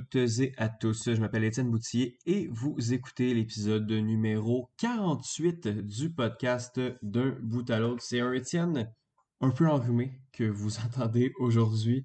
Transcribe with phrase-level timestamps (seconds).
[0.00, 1.04] toutes et à tous.
[1.04, 7.78] Je m'appelle Étienne Boutillier et vous écoutez l'épisode numéro 48 du podcast D'un bout à
[7.78, 8.02] l'autre.
[8.02, 8.92] C'est un Étienne
[9.40, 12.04] un peu enrhumé que vous entendez aujourd'hui.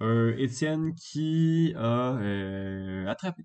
[0.00, 3.44] Un Étienne qui a euh, attrapé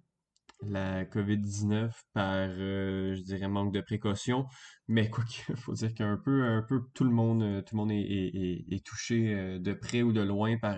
[0.64, 4.48] la COVID-19 par, euh, je dirais, manque de précaution.
[4.88, 7.92] Mais quoi qu'il faut dire qu'un peu, un peu tout le monde, tout le monde
[7.92, 10.78] est, touché de près ou de loin par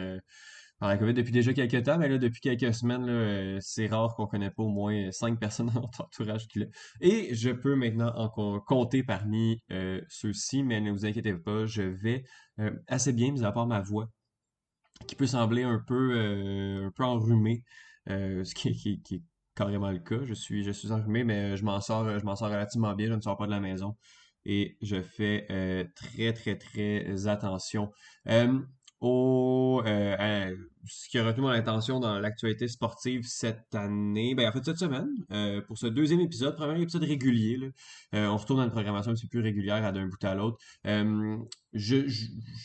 [0.79, 4.13] par la COVID depuis déjà quelques temps, mais là, depuis quelques semaines, euh, c'est rare
[4.15, 6.69] qu'on connaît pas au moins cinq personnes dans notre entourage qui l'ont.
[7.01, 11.83] Et je peux maintenant en compter parmi euh, ceux-ci, mais ne vous inquiétez pas, je
[11.83, 12.23] vais
[12.59, 14.09] euh, assez bien, mis à part ma voix,
[15.07, 17.63] qui peut sembler un peu, un peu enrhumée,
[18.07, 19.23] ce qui, est
[19.55, 20.23] carrément le cas.
[20.23, 23.13] Je suis, je suis enrhumé, mais je m'en sors, je m'en sors relativement bien, je
[23.13, 23.95] ne sors pas de la maison
[24.45, 25.47] et je fais
[25.95, 27.91] très, très, très attention
[29.05, 30.55] au, euh,
[30.87, 34.79] ce qui a retenu mon attention dans l'actualité sportive cette année, ben en fait cette
[34.79, 37.71] semaine, euh, pour ce deuxième épisode, premier épisode régulier,
[38.15, 40.57] euh, on retourne dans une programmation un petit peu plus régulière d'un bout à l'autre.
[41.73, 42.07] je,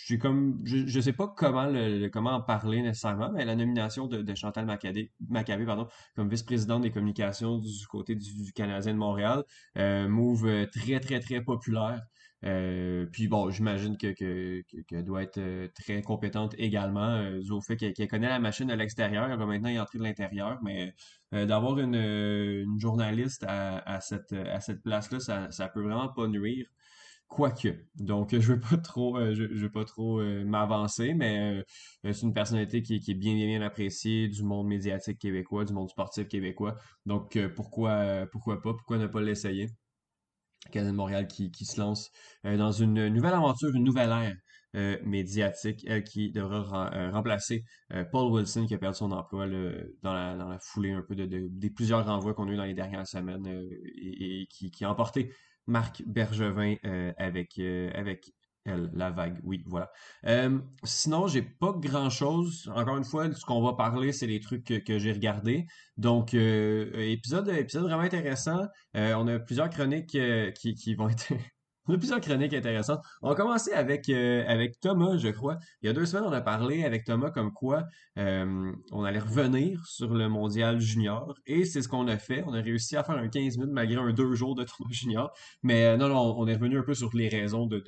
[0.07, 4.35] j'ai comme, je, sais pas comment le, comment en parler nécessairement, mais la nomination de,
[4.35, 9.45] Chantal Maccabé, pardon, comme vice-présidente des communications du côté du, Canadien de Montréal,
[9.77, 12.03] move très très très populaire.
[12.45, 18.09] Euh, puis bon, j'imagine que, doit être euh, très compétente également, euh, au fait qu'elle,
[18.09, 20.95] connaît la machine à l'extérieur, elle va maintenant y entrer de l'intérieur, mais
[21.33, 26.67] d'avoir une, journaliste à, cette, place-là, ça, ça peut vraiment pas nuire.
[27.29, 27.69] Quoique.
[27.95, 31.65] Donc, je veux pas trop, je, trop m'avancer, mais
[32.03, 35.89] c'est une personnalité qui, est bien, bien, bien appréciée du monde médiatique québécois, du monde
[35.91, 36.75] sportif québécois.
[37.07, 38.75] Donc, pourquoi pas?
[38.75, 39.69] Pourquoi ne pas l'essayer?
[40.71, 42.11] Canadien de Montréal qui, se lance
[42.45, 44.37] euh, dans une nouvelle aventure, une nouvelle ère
[44.77, 47.65] euh, médiatique, qui devra euh, remplacer
[48.13, 49.47] Paul Wilson qui a perdu son emploi
[50.03, 53.07] dans, la, foulée un peu de, des plusieurs renvois qu'on a eu dans les dernières
[53.07, 55.33] semaines et, qui, qui, a emporté
[55.67, 56.77] Marc Bergevin
[57.17, 57.59] avec,
[57.95, 58.33] avec
[58.67, 59.91] la vague, oui, voilà.
[60.27, 62.71] Euh, sinon, j'ai pas grand-chose.
[62.75, 65.67] Encore une fois, ce qu'on va parler, c'est les trucs que, j'ai regardés.
[65.97, 68.67] Donc, euh, épisode, épisode vraiment intéressant.
[68.97, 70.17] Euh, on a plusieurs chroniques
[70.55, 71.33] qui, vont être...
[71.91, 73.05] on a plusieurs chroniques intéressantes.
[73.23, 75.59] On va commencer avec, avec Thomas, je crois.
[75.83, 77.85] Il y a deux semaines, on a parlé avec Thomas comme quoi
[78.17, 81.35] on allait revenir sur le mondial junior.
[81.47, 82.45] Et c'est ce qu'on a fait.
[82.47, 85.33] On a réussi à faire un 15 minutes malgré un deux jours de tournoi junior.
[85.63, 87.83] Mais non, non, on est revenu un peu sur les raisons de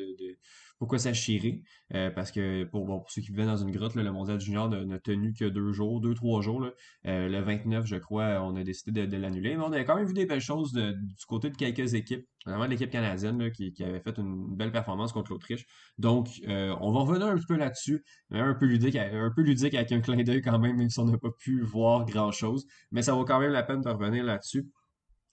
[0.82, 1.62] pourquoi ça chiré?
[1.94, 5.32] Euh, parce que pour, ceux qui vivaient dans une grotte, le mondial junior n'a tenu
[5.32, 6.66] que deux jours, deux, trois jours.
[7.06, 9.54] Euh, le 29, je crois, on a décidé de, l'annuler.
[9.56, 12.64] Mais on a quand même vu des belles choses du côté de quelques équipes, notamment
[12.64, 15.66] de l'équipe canadienne qui, avait fait une belle performance contre l'Autriche.
[15.98, 19.74] Donc, euh, on va revenir un petit peu là-dessus, un peu ludique, un peu ludique
[19.74, 22.66] avec un clin d'œil quand même, même si on n'a pas pu voir grand-chose.
[22.90, 24.66] Mais ça vaut quand même la peine de revenir là-dessus.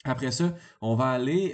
[0.03, 1.53] Après ça, on va aller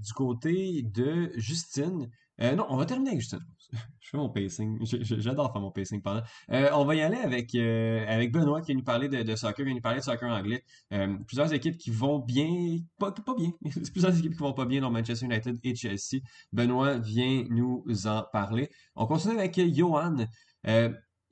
[0.00, 2.08] du côté de Justine,
[2.40, 3.40] euh, non, on va terminer avec Justin
[4.00, 4.78] Je fais mon pacing.
[5.02, 6.22] J'adore faire mon pacing pendant.
[6.50, 9.56] Euh, on va y aller avec, euh, avec Benoît qui vient nous parler de, soccer,
[9.56, 10.64] qui vient nous parler de soccer anglais.
[11.26, 13.50] plusieurs équipes qui vont bien, pas, pas bien,
[13.92, 16.22] plusieurs équipes qui vont pas bien dans Manchester United et Chelsea.
[16.52, 18.70] Benoît vient nous en parler.
[18.94, 20.16] On continue avec Johan.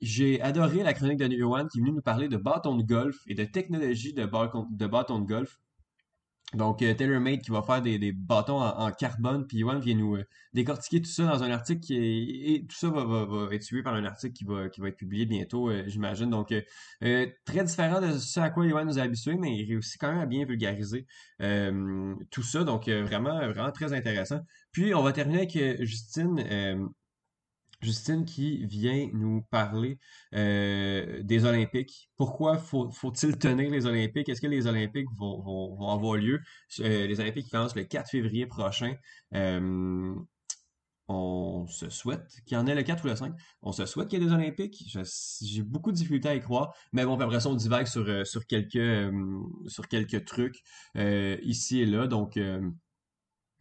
[0.01, 3.15] j'ai adoré la chronique de Johan qui est venu nous parler de bâton de golf
[3.27, 5.57] et de technologie de de, bâton de golf.
[6.53, 10.15] Donc, euh, TaylorMade qui va faire des, des bâtons en, carbone, puis Yohan vient nous
[10.15, 13.93] euh, décortiquer tout ça dans un article et tout ça va, va, être suivi par
[13.93, 16.29] un article qui va, qui va être publié bientôt, euh, j'imagine.
[16.29, 16.53] Donc,
[17.01, 20.21] très différent de ce à quoi Yohan nous a habitués, mais il réussit quand même
[20.21, 21.05] à bien vulgariser
[22.31, 22.63] tout ça.
[22.63, 24.39] Donc, vraiment, vraiment très intéressant.
[24.71, 26.89] Puis, on va terminer avec Justine
[27.81, 29.99] Justine qui vient nous parler
[30.33, 32.09] euh, des Olympiques.
[32.17, 32.91] Pourquoi faut,
[33.23, 34.29] il tenir les Olympiques?
[34.29, 36.39] Est-ce que les Olympiques vont, avoir lieu?
[36.79, 38.95] Euh, les Olympiques commencent le 4 février prochain.
[39.35, 40.15] Euh,
[41.07, 43.33] on se souhaite qu'il y en ait le 4 ou le 5.
[43.61, 44.83] On se souhaite qu'il y ait des Olympiques.
[45.41, 46.73] J'ai beaucoup de difficultés à y croire.
[46.93, 49.13] Mais bon, après ça, on divague sur, sur, quelques,
[49.67, 50.63] sur quelques trucs
[50.95, 52.07] ici et là.
[52.07, 52.37] Donc,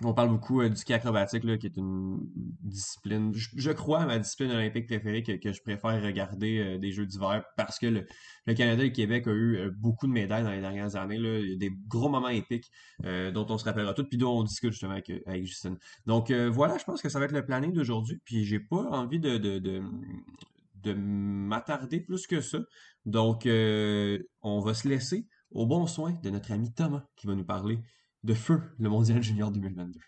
[0.04, 4.18] on parle beaucoup euh, du ski acrobatique, là, qui est une discipline, je, crois, ma
[4.18, 8.82] discipline olympique préférée que, je préfère regarder euh, des Jeux d'hiver parce que le, Canada
[8.82, 11.16] et le Québec ont eu euh, beaucoup de médailles dans les dernières années.
[11.16, 11.38] Là.
[11.38, 12.70] Il y a des gros moments épiques
[13.02, 15.78] dont on se rappellera tout, puis dont on discute justement avec, avec Justine.
[16.06, 19.20] Donc voilà, je pense que ça va être le planning d'aujourd'hui, puis j'ai pas envie
[19.20, 22.58] de, de, de, m'attarder plus que ça.
[23.04, 27.44] Donc on va se laisser au bon soin de notre ami Thomas qui va nous
[27.44, 27.78] parler
[28.26, 30.00] de feu le Mondial Junior 2022.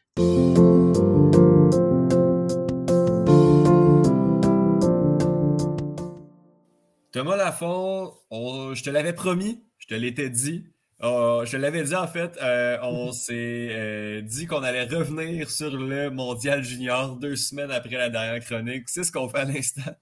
[7.13, 10.67] Thomas Lafont, je te l'avais promis, je te l'étais dit.
[11.01, 15.49] Oh, je te l'avais dit en fait, euh, on s'est euh, dit qu'on allait revenir
[15.49, 18.89] sur le Mondial Junior deux semaines après la dernière chronique.
[18.89, 19.93] C'est ce qu'on fait à l'instant.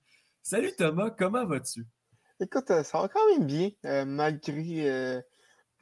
[0.43, 1.85] Salut Thomas, comment vas-tu?
[2.41, 3.71] Écoute, euh, ça va quand même bien,
[4.07, 5.23] malgré,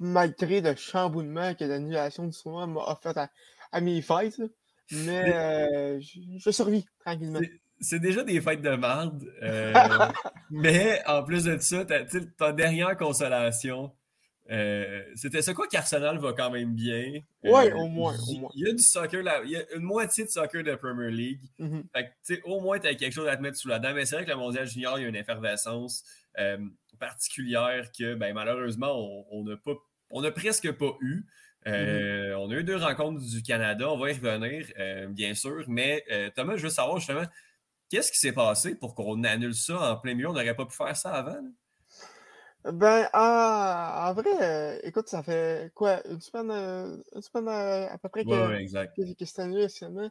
[0.05, 3.29] malgré le chamboulement que l'annulation du tournoi m'a offert à,
[3.73, 4.41] à, mes fêtes.
[4.93, 7.41] Mais je, je survis tranquillement
[7.81, 9.25] c'est déjà des fêtes de merde.
[9.43, 9.73] Euh,
[10.51, 13.93] mais en plus de ça, ta, dernière consolation,
[14.51, 17.21] euh, c'était ça quoi qu'Arsenal va quand même bien?
[17.43, 18.15] Oui, euh, au moins,
[18.55, 21.11] Il y a du soccer, là, il y a une moitié de soccer de Premier
[21.11, 21.43] League.
[21.59, 22.43] Mm-hmm.
[22.45, 23.95] au moins, tu as quelque chose à te mettre sous la dent.
[23.95, 26.05] Mais c'est vrai que le Mondial Junior, il y a une effervescence
[26.99, 29.75] particulière que ben, malheureusement, on n'a pas
[30.14, 31.26] on a presque pas eu.
[31.66, 32.34] Mm-hmm.
[32.37, 34.66] On a eu deux rencontres du Canada, on va y revenir,
[35.11, 35.64] bien sûr.
[35.69, 37.26] Mais Thomas, je veux savoir justement,
[37.94, 40.28] Qu'est-ce qui s'est passé pour qu'on annule ça en plein milieu?
[40.28, 41.40] On n'aurait pas pu faire ça avant?
[42.64, 46.05] Ben, en vrai, euh, écoute, ça fait quoi?
[46.08, 50.11] Une semaine, euh, une semaine euh, à peu près que, que, c'est annulé seulement.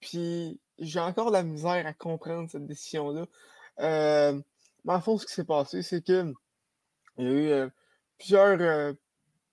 [0.00, 3.26] Puis j'ai encore la misère à comprendre cette décision-là.
[3.78, 6.32] mais en fond, ce qui s'est passé, c'est que
[7.18, 7.70] il y a eu
[8.18, 8.94] plusieurs,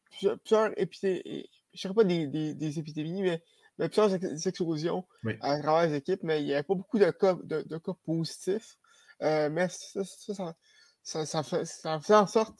[0.09, 3.41] plusieurs, épidémies, je ne sais pas des, des épidémies, mais
[3.87, 4.13] plusieurs
[4.47, 5.05] explosions
[5.41, 8.77] à travers les équipes, mais il n'y avait pas beaucoup de cas, de, cas positifs.
[9.21, 10.03] Euh, mais ça,
[11.03, 12.59] ça, ça, fait, en sorte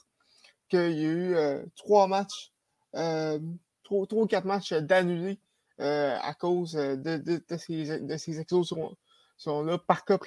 [0.70, 2.54] qu'il y a eu euh, trois matchs,
[2.96, 3.40] euh,
[3.84, 5.40] trois, ou quatre matchs d'annulés
[5.78, 10.18] à cause de, de, ces, de ces explosions-là par cas,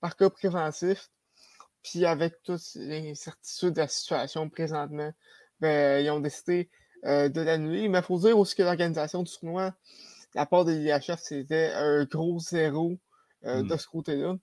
[0.00, 1.08] par cas préventif.
[1.82, 5.12] Puis avec toutes les incertitudes de la situation présentement,
[5.60, 6.68] ben, ils ont décidé
[7.04, 7.88] de l'annuler.
[7.88, 9.74] Mais il faut dire aussi que l'organisation du tournoi
[10.36, 12.98] la part de l'IHF, c'était un gros zéro
[13.44, 13.78] euh, de hmm.
[13.78, 14.36] ce côté-là.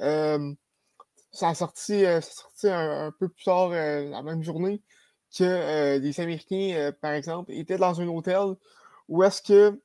[0.00, 0.52] Euh,
[1.30, 2.20] ça a sorti, euh,
[2.64, 4.82] un, peu plus tard la même journée
[5.36, 8.54] que les Américains, par exemple, étaient dans un hôtel
[9.08, 9.80] où est-ce que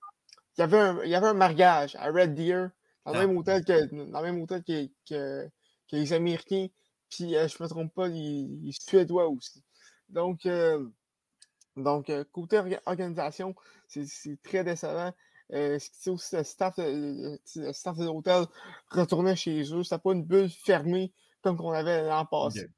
[0.57, 2.69] il y avait un, il y avait un mariage à Red Deer,
[3.05, 3.39] dans le même ah.
[3.39, 5.49] hôtel que, dans le même hôtel que,
[5.91, 6.67] les Américains,
[7.09, 9.63] puis je ne me trompe pas, les, Suédois aussi.
[10.09, 10.47] Donc,
[11.75, 13.55] donc côté organisation,
[13.87, 15.13] c'est très décevant.
[15.51, 18.45] Euh, aussi le staff, staff de l'hôtel
[18.91, 19.83] retournait chez eux.
[19.83, 21.11] C'était pas une bulle fermée
[21.41, 22.69] comme on avait l'an passé.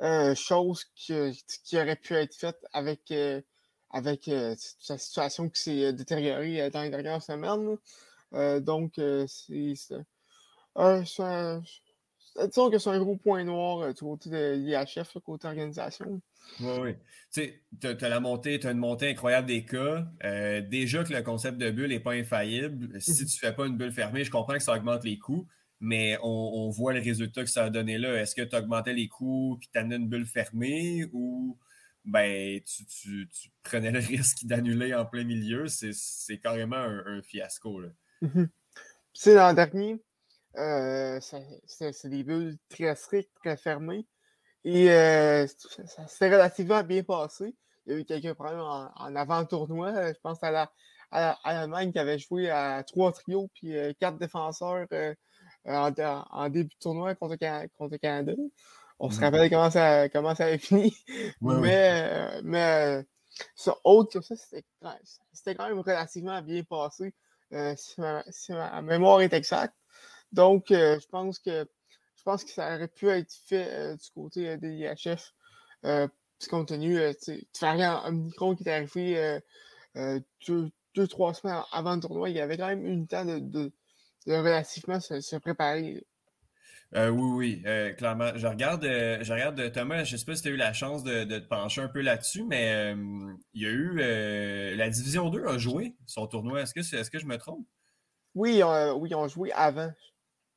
[0.00, 1.14] Euh, chose qui,
[1.64, 3.40] qui, aurait pu être faite avec, euh,
[3.90, 7.76] avec la situation qui s'est détériorée dans les dernières semaines.
[8.60, 8.92] donc,
[9.26, 9.74] c'est
[10.76, 11.62] un,
[12.36, 16.20] disons que c'est un gros point noir du côté de l'IHF, côté organisation.
[16.60, 16.94] Oui, oui.
[17.32, 20.06] Tu sais, tu as, la montée, tu as une montée incroyable des cas.
[20.24, 23.00] Euh, déjà que le concept de bulle n'est pas infaillible.
[23.00, 23.16] Si mhm.
[23.18, 25.46] tu ne fais pas une bulle fermée, je comprends que ça augmente les coûts,
[25.80, 28.20] mais on, voit le résultat que ça a donné là.
[28.20, 31.58] Est-ce que tu augmentais les coûts puis tu as une bulle fermée ou
[32.04, 33.28] ben, tu,
[33.62, 35.66] prenais le risque d'annuler en plein milieu?
[35.68, 37.80] C'est carrément un, fiasco.
[37.80, 37.88] Là.
[38.22, 38.48] Mhm.
[39.12, 40.00] Tu l'an dernier,
[40.56, 44.06] euh, c'est des bulles très strictes, très fermées.
[44.64, 47.54] Et euh, ça s'est relativement bien passé.
[47.86, 50.12] Il y a eu quelques problèmes en, avant-tournoi.
[50.12, 50.70] Je pense à la
[51.12, 55.14] à l'Allemagne qui avait joué à trois trios puis euh, quatre défenseurs euh,
[55.66, 57.36] en, début de tournoi contre,
[57.76, 58.32] contre Canada.
[58.98, 59.24] On se mmh.
[59.24, 60.94] rappelle comment ça, comment ça avait fini.
[61.40, 63.04] mais mais
[63.84, 64.36] autre que ça,
[65.32, 67.14] c'était quand même relativement bien passé,
[67.76, 69.74] si ma, mémoire est exacte.
[70.32, 71.66] Donc, je pense que
[72.20, 75.32] je pense que ça aurait pu être fait euh, du côté euh, des IHF,
[75.86, 76.06] euh,
[76.50, 79.40] compte tenu du variant Omicron qui est arrivé
[80.46, 82.28] deux, trois semaines avant le tournoi.
[82.28, 83.72] Il y avait quand même eu le temps de,
[84.26, 86.04] relativement se, préparer.
[86.94, 87.62] oui, oui,
[87.96, 88.32] clairement.
[88.36, 91.04] Je regarde, je regarde Thomas, je ne sais pas si tu as eu la chance
[91.04, 92.94] de, te pencher un peu là-dessus, mais
[93.52, 96.62] il y a eu la Division 2 a joué son tournoi.
[96.62, 97.66] Est-ce que, est, -ce que je me trompe?
[98.34, 99.92] Oui, oui, ils ont joué avant.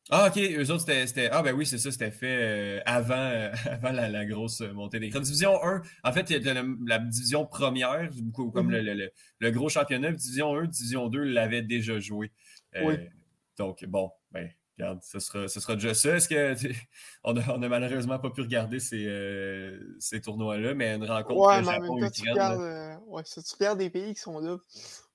[0.10, 1.30] Ah, ok, eux autres, c'était.
[1.32, 5.10] Ah, ben oui, c'est ça, c'était fait euh, avant, euh, avant la, grosse montée des
[5.10, 9.10] Division 1, en fait, il y a la, division première, comme mm-hmm.
[9.40, 10.12] le, gros championnat.
[10.12, 12.32] Division 1, Division 2 l'avait déjà joué.
[12.76, 12.96] Euh, oui.
[13.58, 16.18] Donc, bon, ben, regarde, ce sera, ce sera déjà ça.
[16.18, 16.74] Est-ce que.
[17.24, 19.08] On n'a a malheureusement pas pu regarder ces,
[20.00, 21.40] ces tournois-là, mais une rencontre.
[21.40, 24.58] Ouais, mais Japon, tu regardes, ouais, si tu regardes des pays qui sont là,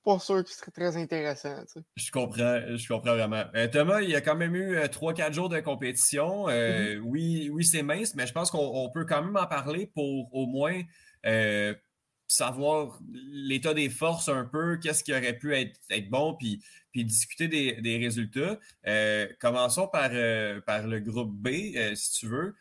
[0.08, 1.54] pas sûr que ce serait très intéressant.
[1.96, 3.44] Je comprends, je comprends vraiment.
[3.54, 6.48] Euh, Thomas, il y a quand même eu 3-4 euh, jours de compétition.
[6.48, 7.00] Euh, mm-hmm.
[7.00, 10.46] Oui, oui c'est mince, mais je pense qu'on peut quand même en parler pour au
[10.46, 10.80] moins
[12.26, 12.98] savoir
[13.30, 17.48] l'état des forces un peu, qu'est-ce qui aurait pu être, être bon, puis, puis discuter
[17.48, 18.58] des, résultats.
[19.40, 20.10] commençons par,
[20.64, 21.48] par le groupe B,
[21.94, 22.54] si tu veux.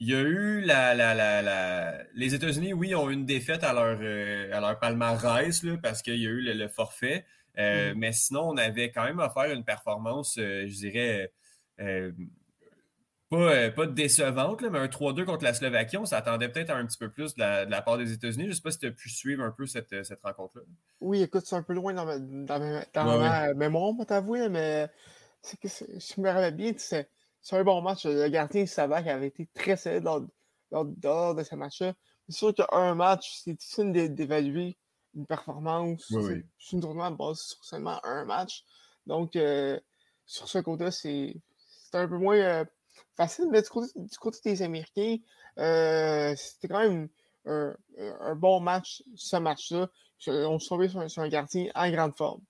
[0.00, 3.98] Il y a eu la, la, les États-Unis, oui, ont eu une défaite à leur,
[4.00, 7.24] euh, à leur palmarès là, parce qu'il y a eu le, forfait.
[7.58, 7.98] Euh, mm.
[7.98, 11.32] Mais sinon, on avait quand même offert une performance, euh, je dirais,
[13.30, 15.96] pas, pas, décevante, mais un 3-2 contre la Slovaquie.
[15.96, 18.44] On s'attendait peut-être à un petit peu plus de la, part des États-Unis.
[18.44, 20.64] Je ne sais pas si tu as pu suivre un peu cette, rencontre-là.
[21.00, 24.88] Oui, écoute, c'est un peu loin dans ma, dans ma, mémoire, on t'avouer, mais
[25.40, 27.08] c'est que je me rappelle bien, c'est
[27.44, 28.06] c'est un bon match.
[28.06, 30.22] Le gardien Savac avait été très solide lors,
[31.34, 31.92] de ce match-là.
[32.26, 34.78] C'est sûr qu'un match, c'est difficile d'évaluer
[35.14, 36.06] une performance.
[36.08, 38.64] C'est une tournoi basée sur seulement un match.
[39.06, 39.78] Donc, euh,
[40.24, 41.34] sur ce côté-là, c'est
[41.92, 42.64] un peu moins euh,
[43.14, 43.48] facile.
[43.50, 45.18] Mais du côté, des Américains,
[45.58, 47.08] euh, c'était quand même
[47.44, 49.90] un, bon match, ce match-là.
[50.26, 52.40] On se trouvait sur, sur, un gardien en grande forme.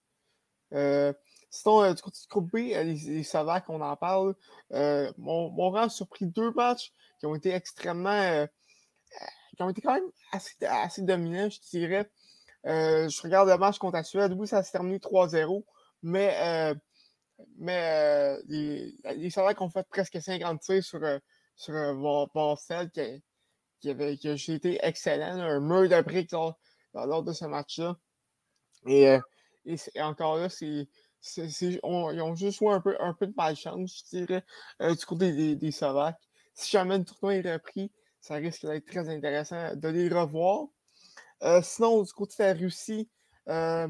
[1.55, 3.37] Sinon, euh, du côté du groupe B, euh, les, les
[3.69, 4.35] on en parle,
[4.73, 8.47] euh, m'ont vraiment surpris deux matchs qui ont été extrêmement.
[9.57, 12.11] qui ont été quand même assez, assez dominants, je dirais.
[12.65, 15.65] je regarde le match contre la Suède, oui, ça s'est terminé 3-0,
[16.03, 16.75] mais,
[17.57, 21.01] mais les, les Slovaques ont fait presque 50 tirs sur,
[21.55, 21.95] sur
[22.35, 23.23] Boncel qui,
[23.79, 26.59] qui, qui a été excellent, un mur de briques lors,
[26.95, 27.97] lors, de ce match-là.
[28.89, 29.17] Et,
[29.67, 30.89] et encore là, c'est
[31.37, 34.45] ils ont juste eu un peu, de malchance, je dirais,
[34.83, 36.21] euh, du côté des, des, Slovaques.
[36.55, 37.91] Si jamais le tournoi est repris,
[38.21, 40.67] ça risque d'être très intéressant de les revoir.
[41.43, 43.09] Euh, sinon, du côté de la Russie,
[43.49, 43.89] euh,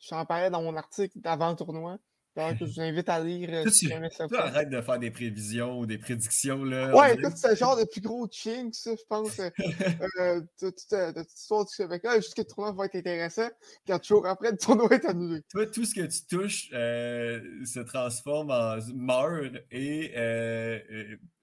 [0.00, 1.98] j'en parlais dans mon article d'avant le tournoi.
[2.36, 3.48] Donc, je vous invite à lire.
[3.50, 6.64] Euh, si tu, arrêtes de faire des prévisions ou des prédictions.
[6.64, 9.40] Là, ouais, c'est le genre de plus gros ching, ça, je pense.
[9.40, 9.50] euh,
[10.20, 12.02] euh de toute histoire du Québec.
[12.04, 13.48] Là, juste que le tournoi va être intéressant.
[13.86, 15.42] Quatre jours après, le tournoi est annulé.
[15.50, 20.78] Toi, tout ce que tu touches euh, se transforme en meurt et euh,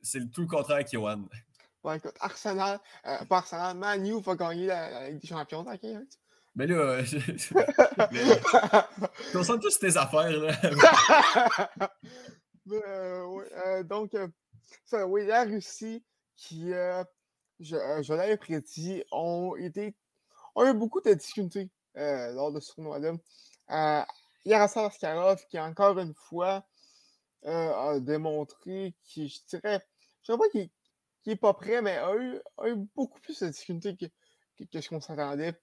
[0.03, 1.27] c'est tout le contraire Yohan.
[1.83, 5.85] Ouais, écoute, Arsenal, pas Arsenal, Manu va gagner la, Ligue des Champions, ok?
[6.55, 7.01] Mais là,
[9.33, 10.29] concentre tous tes affaires.
[10.29, 10.53] Là.
[12.71, 14.27] euh, oui, euh, donc, euh,
[14.85, 16.03] ça, oui, la Russie,
[16.35, 17.03] qui, euh,
[17.59, 19.95] je, je l'avais prédit, ont, été,
[20.53, 23.13] ont eu beaucoup de difficultés lors de ce tournoi-là.
[24.45, 26.65] Yaroslav Askarov, qui encore une fois
[27.45, 29.81] a démontré qu'il, je dirais,
[30.23, 30.69] je ne sais pas qu'il
[31.25, 34.05] n'est pas prêt, mais a eu, a eu beaucoup plus de difficultés que,
[34.57, 35.53] que, que ce qu'on s'attendait.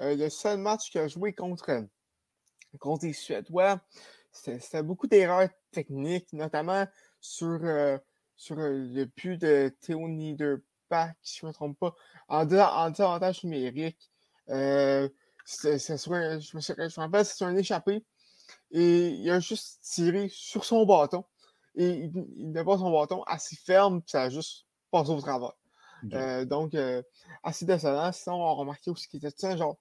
[0.00, 1.84] Euh, le seul match qu'il a joué contre,
[2.78, 3.80] contre les Suédois,
[4.30, 6.86] c'était beaucoup d'erreurs techniques, notamment
[7.20, 7.98] sur, euh,
[8.36, 11.94] sur euh, le but de Théo Niederbach, si je ne me trompe pas,
[12.28, 14.10] en, en désavantage numérique.
[14.48, 15.08] Euh,
[15.46, 15.68] je,
[16.10, 18.04] me, je me rappelle, c'est un échappé.
[18.70, 21.24] Et il a juste tiré sur son bâton.
[21.74, 25.50] Et il, n'a pas son bâton assez ferme, puis ça a juste passé au travail.
[26.12, 27.02] Euh, donc, euh,
[27.42, 28.10] assez décevant.
[28.12, 29.76] Sinon, on a remarqué aussi qu'il était, genre,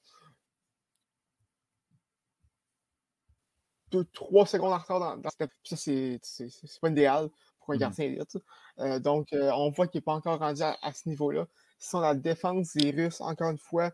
[3.91, 6.19] 2-3 secondes en retard dans, dans cette Ça, c'est
[6.81, 8.37] pas idéal pour un mmh gardien élite.
[8.79, 11.47] Euh, donc, on voit qu'il n'est pas encore rendu à, ce niveau-là.
[11.77, 13.91] Sinon, la défense des Russes, encore une fois,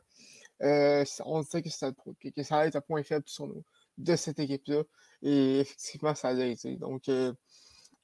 [0.60, 3.64] on sait que, ça, que, ça va être un point faible sur nous,
[3.98, 4.84] de cette équipe-là.
[5.24, 6.76] Et effectivement, ça l'a été.
[6.76, 7.10] Donc,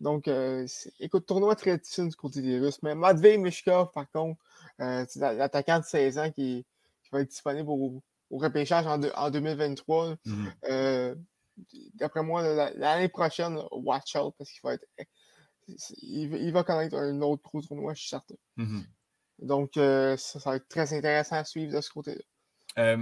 [0.04, 0.68] donc, euh,
[1.00, 2.84] écoute, tournoi très difficile du côté des Russes.
[2.84, 4.38] Mais Matvey Mishkov, par contre,
[4.82, 6.66] euh, c'est l'attaquant de 16 ans qui,
[7.10, 10.16] va être disponible au, repêchage en, en 2023.
[10.16, 10.52] Mm-hmm.
[10.66, 11.16] Euh,
[11.94, 12.44] d'après moi,
[12.76, 14.86] l'année prochaine, watch out parce qu'il va être.
[16.02, 18.36] Il, va connaître un autre gros tournoi, je suis certain.
[18.58, 18.84] Mm-hmm.
[19.40, 22.98] Donc, ça, va être très intéressant à suivre de ce côté-là.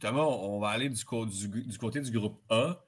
[0.00, 2.84] Thomas, on va aller du, du, côté du groupe A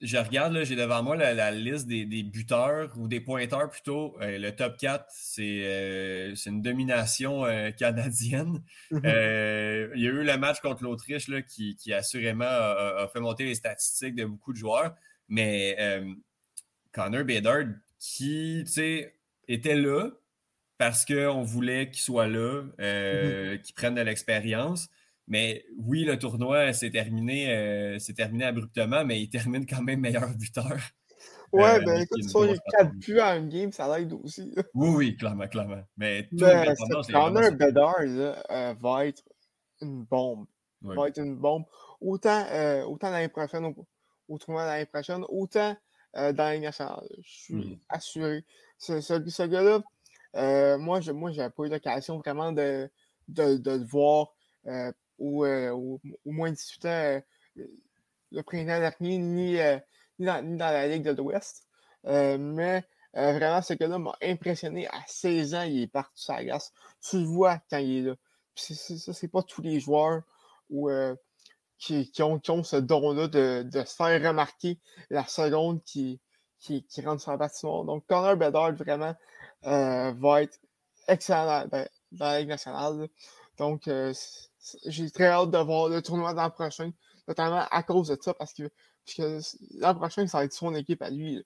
[0.00, 4.16] je regarde, j'ai devant moi la, liste des, buteurs ou des pointeurs plutôt.
[4.20, 5.04] Euh, le top 4,
[5.38, 8.62] euh, c'est une domination euh, canadienne.
[8.90, 9.00] Mhm.
[9.04, 13.54] il y a eu le match contre l'Autriche qui, qui, assurément a, fait monter les
[13.54, 14.94] statistiques de beaucoup de joueurs.
[15.28, 15.76] Mais
[16.92, 17.66] Connor Bedard,
[17.98, 18.64] qui
[19.48, 20.08] était là
[20.78, 23.58] parce qu'on voulait qu'il soit là, mhm.
[23.60, 24.88] qu'il prenne de l'expérience.
[25.28, 30.28] Mais oui, le tournoi s'est terminé, euh, terminé abruptement, mais il termine quand même meilleur
[30.36, 30.76] buteur.
[31.52, 34.54] Ouais, euh, ben écoute, sur les 4 buts à une game, ça l'aide aussi.
[34.74, 35.82] Oui, oui, clairement, clairement.
[35.96, 36.74] Mais tout ben,
[37.10, 39.22] Connor Bedard euh, va être
[39.80, 40.46] une bombe.
[40.82, 41.64] Va être une bombe.
[42.00, 43.86] Autant, euh, autant l'année prochaine, au,
[44.28, 45.76] au tournoi l'année prochaine, autant
[46.14, 47.06] dans l'année nationale.
[47.22, 47.78] Je suis mm.
[47.88, 48.44] assuré.
[48.78, 52.88] Ce, ce, gars-là, moi, je moi, pas eu l'occasion vraiment de,
[53.28, 54.34] de, de le voir
[55.20, 57.22] ou au, moins 18 ans
[58.32, 59.56] le printemps dernier, ni, ni,
[60.18, 61.66] dans, ni, dans, la Ligue de l'Ouest.
[62.04, 62.84] mais
[63.14, 64.86] vraiment, ce gars-là m'a impressionné.
[64.88, 66.72] À 16 ans, il est parti sur la glace.
[67.00, 68.14] Tu le vois quand il est là.
[68.54, 70.22] ça, c'est pas tous les joueurs
[71.78, 74.78] qui, ont, ce don-là de, se faire remarquer
[75.10, 76.20] la seconde qui,
[76.60, 77.84] qui, rentre sur la bâtiment.
[77.84, 79.14] Donc, Connor Bedard, vraiment,
[79.62, 80.58] va être
[81.08, 83.08] excellent dans, la Ligue nationale.
[83.58, 83.88] Donc,
[84.86, 86.90] j'ai très hâte de voir le tournoi l'an prochain,
[87.28, 88.70] notamment à cause de ça, parce que,
[89.78, 91.42] l'an prochain, ça va être son équipe à lui.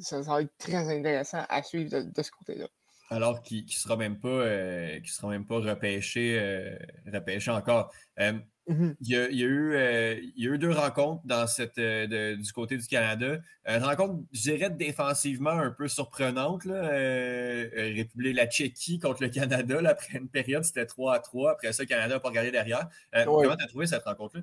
[0.00, 2.66] ça, va, être très intéressant à suivre de, ce côté-là.
[3.10, 6.76] Alors qu'il ne sera même pas euh, sera même pas repêché, euh,
[7.10, 7.90] repêché encore.
[8.18, 8.38] Euh,
[8.68, 12.36] Mmh il, y a, eu, euh, il, y a, eu, deux rencontres dans cette, euh,
[12.36, 13.38] du côté du Canada.
[13.66, 16.66] Une rencontre, je dirais, défensivement un peu surprenante.
[16.66, 16.74] Là.
[16.74, 19.78] Euh, République la Tchéquie contre le Canada.
[19.88, 21.52] après une période, c'était 3 à 3.
[21.52, 22.88] Après ça, le Canada n'a pas regardé derrière.
[23.24, 24.42] Comment tu as trouvé cette rencontre-là?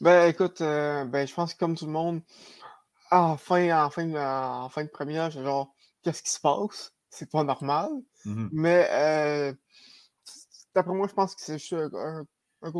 [0.00, 2.22] Ben, écoute, ben, je pense que comme tout le monde,
[3.10, 6.94] en fin, en fin, en fin de première, genre, qu'est-ce qui se passe?
[7.10, 7.90] C'est pas normal.
[8.24, 9.54] Mmh Mais
[10.74, 12.24] d'après moi, je pense que c'est juste un,
[12.62, 12.72] un, un,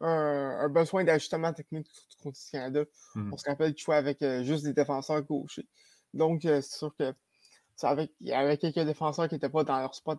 [0.00, 1.86] besoin d'ajustement technique
[2.22, 2.84] contre le Canada.
[3.14, 3.32] Mmh.
[3.32, 5.66] On se rappelle qu'il jouait avec euh, juste des défenseurs gauchers.
[6.14, 7.14] Donc, euh, c'est sûr que
[7.82, 10.18] avec, il y avait quelques défenseurs qui n'étaient pas dans leur spot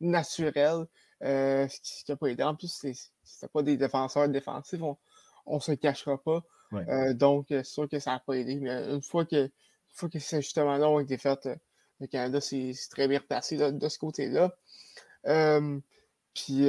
[0.00, 0.86] naturel,
[1.22, 2.42] euh, ce qui n'a pas aidé.
[2.42, 4.96] En plus, c'était pas des défenseurs défensifs, on
[5.54, 6.42] ne se cachera pas.
[7.12, 8.56] donc, c'est sûr que ça n'a pas aidé.
[8.60, 9.50] Mais une fois que, une
[9.92, 11.50] fois que ces ajustements-là ont été faits,
[12.00, 14.56] le Canada s'est très bien replacé de, ce côté-là.
[16.32, 16.68] puis,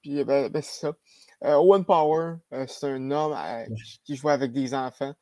[0.00, 0.96] puis ben, ben c'est ça.
[1.44, 3.66] Euh, Owen Power, euh, c'est un homme euh,
[4.04, 5.14] qui joue avec des enfants.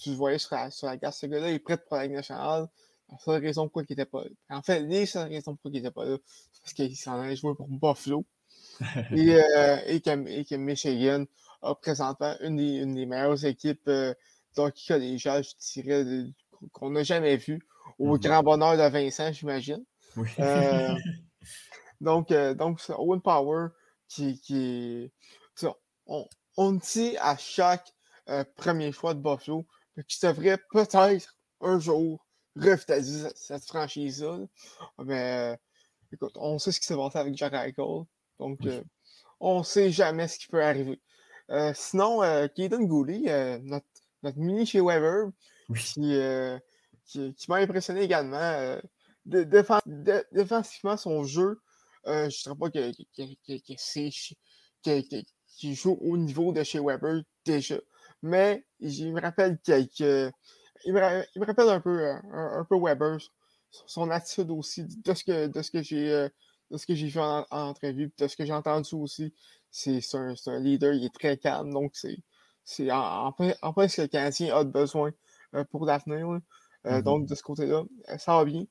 [0.00, 2.16] Tu, le voyais sur la, sur la glace, ce gars-là est prêt pour la Ligue
[2.16, 2.68] nationale.
[3.10, 4.30] La seule raison pourquoi il n'était pas là.
[4.50, 6.16] En fait, les seules raisons pourquoi il n'était pas là,
[6.52, 8.24] c'est parce qu'il s'en allait jouer pour Buffalo.
[9.12, 9.38] et,
[9.86, 11.24] et, que, et, que, Michigan
[11.62, 14.14] a présentement une des, une des meilleures équipes euh,
[14.56, 16.04] d'hockey collégial, je dirais,
[16.72, 17.60] qu'on n'a jamais vu.
[17.98, 18.20] Au mm-hmm.
[18.20, 19.84] grand bonheur de Vincent, j'imagine.
[20.16, 20.28] Oui.
[22.00, 23.68] donc, donc, Owen Power,
[24.08, 25.10] qui, qui,
[26.08, 27.94] on, on dit à chaque
[28.28, 29.66] euh, premier choix de Buffalo
[30.08, 34.40] qu'il devrait peut-être un jour revitaliser cette, franchise-là.
[34.98, 35.56] Mais euh,
[36.12, 38.04] écoute, on sait ce qui s'est passé avec Jack Eichel.
[38.38, 38.82] Donc, euh,
[39.40, 41.00] on ne sait jamais ce qui peut arriver.
[41.74, 42.20] sinon,
[42.54, 43.86] Kaden Gooley, notre,
[44.22, 45.30] notre, mini chez Weber,
[45.76, 46.18] qui,
[47.06, 48.78] qui, m'a impressionné également.
[49.24, 51.60] défensivement, son jeu,
[52.04, 54.10] je ne dirais pas que, que, c'est
[55.58, 57.78] qui joue au niveau de chez Weber déjà.
[58.22, 60.32] Mais il me rappelle quelques.
[60.84, 63.18] Il me, rappelle un peu, euh, un, peu Weber,
[63.70, 66.28] son attitude aussi, de ce que, de ce que j'ai euh,
[66.70, 69.34] de ce que j'ai fait en, entrevue, de ce que j'ai entendu aussi.
[69.70, 71.96] C'est un, un, leader, il est très calme, donc
[72.64, 73.34] c'est en, en,
[73.88, 75.10] ce que le Canadien a besoin
[75.54, 76.38] euh, pour l'avenir.
[76.84, 77.02] Mm-hmm.
[77.02, 77.82] Donc de ce côté-là,
[78.18, 78.64] ça va bien.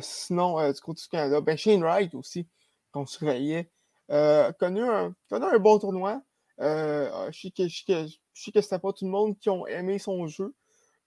[0.00, 2.48] sinon, du côté du Canada, ben Shane Wright aussi,
[2.92, 3.70] qu'on surveillait.
[4.12, 6.22] Euh, connu, un, un bon tournoi.
[6.60, 10.26] Euh, ah, je sais que, que, c'était pas tout le monde qui ont aimé son
[10.26, 10.54] jeu,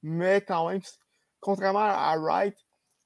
[0.01, 0.81] mais quand même,
[1.39, 2.57] contrairement à Wright,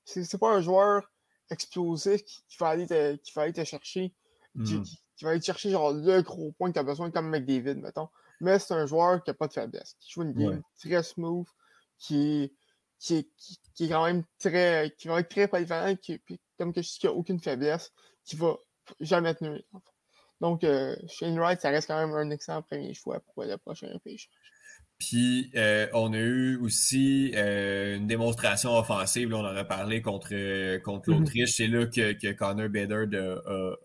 [0.06, 1.12] c'est pas un joueur
[1.52, 4.14] explosif qui, va, aller te, qui va aller te chercher,
[4.66, 4.84] qui, hmm.
[5.22, 8.08] va aller chercher genre le gros point que tu as besoin, comme McDavid, mettons.
[8.40, 11.48] Mais c'est un joueur qui n'a pas de faiblesse, qui joue une game très smooth,
[11.98, 12.54] qui,
[13.00, 13.30] qui,
[13.76, 16.22] qui, est quand même très, qui va être très polyvalent, qui,
[16.58, 17.92] comme que je dis, qui n'a aucune faiblesse,
[18.24, 18.56] qui va
[19.00, 19.62] jamais tenu.
[20.42, 23.88] Donc, euh, Shane Wright, ça reste quand même un excellent premier choix pour le prochain
[23.94, 24.30] repêchage.
[24.98, 29.34] Puis, euh, on a eu aussi euh, une démonstration offensive.
[29.34, 30.30] on en a parlé contre,
[30.80, 31.20] contre mm-hmm.
[31.20, 31.56] l'Autriche.
[31.56, 33.08] C'est là que, que Connor Bedard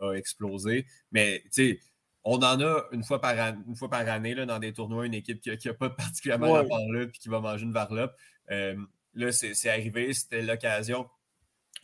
[0.00, 0.86] a, explosé.
[1.12, 1.80] Mais, tu sais,
[2.24, 3.34] on en a une fois par,
[3.66, 6.68] une fois par année là, dans des tournois, une équipe qui n'a pas particulièrement ouais.
[6.68, 8.14] la là puis qui va manger une varlope.
[8.48, 10.12] là, c'est arrivé.
[10.14, 11.06] C'était l'occasion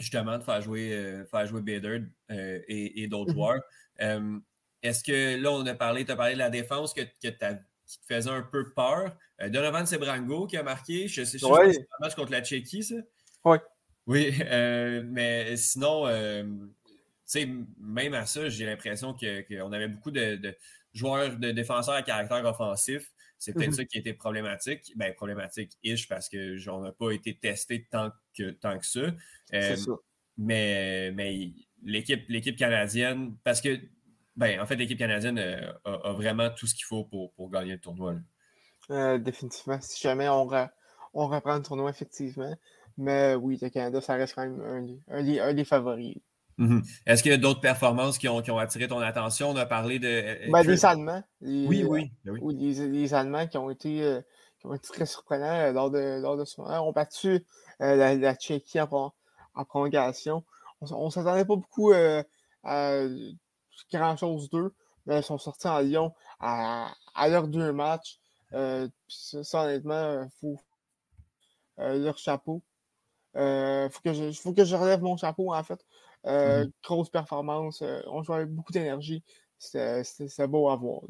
[0.01, 3.63] justement de faire jouer, euh, faire jouer Bader euh, et, d'autres mmh joueurs.
[4.83, 7.29] Est-ce que là, on a parlé, tu as parlé de la défense que, que
[7.87, 9.15] qui te faisait un peu peur.
[9.43, 12.83] Euh, Donovan Sebrango qui a marqué, je sais, si c'est un match contre la Tchéquie,
[12.83, 12.95] ça?
[13.45, 13.59] Oui.
[14.07, 14.33] Oui,
[15.05, 16.07] mais sinon,
[17.79, 20.57] même à ça, j'ai l'impression qu'on avait beaucoup de,
[20.95, 23.13] joueurs, de défenseurs à caractère offensif.
[23.39, 24.93] C'est peut-être mmh ça qui était problématique.
[24.97, 29.01] Ben, problématique-ish parce qu'on n'a pas été testé tant que, tant que ça.
[29.55, 29.93] Euh, ça.
[30.39, 33.79] Mais, mais l'équipe, l'équipe canadienne, parce que,
[34.37, 37.73] ben, en fait, l'équipe canadienne euh, a, vraiment tout ce qu'il faut pour, pour, gagner
[37.73, 38.15] le tournoi.
[38.91, 39.79] Euh, définitivement.
[39.81, 40.49] Si jamais on,
[41.15, 42.55] on reprend le tournoi, effectivement.
[42.97, 46.17] Mais oui, le Canada, ça reste quand même un, un des favoris.
[46.59, 46.83] Mhm.
[47.07, 49.51] Est-ce qu'il y a d'autres performances qui ont, attiré ton attention?
[49.51, 50.09] On a parlé de.
[50.09, 51.23] Euh, ben, des Allemands.
[51.41, 52.13] oui, oui.
[52.25, 52.55] Ben oui.
[52.59, 54.21] Les, Allemands qui ont été,
[54.65, 56.81] euh, ont été très surprenants lors de, lors de ce moment.
[56.89, 57.45] On battu
[57.79, 59.13] la, la Tchéquie en,
[59.67, 60.45] prolongation.
[60.81, 63.05] On ne s'attendait pas beaucoup à
[63.93, 64.75] grand-chose d'eux,
[65.07, 68.19] mais ils sont sortis en Lyon à, à leurs deux matchs.
[69.09, 70.59] ça, honnêtement, il faut
[71.79, 72.63] leur chapeau.
[73.35, 75.85] Il faut, que je, faut que je relève mon chapeau, en fait.
[76.25, 77.83] Mmh grosse performance.
[78.07, 79.23] on joue avec beaucoup d'énergie.
[79.61, 81.03] C'est beau à voir.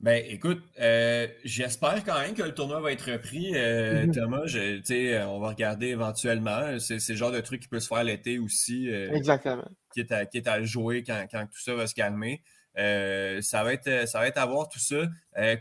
[0.00, 3.52] Ben, écoute, euh, j'espère quand même que le tournoi va être repris.
[3.54, 4.12] Euh, mm-hmm.
[4.12, 6.78] Thomas, je, on va regarder éventuellement.
[6.78, 8.90] C'est le genre de truc qui peut se faire l'été aussi.
[8.90, 9.64] Euh, Exactement.
[9.92, 12.42] Qui est, à, qui est à jouer quand, quand, tout ça va se calmer.
[12.76, 15.06] ça, va être, ça va être à voir tout ça.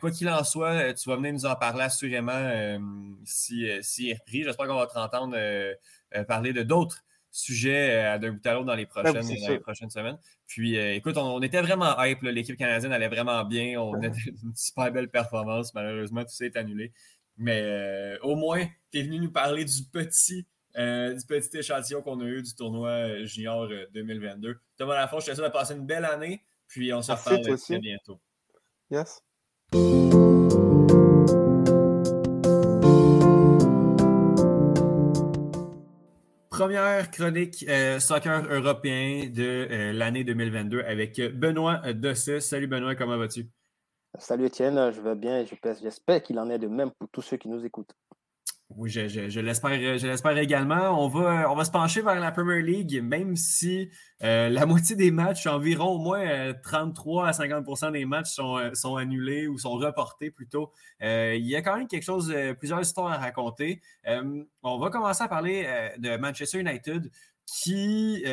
[0.02, 2.80] quoi qu'il en soit, tu vas venir nous en parler assurément
[3.24, 4.43] si, si est repris.
[4.43, 5.38] J'espère qu'on va t'entendre
[6.28, 9.60] parler de d'autres sujet euh, d'un bout à l'autre dans les ben prochaines, dans les
[9.60, 10.17] prochaines semaines.
[10.48, 12.22] Puis, euh, écoute, on, était vraiment hype.
[12.22, 13.82] L'équipe canadienne allait vraiment bien.
[13.82, 15.74] On a une super belle performance.
[15.74, 16.93] Malheureusement, tout ça est annulé.
[17.38, 22.22] Mais euh, au moins, tu es venu nous parler du petit, du petit échantillon qu'on
[22.22, 24.60] a eu du tournoi junior 2022.
[24.78, 26.46] Thomas Lafont, je te souhaite de passer une belle année.
[26.67, 28.22] Puis, on se reparle très bientôt.
[28.91, 29.24] Yes.
[36.54, 42.42] Première chronique euh, soccer européen de euh, l'année 2022 avec Benoît Dosset.
[42.42, 43.50] Salut Benoît, comment vas-tu?
[44.20, 45.48] Salut Étienne, je vais bien et
[45.82, 47.96] j'espère qu'il en est de même pour tous ceux qui nous écoutent.
[48.75, 51.03] Oui, je, je, l'espère également.
[51.03, 53.89] On va, on va se pencher vers la Premier League, même si
[54.23, 58.57] euh, la moitié des matchs, environ au moins 33 euh, à 50% des matchs sont,
[58.57, 60.71] euh, sont, annulés ou sont reportés plutôt.
[61.01, 63.81] il y a quand même quelque chose, plusieurs histoires à raconter.
[64.63, 67.09] on va commencer à parler de Manchester United
[67.45, 68.23] qui,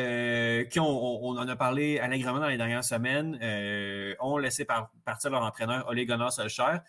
[0.69, 3.37] qui on, en a parlé allègrement dans les dernières semaines,
[4.19, 6.81] ont laissé partir leur entraîneur Ole Gunnar Solskjaer.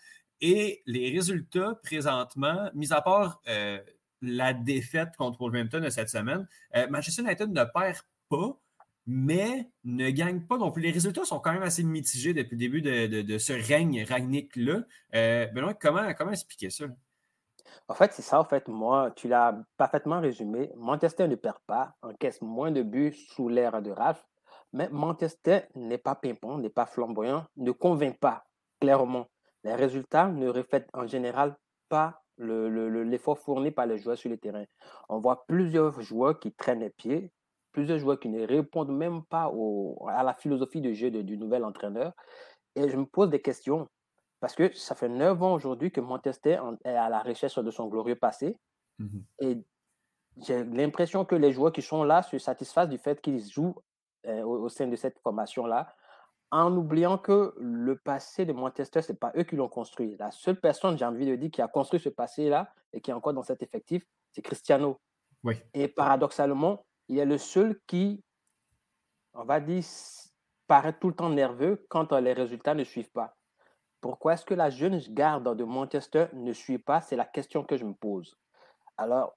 [0.45, 3.79] Et les résultats présentement, mis à part euh,
[4.21, 8.59] la défaite contre Wolverhampton de cette semaine, euh, Manchester United ne perd pas,
[9.07, 10.81] mais ne gagne pas non plus.
[10.81, 14.81] Les résultats sont quand même assez mitigés depuis le début de, ce règne ragnique-là.
[15.15, 16.87] Euh, Benoît, comment, comment expliquer ça?
[17.87, 20.71] En fait, c'est ça, en fait, moi, tu l'as parfaitement résumé.
[20.75, 24.27] Manchester ne perd pas, encaisse moins de buts sous l'ère de Ralph,
[24.73, 28.45] mais Manchester n'est pas pimpant, n'est pas flamboyant, ne convainc pas,
[28.81, 29.27] clairement.
[29.63, 31.55] Les résultats ne reflètent en général
[31.89, 34.65] pas l'effort fourni par les joueurs sur le terrain.
[35.09, 37.31] On voit plusieurs joueurs qui traînent les pieds,
[37.71, 39.51] plusieurs joueurs qui ne répondent même pas
[40.07, 42.13] à la philosophie de jeu du nouvel entraîneur.
[42.75, 43.87] Et je me pose des questions
[44.39, 47.87] parce que ça fait neuf ans aujourd'hui que Manchester est à la recherche de son
[47.87, 48.57] glorieux passé.
[48.99, 49.57] Mmh Et
[50.41, 53.75] j'ai l'impression que les joueurs qui sont là se satisfassent du fait qu'ils jouent
[54.25, 55.95] euh, au, sein de cette formation-là
[56.53, 60.15] en oubliant que le passé de Manchester, ce n'est pas eux qui l'ont construit.
[60.19, 63.13] La seule personne, j'ai envie de dire, qui a construit ce passé-là et qui est
[63.13, 64.99] encore dans cet effectif, c'est Cristiano.
[65.43, 65.55] Oui.
[65.73, 68.23] Et paradoxalement, il est le seul qui,
[69.33, 69.83] on va dire,
[70.67, 73.35] paraît tout le temps nerveux quand les résultats ne suivent pas.
[73.99, 77.01] Pourquoi est-ce que la jeune garde de Manchester ne suit pas?
[77.01, 78.37] C'est la question que je me pose.
[78.97, 79.33] Alors,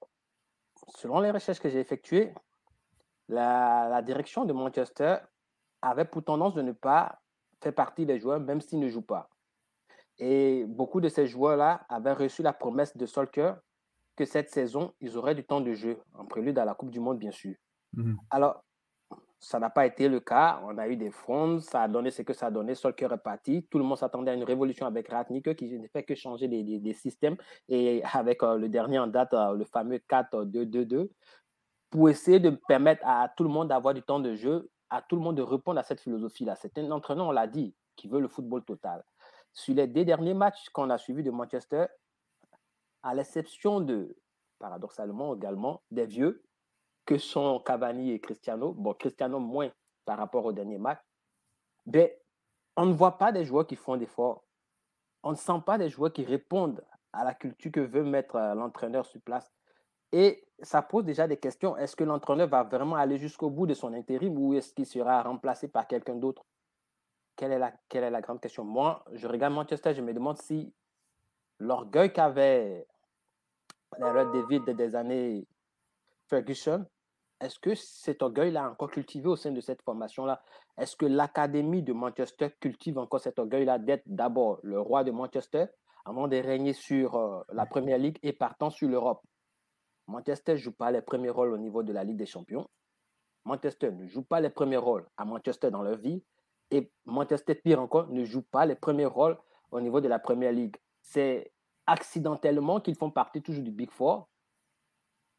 [0.89, 2.31] selon les recherches que j'ai effectuées,
[3.27, 5.17] la, la direction de Manchester
[5.81, 7.19] avait pour tendance de ne pas
[7.61, 9.29] faire partie des joueurs, même s'ils ne jouent pas.
[10.19, 13.53] Et beaucoup de ces joueurs-là avaient reçu la promesse de Solker
[14.15, 16.99] que cette saison, ils auraient du temps de jeu, en prélude à la Coupe du
[16.99, 17.55] Monde, bien sûr.
[17.93, 18.17] Mhm.
[18.31, 18.63] Alors,
[19.39, 20.59] ça n'a pas été le cas.
[20.63, 22.73] On a eu des fonds, ça a donné ce que ça a donné.
[22.73, 23.67] Solker est parti.
[23.69, 26.93] Tout le monde s'attendait à une révolution avec Ratnik qui ne fait que changer des,
[26.93, 27.37] systèmes.
[27.69, 31.09] Et avec euh, le dernier en date, euh, le fameux 4-2-2-2,
[31.91, 35.15] pour essayer de permettre à tout le monde d'avoir du temps de jeu à tout
[35.15, 36.55] le monde de répondre à cette philosophie-là.
[36.55, 39.03] C'est un entraîneur, on l'a dit, qui veut le football total.
[39.53, 41.87] Sur les deux derniers matchs qu'on a suivis de Manchester,
[43.03, 44.15] à l'exception de,
[44.59, 46.43] paradoxalement également, des vieux,
[47.05, 49.71] que sont Cavani et Cristiano, bon, Cristiano moins
[50.05, 50.99] par rapport au dernier match,
[51.85, 52.09] ben,
[52.75, 54.43] on ne voit pas des joueurs qui font d'efforts.
[55.23, 58.53] On ne sent pas des joueurs qui répondent à la culture que veut mettre euh,
[58.53, 59.49] l'entraîneur sur place.
[60.11, 61.77] Et ça pose déjà des questions.
[61.77, 65.21] Est-ce que l'entraîneur va vraiment aller jusqu'au bout de son intérim ou est-ce qu'il sera
[65.21, 66.45] remplacé par quelqu'un d'autre?
[67.35, 68.63] Quelle est, la, quelle est la grande question?
[68.63, 70.73] Moi, je regarde Manchester, je me demande si
[71.59, 72.87] l'orgueil qu'avait
[73.91, 75.47] Red David des années
[76.27, 76.85] Ferguson,
[77.39, 80.41] est-ce que cet orgueil-là encore cultivé au sein de cette formation-là?
[80.77, 85.65] Est-ce que l'académie de Manchester cultive encore cet orgueil-là d'être d'abord le roi de Manchester
[86.05, 89.21] avant de régner sur euh, la Première Ligue et partant sur l'Europe?
[90.07, 92.67] Manchester ne joue pas les premiers rôles au niveau de la Ligue des Champions.
[93.45, 96.23] Manchester ne joue pas les premiers rôles à Manchester dans leur vie.
[96.71, 99.37] Et Manchester, pire encore, ne joue pas les premiers rôles
[99.71, 100.75] au niveau de la Première Ligue.
[101.01, 101.51] C'est
[101.85, 104.27] accidentellement qu'ils font partie toujours du Big Four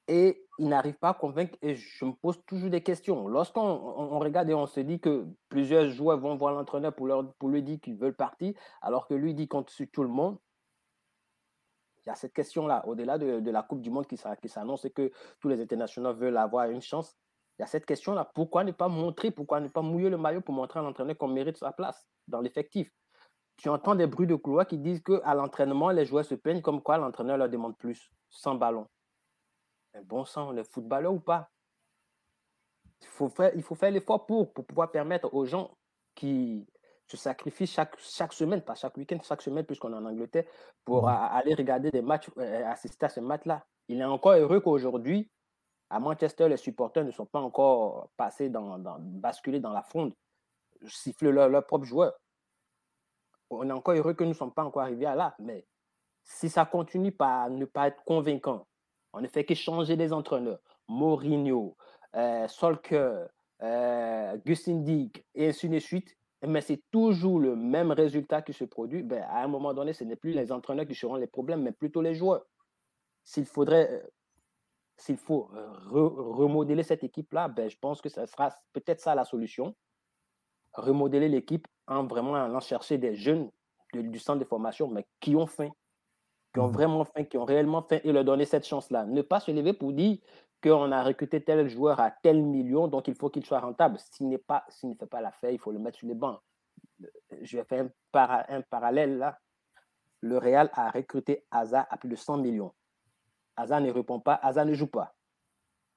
[0.09, 3.28] et ils n'arrivent pas à convaincre et je me pose toujours des questions.
[3.28, 7.62] Lorsqu'on regarde et on se dit que plusieurs joueurs vont voir l'entraîneur pour, pour lui
[7.62, 10.38] dire qu'ils veulent partir, alors que lui dit contre tout le monde,
[12.09, 12.87] il y a cette question-là.
[12.87, 16.71] Au-delà de, la Coupe du Monde qui, s'annonce et que tous les internationaux veulent avoir
[16.71, 17.14] une chance,
[17.59, 18.31] il y a cette question-là.
[18.35, 21.29] Pourquoi ne pas montrer, pourquoi ne pas mouiller le maillot pour montrer à l'entraîneur qu'on
[21.29, 22.90] mérite sa place dans l'effectif?
[23.59, 26.81] Tu entends des bruits de couloir qui disent qu'à l'entraînement, les joueurs se plaignent comme
[26.81, 28.87] quoi l'entraîneur leur demande plus, sans ballon
[30.05, 31.51] bon sang, le footballeur ou pas?
[33.03, 33.29] Il faut
[33.75, 35.77] faire, l'effort pour pouvoir permettre aux gens
[36.14, 36.66] qui
[37.09, 40.44] se sacrifient chaque, chaque semaine, pas chaque week-end, chaque semaine, puisqu'on est en Angleterre,
[40.85, 41.29] pour mmh.
[41.33, 43.64] aller regarder des matchs, euh, assister à ce match-là.
[43.88, 45.31] Il est encore heureux qu'aujourd'hui,
[45.90, 50.12] à Manchester, les supporters ne sont pas encore passés dans, dans basculés dans la fronde,
[50.87, 52.14] siffler leurs leur propres joueurs.
[53.51, 55.66] On est encore heureux que nous ne sommes pas encore arrivés à là, mais
[56.23, 58.66] si ça continue par ne pas être convaincant,
[59.14, 60.61] on ne fait que changer les entraîneurs.
[60.88, 61.75] Mourinho,
[62.14, 63.27] euh, Solker,
[63.62, 64.37] euh,
[65.35, 66.17] et ainsi de suite.
[66.46, 69.03] Mais c'est toujours le même résultat qui se produit.
[69.03, 71.72] Ben, à un moment donné, ce n'est plus les entraîneurs qui seront les problèmes, mais
[71.72, 72.46] plutôt les joueurs.
[73.24, 74.07] S'il faudrait, euh,
[74.96, 79.24] s'il faut euh, remodeler cette équipe-là, ben, je pense que ce sera peut-être ça la
[79.24, 79.74] solution.
[80.74, 83.51] Remodeler l'équipe en vraiment allant chercher des jeunes
[83.94, 85.70] du centre de formation, mais qui ont faim,
[86.53, 86.72] qui ont mmh.
[86.72, 89.07] vraiment faim, qui ont réellement faim et leur donner cette chance-là.
[89.07, 90.18] Ne pas se lever pour dire
[90.62, 93.99] qu'on a recruté tel joueur à tel million, donc il faut qu'il soit rentable.
[94.12, 96.40] S'il, n'est pas, s'il ne fait pas l'affaire, il faut le mettre sur les bancs.
[97.42, 99.38] Je vais faire un, un parallèle là.
[100.21, 102.75] Le Real a recruté Hazard à plus de 100 millions.
[103.57, 105.14] Hazard ne répond pas, Hazard ne joue pas.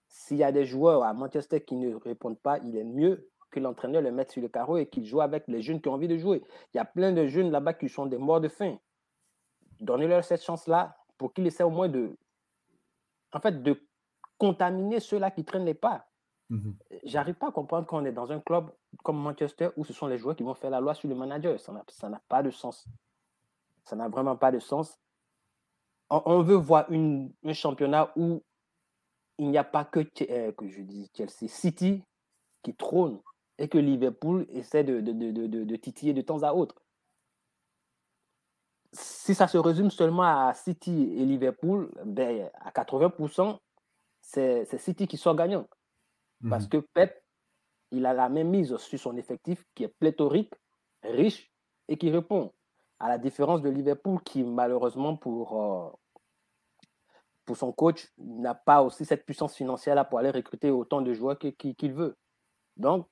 [0.07, 3.59] S'il y a des joueurs à Manchester qui ne répondent pas, il est mieux que
[3.59, 6.07] l'entraîneur le mette sur le carreau et qu'il joue avec les jeunes qui ont envie
[6.07, 6.43] de jouer.
[6.73, 8.77] Il y a plein de jeunes là-bas qui sont des morts de faim
[9.81, 12.15] donnez-leur cette chance-là pour qu'ils essaient au moins de,
[13.33, 13.83] en fait, de
[14.41, 16.07] contaminer ceux-là qui traînent les pas.
[16.49, 16.75] Mhm.
[17.03, 18.71] J'arrive pas à comprendre qu'on est dans un club
[19.03, 21.59] comme Manchester où ce sont les joueurs qui vont faire la loi sur le manager.
[21.59, 22.87] Ça n'a pas de sens.
[23.83, 24.99] Ça n'a vraiment pas de sens.
[26.09, 28.41] On, veut voir une, un championnat où
[29.37, 29.99] il n'y a pas que,
[30.29, 32.03] euh, que je dis Chelsea, City
[32.63, 33.21] qui trône
[33.59, 36.81] et que Liverpool essaie de, de, de, de titiller de temps à autre
[38.93, 43.57] si ça se résume seulement à City et Liverpool, ben, à 80%,
[44.21, 45.67] c'est City qui sort gagnant.
[46.49, 46.69] Parce mhm.
[46.69, 47.23] que Pep,
[47.91, 50.53] il a la même mise sur son effectif qui est pléthorique,
[51.03, 51.51] riche
[51.87, 52.53] et qui répond.
[52.99, 55.89] À la différence de Liverpool qui, malheureusement, pour, euh,
[57.45, 61.13] pour son coach, n'a pas aussi cette puissance financière là pour aller recruter autant de
[61.13, 62.15] joueurs qu'il veut.
[62.77, 63.07] Donc,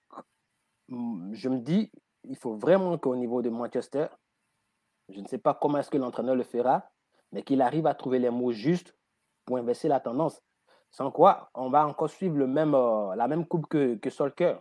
[0.89, 1.91] je me dis,
[2.24, 4.08] il faut vraiment qu'au niveau de Manchester,
[5.10, 6.89] je ne sais pas comment est-ce que l'entraîneur le fera,
[7.32, 8.95] mais qu'il arrive à trouver les mots justes
[9.45, 10.41] pour inverser la tendance.
[10.91, 14.56] Sans quoi, on va encore suivre euh, la même coupe que, que Solker.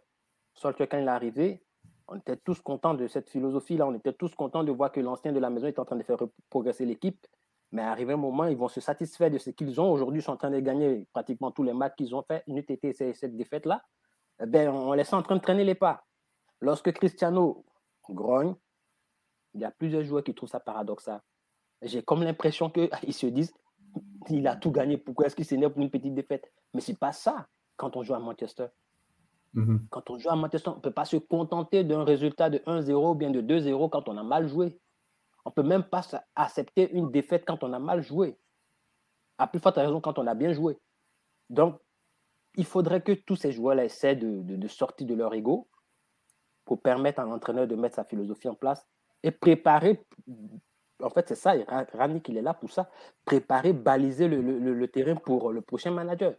[0.54, 1.62] Solker, quand il est arrivé,
[2.06, 3.86] on était tous contents de cette philosophie-là.
[3.86, 6.02] On était tous contents de voir que l'ancien de la maison est en train de
[6.02, 6.18] faire
[6.50, 7.26] progresser l'équipe.
[7.70, 9.90] Mais arrivé un moment, ils vont se satisfaire de ce qu'ils ont.
[9.90, 12.42] Aujourd'hui, ils sont en train de gagner pratiquement tous les matchs qu'ils ont fait.
[12.46, 13.82] Une été cette défaite-là.
[14.46, 16.04] Ben, on laisse en train de traîner les pas.
[16.60, 17.64] Lorsque Cristiano
[18.08, 18.54] grogne,
[19.54, 21.20] il y a plusieurs joueurs qui trouvent ça paradoxal.
[21.82, 23.52] J'ai comme l'impression qu'ils se disent
[24.30, 26.50] il a tout gagné, pourquoi est-ce qu'il s'énerve pour une petite défaite?
[26.74, 28.66] Mais ce n'est pas ça quand on joue à Manchester.
[29.54, 29.88] Mm-hmm.
[29.90, 33.12] Quand on joue à Manchester, on ne peut pas se contenter d'un résultat de 1-0
[33.12, 34.78] ou bien de 2-0 quand on a mal joué.
[35.44, 36.02] On ne peut même pas
[36.34, 38.36] accepter une défaite quand on a mal joué.
[39.38, 40.78] À plus forte raison quand on a bien joué.
[41.48, 41.80] Donc,
[42.56, 45.68] il faudrait que tous ces joueurs-là essaient de, de sortir de leur ego
[46.64, 48.86] pour permettre à l'entraîneur de mettre sa philosophie en place
[49.22, 50.04] et préparer,
[51.02, 51.54] en fait, c'est ça,
[51.94, 52.90] Rannick, il est là pour ça,
[53.24, 56.34] préparer, baliser le, terrain pour le prochain manager.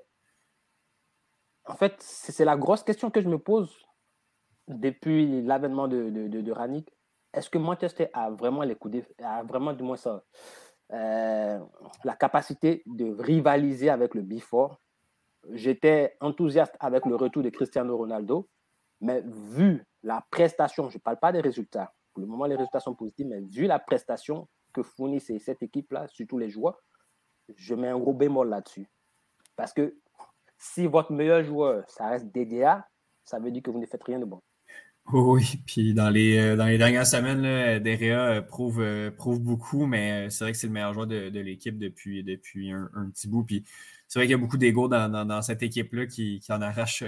[1.65, 3.85] En fait, c'est la grosse question que je me pose
[4.67, 6.83] depuis l'avènement de, de, de,
[7.33, 10.23] Est-ce que Manchester a vraiment les coups a vraiment du moins ça,
[10.91, 11.59] euh,
[12.03, 14.79] la capacité de rivaliser avec le Before
[15.51, 18.49] J'étais enthousiaste avec le retour de Cristiano Ronaldo,
[18.99, 22.95] mais vu la prestation, je ne parle pas des résultats, le moment, les résultats sont
[22.95, 26.81] positifs, mais vu la prestation que fournit cette équipe-là, surtout les joueurs,
[27.55, 28.87] je mets un gros bémol là-dessus.
[29.55, 29.95] Parce que
[30.57, 32.87] si votre meilleur joueur, ça reste DDA,
[33.23, 34.41] ça veut dire que vous ne faites rien de bon.
[35.11, 39.87] Oui, puis dans les, euh, dans les dernières semaines, là, euh, prouve, euh, prouve beaucoup,
[39.87, 43.43] mais c'est vrai que c'est le meilleur joueur de, l'équipe depuis, depuis un, petit bout.
[43.43, 43.63] Puis
[44.07, 47.03] c'est vrai qu'il y a beaucoup d'ego dans, cette équipe-là qui, en arrache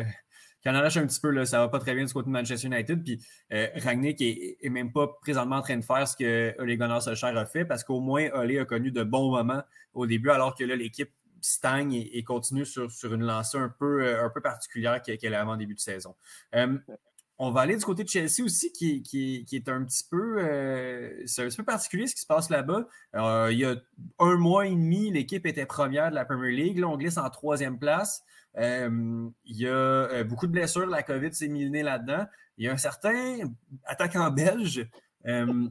[0.70, 2.68] en arrache un petit peu, là, ça va pas très bien du côté de Manchester
[2.68, 3.04] United.
[3.04, 3.20] Puis
[3.54, 7.38] euh, Ragnick est, même pas présentement en train de faire ce que Ole Gunnar Solskjaer
[7.38, 10.64] a fait parce qu'au moins Ole a connu de bons moments au début, alors que
[10.64, 15.34] là, l'équipe stagne et, continue sur, une lancée un peu, euh, un peu particulière qu'elle
[15.34, 16.16] a avant début de saison.
[16.56, 16.78] Euh,
[17.44, 20.38] on va aller du côté de Chelsea aussi, qui, est un petit peu.
[21.26, 22.86] c'est un peu particulier ce qui se passe là-bas.
[23.50, 23.76] il y a
[24.20, 26.78] un mois et demi, l'équipe était première de la Premier League.
[26.78, 28.24] Là, on glisse en troisième place.
[28.58, 32.26] Euh, il y a euh, beaucoup de blessures, la COVID s'est milinée là-dedans.
[32.58, 33.40] Il y a un certain
[33.86, 34.88] attaquant belge,
[35.26, 35.68] euh,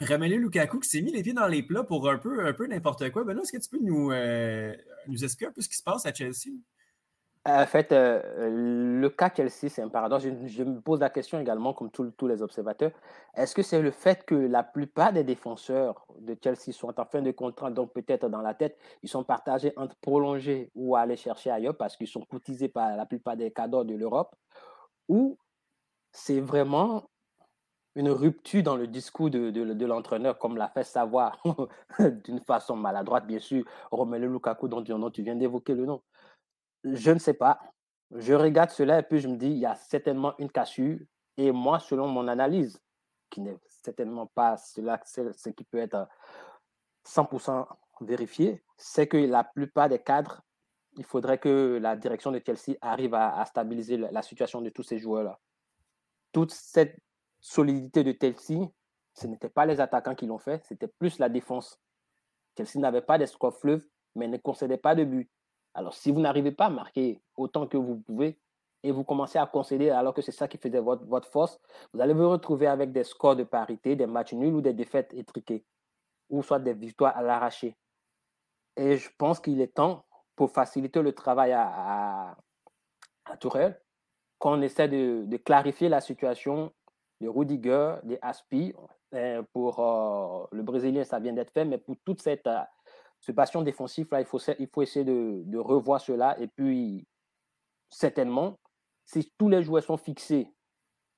[0.00, 2.66] Romelu Lukaku, qui s'est mis les pieds dans les plats pour un peu, un peu
[2.66, 3.24] n'importe quoi.
[3.24, 4.12] Ben est-ce que tu peux nous,
[5.08, 6.52] nous expliquer un peu ce qui se passe à Chelsea?
[7.50, 10.26] En fait, euh, le cas Chelsea, c'est un paradoxe.
[10.44, 12.90] Je, me pose la question également, comme tous les observateurs.
[13.34, 17.22] Est-ce que c'est le fait que la plupart des défenseurs de Chelsea sont en fin
[17.22, 21.50] de contrat, donc peut-être dans la tête, ils sont partagés entre prolonger ou aller chercher
[21.50, 24.34] ailleurs parce qu'ils sont cotisés par la plupart des cadres de l'Europe?
[25.08, 25.38] Ou
[26.12, 27.08] c'est vraiment
[27.94, 31.42] une rupture dans le discours de, l'entraîneur, comme l'a fait savoir
[32.24, 36.02] d'une façon maladroite, bien sûr, Romelu Lukaku, dont tu viens d'évoquer le nom?
[36.84, 37.60] Je ne sais pas.
[38.10, 40.98] Je regarde cela et puis je me dis, il y a certainement une cassure.
[41.36, 42.80] Et moi, selon mon analyse,
[43.30, 46.08] qui n'est certainement pas cela, ce qui peut être
[47.06, 47.66] 100%
[48.00, 50.42] vérifié, c'est que la plupart des cadres,
[50.96, 54.98] il faudrait que la direction de Chelsea arrive à, stabiliser la, situation de tous ces
[54.98, 55.38] joueurs-là.
[56.32, 56.98] Toute cette
[57.40, 58.68] solidité de Chelsea,
[59.14, 61.80] ce n'était pas les attaquants qui l'ont fait, c'était plus la défense.
[62.56, 65.30] Chelsea n'avait pas d'escore fleuve, mais ne concédait pas de but.
[65.74, 68.38] Alors, si vous n'arrivez pas à marquer autant que vous pouvez
[68.82, 71.60] et vous commencez à concéder alors que c'est ça qui faisait votre, votre force,
[71.92, 75.12] vous allez vous retrouver avec des scores de parité, des matchs nuls ou des défaites
[75.14, 75.64] étriquées,
[76.30, 77.76] ou soit des victoires à l'arraché.
[78.76, 80.04] Et je pense qu'il est temps,
[80.38, 82.36] pour faciliter le travail à,
[83.24, 83.78] à, Tourelle,
[84.38, 86.72] qu'on essaie de, clarifier la situation
[87.20, 88.72] de Rudiger, des Aspi.
[89.14, 92.60] Euh, pour euh, le Brésilien, ça vient d'être fait, mais pour toute cette euh,
[93.20, 96.38] ce passion défensif, là, il faut, il faut essayer de, revoir cela.
[96.40, 97.06] Et puis,
[97.90, 98.58] certainement,
[99.04, 100.52] si tous les joueurs sont fixés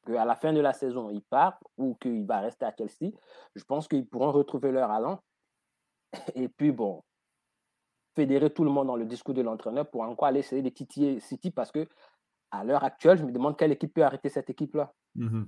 [0.07, 3.13] qu'à la fin de la saison, ils partent ou qu'il va rester à Chelsea,
[3.55, 5.23] je pense qu'ils pourront retrouver leur allant.
[6.35, 7.03] Et puis, bon,
[8.15, 11.21] fédérer tout le monde dans le discours de l'entraîneur pour encore aller essayer de titiller
[11.21, 11.87] City parce que
[12.51, 14.93] à l'heure actuelle, je me demande quelle équipe peut arrêter cette équipe-là.
[15.15, 15.45] Mmh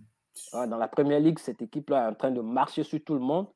[0.53, 3.49] dans la première ligue, cette équipe-là est en train de marcher sur tout le monde.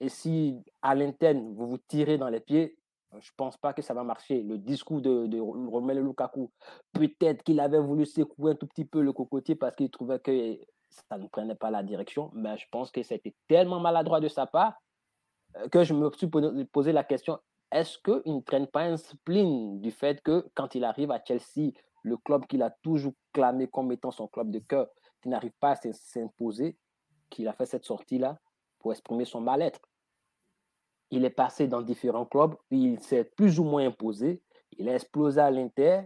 [0.00, 2.76] Et si à l'interne, vous vous tirez dans les pieds,
[3.12, 4.42] je ne pense pas que ça va marcher.
[4.42, 6.50] Le discours de, de Romelu Lukaku,
[6.92, 10.58] peut-être qu'il avait voulu secouer un tout petit peu le cocotier parce qu'il trouvait que
[11.10, 14.46] ça ne prenait pas la direction, mais je pense que c'était tellement maladroit de sa
[14.46, 14.74] part
[15.56, 16.28] euh, que je me suis
[16.66, 17.38] posé la question
[17.70, 21.72] est-ce qu'il ne traîne pas un spleen du fait que quand il arrive à Chelsea,
[22.02, 24.88] le club qu'il a toujours clamé comme étant son club de cœur,
[25.20, 26.76] qui n'arrive pas à s'imposer,
[27.28, 28.38] qu'il a fait cette sortie-là
[28.78, 29.80] pour exprimer son mal-être?
[31.10, 34.42] Il est passé dans différents clubs, il s'est plus ou moins imposé,
[34.72, 36.02] il a explosé à l'Inter,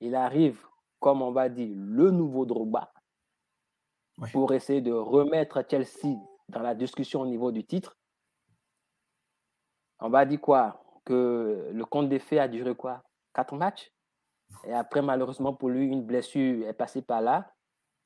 [0.00, 0.64] il arrive,
[1.00, 2.92] comme on va dire, le nouveau Drogba,
[4.32, 6.16] pour essayer de remettre Chelsea
[6.48, 7.96] dans la discussion au niveau du titre.
[10.00, 10.80] On va dire quoi?
[11.04, 13.02] Que le compte des faits a duré quoi?
[13.32, 13.92] Quatre matchs?
[14.64, 17.52] Et après, malheureusement pour lui, une blessure est passée par là,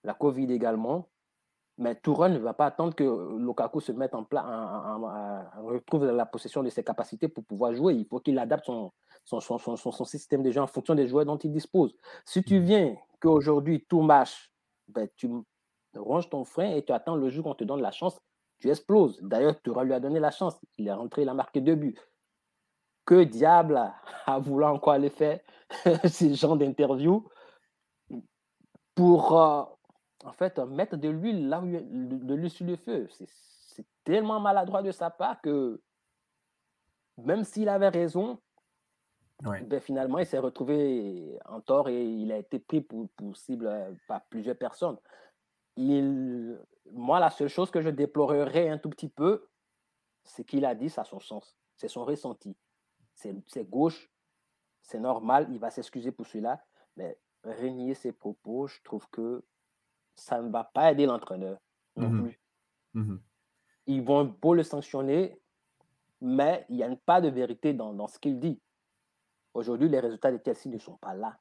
[0.04, 1.08] la Covid également.
[1.78, 4.44] Mais Tourelle ne va pas attendre que Lukaku se mette en place,
[5.62, 7.94] retrouve la possession de ses capacités pour pouvoir jouer.
[7.94, 8.92] Il faut qu'il adapte son,
[9.24, 11.94] son, son, son, système de jeu en fonction des joueurs dont il dispose.
[12.24, 14.52] Si tu viens qu'aujourd'hui tout marche,
[14.88, 15.30] ben, tu
[15.96, 18.18] ranges ton frein et tu attends le jour qu'on te donne la chance,
[18.58, 19.20] tu exploses.
[19.22, 20.58] D'ailleurs, Tourelle lui a donné la chance.
[20.78, 21.96] Il est rentré, il a marqué deux buts.
[23.04, 23.80] Que diable
[24.26, 25.38] a voulu encore aller faire
[26.04, 27.24] ce genre d'interview
[28.96, 29.62] pour, euh,
[30.24, 33.08] en fait, mettre de l'huile là où de l'huile sur le feu.
[33.10, 35.80] C'est tellement maladroit de sa part que
[37.18, 38.40] même s'il avait raison,
[39.42, 43.92] ben, finalement, il s'est retrouvé en tort et il a été pris pour, cible euh,
[44.08, 44.98] par plusieurs personnes.
[45.76, 46.58] Il,
[46.90, 49.48] moi, la seule chose que je déplorerais un tout petit peu,
[50.24, 51.56] c'est qu'il a dit, ça a son sens.
[51.76, 52.56] C'est son ressenti.
[53.14, 54.10] C'est gauche,
[54.82, 56.64] c'est normal, il va s'excuser pour cela,
[56.96, 59.44] mais régner ses propos, je trouve que
[60.18, 61.58] ça ne va pas aider l'entraîneur
[61.96, 62.40] non mmh plus.
[62.94, 63.16] Mmh
[63.86, 65.40] Ils vont beau le sanctionner,
[66.20, 68.60] mais il n'y a pas de vérité dans, ce qu'il dit.
[69.54, 71.38] Aujourd'hui, les résultats de Chelsea ne sont pas là.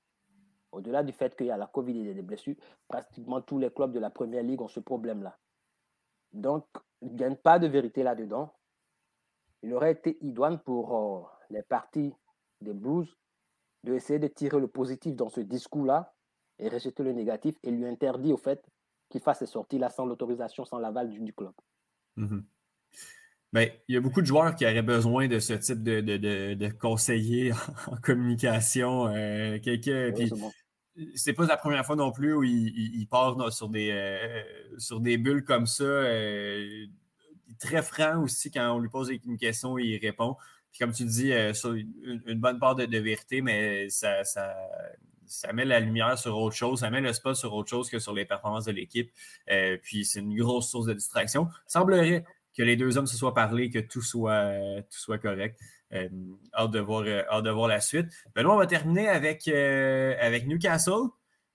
[0.72, 2.56] Au-delà du fait qu'il y a la Covid et des blessures,
[2.88, 5.38] pratiquement tous les clubs de la première ligue ont ce problème-là.
[6.34, 6.66] Donc,
[7.02, 8.54] il n'y a pas de vérité là-dedans.
[9.64, 12.14] Il aurait été idoine pour euh, les partis
[12.62, 13.16] des Blues
[13.84, 16.14] de essayer de tirer le positif dans ce discours-là
[16.60, 18.64] et rejeter le négatif et lui interdit au fait
[19.10, 21.54] qu'il fasse ces sorties-là sans l'autorisation, sans l'aval du, club.
[22.18, 22.44] Mm-hmm.
[23.54, 26.70] Ben, il y a beaucoup de joueurs qui auraient besoin de ce type de, de,
[26.70, 27.54] conseiller
[27.92, 29.08] en, communication.
[29.08, 29.58] Euh,
[31.16, 34.44] c'est pas la première fois non plus où il, part sur, des, euh,
[34.78, 35.84] sur des bulles comme ça.
[35.84, 36.86] Euh,
[37.60, 40.36] très franc aussi quand on lui pose une question, il répond.
[40.72, 41.54] Puis comme tu dis, euh,
[42.26, 44.56] une, bonne part de, vérité, mais ça, ça,
[45.54, 48.14] met la lumière sur autre chose, ça met le spot sur autre chose que sur
[48.14, 49.12] les performances de l'équipe.
[49.82, 51.48] puis c'est une grosse source de distraction.
[51.68, 52.26] Semblerait
[52.56, 54.54] que les deux hommes se soient parlé, que tout soit,
[54.90, 55.60] tout soit correct.
[55.94, 56.10] Euh,
[56.54, 58.08] hâte, de voir, euh, de voir la suite.
[58.36, 61.08] Benoît, on va terminer avec, euh, avec Newcastle.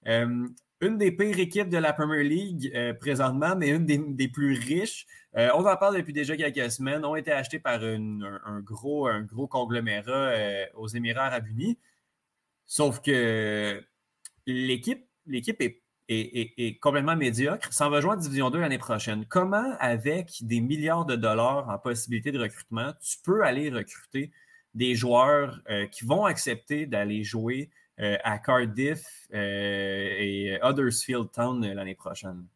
[0.07, 5.07] une des pires équipes de la Premier League présentement, mais une des, plus riches.
[5.35, 7.05] on en parle depuis déjà quelques semaines.
[7.05, 10.33] ont été achetés par un, gros, un gros conglomérat
[10.75, 11.79] aux Émirats arabes unis.
[12.73, 13.85] Sauf que
[14.47, 19.27] l'équipe, l'équipe est est, complètement médiocre, s'en va jouer en Division 2 l'année prochaine.
[19.27, 24.33] Comment, avec des milliards de dollars en possibilité de recrutement, tu peux aller recruter
[24.75, 27.71] des joueurs euh, qui vont accepter d'aller jouer
[28.01, 29.37] euh, à Cardiff euh,
[30.19, 32.47] et Huddersfield Town l'année prochaine?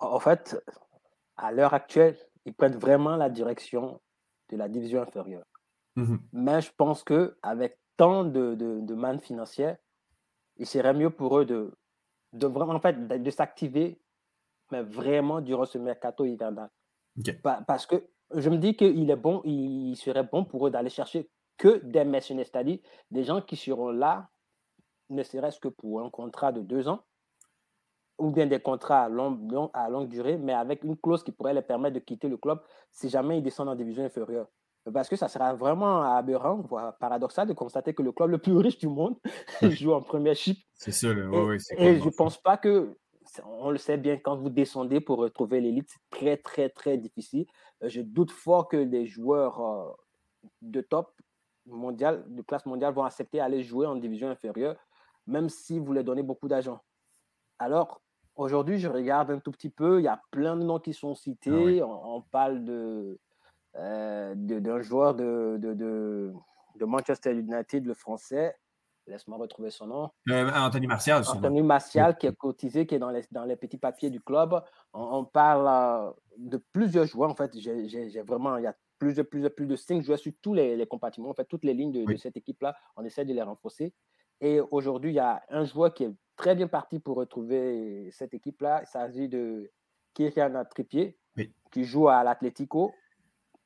[0.00, 0.60] En fait,
[1.36, 4.00] à l'heure actuelle, ils prennent vraiment la direction
[4.50, 5.46] de la division inférieure.
[5.96, 6.18] Mm-hmm.
[6.32, 9.76] Mais je pense qu'avec tant de, de, de mannes financières,
[10.56, 11.72] il serait mieux pour eux de
[12.36, 14.00] de vraiment, en fait, de, s'activer,
[14.70, 16.70] mais vraiment durant ce mercato hivernal.
[17.66, 21.30] parce que je me dis qu'il est bon, il serait bon pour eux d'aller chercher
[21.56, 22.78] que des mercenaires, c'est-à-dire
[23.10, 24.28] des gens qui seront là,
[25.08, 27.04] ne serait-ce que pour un contrat de deux ans,
[28.18, 31.54] ou bien des contrats à, long, à longue durée, mais avec une clause qui pourrait
[31.54, 34.48] les permettre de quitter le club si jamais ils descendent en division inférieure.
[34.92, 38.56] Parce que ça sera vraiment aberrant, voire paradoxal de constater que le club le plus
[38.56, 39.16] riche du monde
[39.62, 40.58] joue en première chip.
[40.74, 41.56] C'est ça, oui, oui.
[41.76, 42.96] Et je ne pense pas que,
[43.44, 47.46] on le sait bien, quand vous descendez pour retrouver l'élite, c'est très, très, très difficile.
[47.82, 49.90] Euh, je doute fort que des joueurs euh,
[50.62, 51.12] de top
[51.66, 54.76] mondial, de classe mondiale, vont accepter d'aller jouer en division inférieure,
[55.26, 56.80] même si vous leur donnez beaucoup d'argent.
[57.58, 58.00] Alors,
[58.36, 61.14] aujourd'hui, je regarde un tout petit peu, il y a plein de noms qui sont
[61.14, 61.80] cités.
[61.80, 63.18] Ah on, parle de
[63.78, 68.56] euh, d'un joueur de, de, de, Manchester United, le français.
[69.06, 70.10] Laisse-moi retrouver son nom.
[70.30, 71.22] Euh, Anthony Martial.
[71.28, 74.60] Anthony Martial, qui est cotisé, qui est dans les, dans les petits papiers du club.
[74.92, 77.30] On, parle euh, de plusieurs joueurs.
[77.30, 80.18] En fait, j'ai vraiment, il y a plus de, plus de, plus de cinq joueurs
[80.18, 81.30] sur tous les, les compartiments.
[81.30, 83.94] En fait, toutes les lignes de, cette équipe-là, on essaie de les renforcer.
[84.40, 88.34] Et aujourd'hui, il y a un joueur qui est très bien parti pour retrouver cette
[88.34, 88.80] équipe-là.
[88.82, 89.70] Il s'agit de
[90.14, 91.18] Kyrian Trippier,
[91.70, 92.92] qui joue à l'Atlético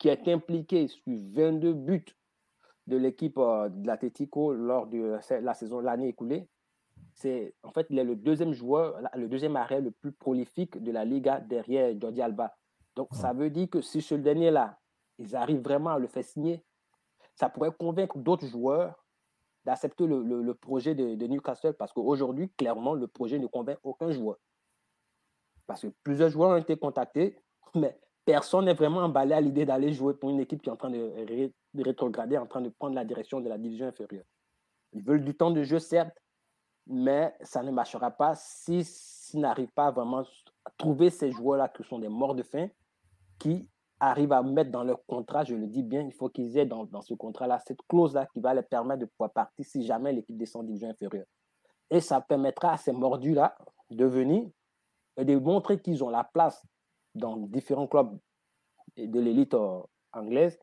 [0.00, 2.04] qui est impliqué sur 22 buts
[2.86, 6.48] de l'équipe euh, de l'Atletico lors de la saison l'année écoulée.
[7.12, 10.90] C'est en fait il est le deuxième joueur, le deuxième arrêt le plus prolifique de
[10.90, 12.56] la Liga derrière Jordi Alba.
[12.96, 14.78] Donc ça veut dire que si ce dernier-là,
[15.18, 16.64] ils arrivent vraiment à le faire signer,
[17.34, 19.04] ça pourrait convaincre d'autres joueurs
[19.66, 24.38] d'accepter le, projet de, de, Newcastle parce qu'aujourd'hui, clairement, le projet ne convainc aucun joueur.
[25.66, 27.36] Parce que plusieurs joueurs ont été contactés,
[27.74, 30.76] mais personne n'est vraiment emballé à l'idée d'aller jouer pour une équipe qui est en
[30.76, 34.24] train de, rétrograder, en train de prendre la direction de la division inférieure.
[34.92, 36.16] Ils veulent du temps de jeu, certes,
[36.86, 38.84] mais ça ne marchera pas s'ils
[39.34, 40.20] n'arrivent pas vraiment
[40.64, 42.68] à trouver ces joueurs-là qui sont des morts de faim,
[43.38, 43.68] qui
[44.00, 46.88] arrivent à mettre dans leur contrat, je le dis bien, il faut qu'ils aient dans,
[47.02, 50.62] ce contrat-là cette clause-là qui va les permettre de pouvoir partir si jamais l'équipe descend
[50.62, 51.26] en division inférieure.
[51.90, 53.56] Et ça permettra à ces mordus-là
[53.90, 54.48] de venir
[55.16, 56.64] et de montrer qu'ils ont la place
[57.14, 58.18] dans différents clubs
[58.96, 59.80] de l'élite euh,
[60.12, 60.58] anglaise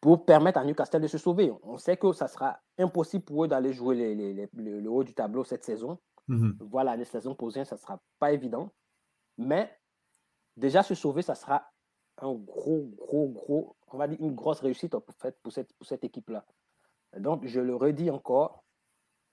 [0.00, 1.52] pour permettre à Newcastle de se sauver.
[1.62, 5.44] On sait que ça sera impossible pour eux d'aller jouer les, le haut du tableau
[5.44, 5.98] cette saison.
[6.28, 6.56] Mm-hmm.
[6.60, 8.70] Voilà, les saisons posées, ça ne sera pas évident.
[9.38, 9.74] Mais
[10.56, 11.70] déjà se sauver, ça sera
[12.18, 15.02] un gros, gros, gros, on va dire une grosse réussite pour,
[15.42, 16.44] pour cette, pour cette équipe-là.
[17.16, 18.64] Donc, je le redis encore,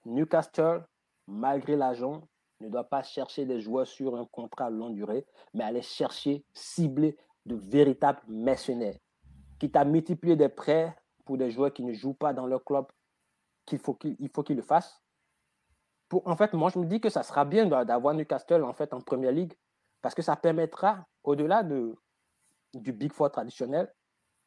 [0.06, 0.86] Newcastle,
[1.28, 2.28] malgré l'argent,
[2.62, 7.18] ne doit pas chercher des joueurs sur un contrat longue durée, mais aller chercher, cibler
[7.46, 8.98] de véritables mercenaires.
[9.60, 10.96] Quitte à multiplier des prêts
[11.26, 12.86] pour des joueurs qui ne jouent pas dans leur club,
[13.66, 15.02] qu'il faut qu'il faut qu'ils le fassent.
[16.10, 18.94] Pour, en fait, moi, je me dis que ça sera bien d'avoir Newcastle en fait
[18.94, 19.54] en première ligue
[20.02, 21.96] parce que ça permettra, au-delà de,
[22.74, 23.94] du Big Four traditionnel,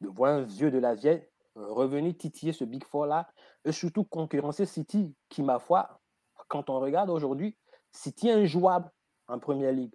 [0.01, 3.27] de voir un vieux de la vieille revenir titiller ce Big Four-là
[3.63, 6.01] et surtout concurrencer City, qui, ma foi,
[6.47, 7.57] quand on regarde aujourd'hui,
[7.95, 8.89] City est injouable
[9.27, 9.93] en première ligue.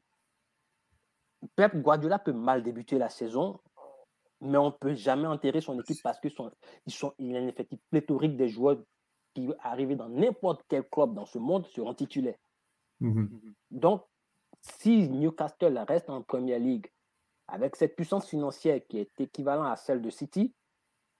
[1.56, 3.60] Pep Guardiola peut mal débuter la saison,
[4.40, 6.52] mais on ne peut jamais enterrer son équipe parce qu'il sont,
[7.18, 8.78] il a un effectif pléthorique des joueurs
[9.34, 12.38] qui arriver dans n'importe quel club dans ce monde seront titulaires.
[13.00, 13.28] Mm-hmm.
[13.70, 14.04] Donc,
[14.60, 16.86] si Newcastle reste en Première Ligue
[17.46, 20.54] avec cette puissance financière qui est équivalente à celle de City,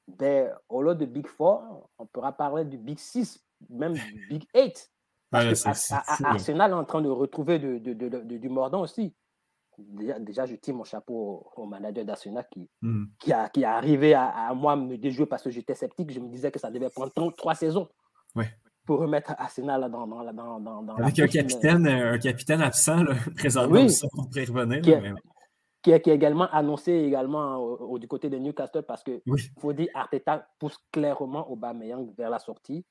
[0.09, 4.45] ben, au lieu de Big Four, on pourra parler du Big Six, même du Big
[4.55, 4.91] Eight.
[5.33, 9.15] Arsenal est en train de retrouver du mordant aussi.
[9.79, 13.05] Déjà, je tire mon chapeau au, manager d'Arsenal qui, hmm.
[13.19, 16.11] qui, a, qui est arrivé à, moi me déjouer parce que j'étais sceptique.
[16.13, 17.89] Je me disais que ça devait prendre trois saisons
[18.85, 23.83] pour remettre Arsenal dans, dans, dans, dans Avec un capitaine, un capitaine absent, là, présentement,
[23.83, 23.91] oui.
[23.91, 24.83] ça, on pourrait revenir.
[24.83, 29.23] Qui, est, qui, est, également annoncé également au, du côté de Newcastle parce que
[29.59, 32.85] faut dire Arteta pousse clairement Aubameyang vers la sortie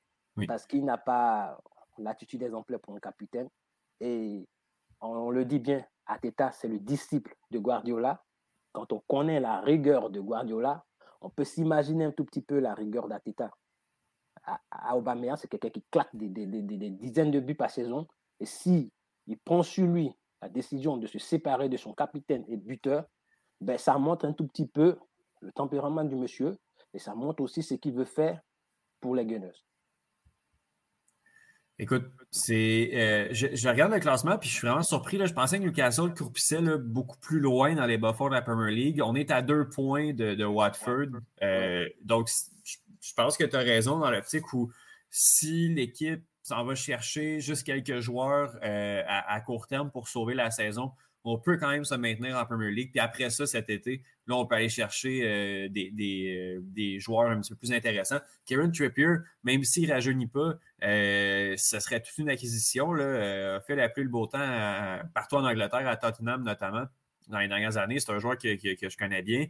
[0.48, 1.58] parce qu'il n'a pas
[1.98, 3.48] l'attitude exemplaire pour un capitaine.
[4.00, 4.46] Et
[5.00, 8.22] on, le dit bien, Arteta, c'est le disciple de Guardiola.
[8.72, 10.84] Quand on connaît la rigueur de Guardiola,
[11.20, 13.50] on peut s'imaginer un tout petit peu la rigueur d'Arteta.
[14.44, 18.06] À, Aubameyang, c'est quelqu'un qui claque des, des, dizaines de buts par saison.
[18.38, 18.90] Et si
[19.26, 23.04] il prend sur lui la décision de se séparer de son capitaine et buteur,
[23.60, 24.98] ben, ça montre un tout petit peu
[25.40, 26.58] le tempérament du monsieur
[26.94, 28.40] et ça montre aussi ce qu'il veut faire
[29.00, 29.52] pour les Gunners.
[31.82, 35.16] Écoute, c'est, euh, je, regarde le classement puis je suis vraiment surpris.
[35.16, 35.24] Là.
[35.24, 39.00] Je pensais que Newcastle croupissait beaucoup plus loin dans les bas de la Premier League.
[39.02, 41.06] On est à deux points de, Watford.
[41.42, 42.28] Euh, donc,
[42.64, 44.70] je pense que tu as raison dans l'optique où
[45.08, 50.50] si l'équipe s'en va chercher juste quelques joueurs euh, à, court terme pour sauver la
[50.50, 50.92] saison,
[51.24, 52.90] on peut quand même se maintenir en Premier League.
[52.90, 57.40] Puis après ça, cet été, là, on peut aller chercher euh, euh, des, joueurs un
[57.40, 58.20] petit peu plus intéressants.
[58.46, 62.92] Kieran Trippier, même s'il ne rajeunit pas, euh, ce serait toute une acquisition.
[62.92, 64.38] Là, a fait la pluie le beau temps
[65.14, 66.86] partout en Angleterre, à Tottenham notamment,
[67.28, 68.00] dans les dernières années.
[68.00, 69.46] C'est un joueur que, je connais bien.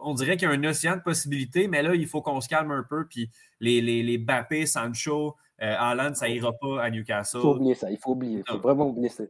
[0.00, 2.48] on dirait qu'il y a un océan de possibilités, mais là, il faut qu'on se
[2.48, 3.06] calme un peu.
[3.06, 7.38] Puis les, les, les Bappé, Sancho, euh, ça ira pas à Newcastle.
[7.38, 8.42] Il faut oublier ça, il faut oublier.
[8.46, 9.24] Il faut vraiment oublier ça.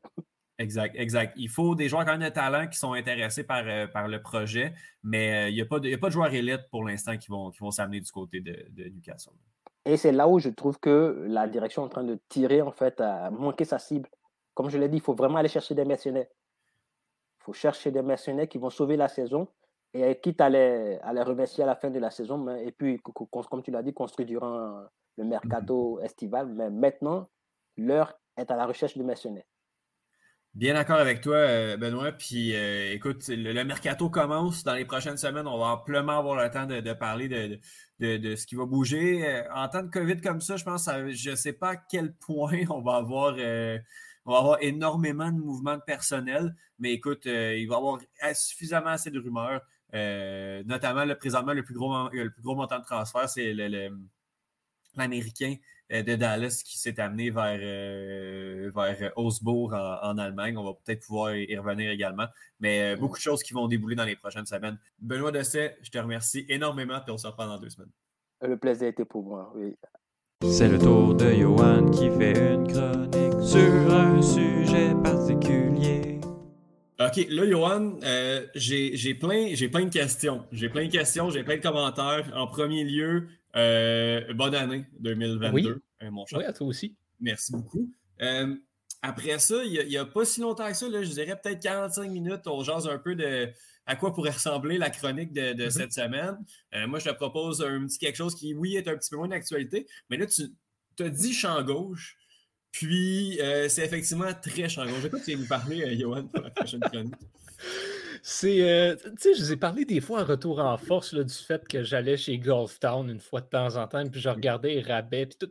[0.61, 1.33] Exact, exact.
[1.37, 4.21] Il faut des joueurs quand même de talent qui sont intéressés par, euh, par le
[4.21, 7.17] projet, mais euh, il n'y a, pas de, a pas de joueurs élites pour l'instant
[7.17, 9.33] qui vont, qui vont s'amener du côté de, Newcastle.
[9.87, 12.73] Et c'est là où je trouve que la direction est en train de tirer, en
[12.73, 14.11] fait, à manquer sa cible.
[14.53, 16.27] Comme je l'ai dit, il faut vraiment aller chercher des mercenaires.
[16.29, 19.49] Il faut chercher des mercenaires qui vont sauver la saison
[19.95, 22.73] et quitte à les, à les remercier à la fin de la saison, mais, et
[22.73, 24.85] puis, comme tu l'as dit, construire durant
[25.21, 26.05] le mercato mhm.
[26.05, 27.29] estival, mais maintenant,
[27.77, 29.45] l'heure est à la recherche de mercenaires.
[30.55, 32.11] Bien d'accord avec toi, euh, Benoît.
[32.11, 35.47] Puis euh, écoute, le, mercato commence dans les prochaines semaines.
[35.47, 37.61] On va amplement avoir le temps de, parler de,
[38.17, 39.29] de, ce qui va bouger.
[39.29, 42.15] Euh, en temps de COVID comme ça, je pense, je ne sais pas à quel
[42.15, 43.35] point on va avoir,
[44.25, 46.57] on va avoir énormément de mouvements de personnel.
[46.81, 48.01] Mais écoute, il va y avoir
[48.35, 49.61] suffisamment assez de rumeurs.
[50.67, 53.91] notamment, le, présentement, le plus gros, le plus gros montant de transfert, c'est le
[54.97, 55.57] l'Américain
[55.93, 60.57] euh, de Dallas qui s'est amené vers, euh, vers Augsbourg en, Allemagne.
[60.57, 62.27] On va peut-être pouvoir y revenir également.
[62.61, 64.79] Mais euh, beaucoup de choses qui vont débouler dans les prochaines semaines.
[65.01, 67.91] Benoît Dessay, je te remercie énormément et on se reprend dans deux semaines.
[68.43, 69.77] Le plaisir était pour moi, oui.
[70.49, 76.21] C'est le tour de Johan qui fait une chronique sur un sujet particulier.
[76.99, 77.95] OK, là, Johan,
[78.55, 80.45] j'ai plein, plein de questions.
[80.53, 82.31] J'ai plein de questions, j'ai plein de commentaires.
[82.35, 85.69] En premier lieu, euh, bonne année 2022, oui.
[86.03, 86.39] Euh, mon cher.
[86.39, 86.97] Oui, à toi aussi.
[87.21, 87.91] Merci beaucoup.
[88.23, 88.55] Euh,
[89.03, 92.47] après ça, il n'y a, pas si longtemps que ça, je dirais peut-être 45 minutes,
[92.47, 93.49] on jase un peu de
[93.87, 95.71] à quoi pourrait ressembler la chronique de, mm-hmm.
[95.71, 96.37] cette semaine.
[96.87, 99.29] moi, je te propose un petit quelque chose qui, oui, est un petit peu moins
[99.29, 102.17] d'actualité, mais là, tu as dit champ gauche,
[102.71, 103.39] puis
[103.69, 104.97] c'est effectivement très champ gauche.
[104.99, 107.15] Je sais pas si tu nous parler, Johan, pour la prochaine chronique.
[108.23, 111.25] C'est, euh, tu sais, je vous ai parlé des fois en retour en force là,
[111.25, 114.29] du fait que j'allais chez Golf Town une fois de temps en temps, puis je
[114.29, 115.51] regardais les rabais, puis tout.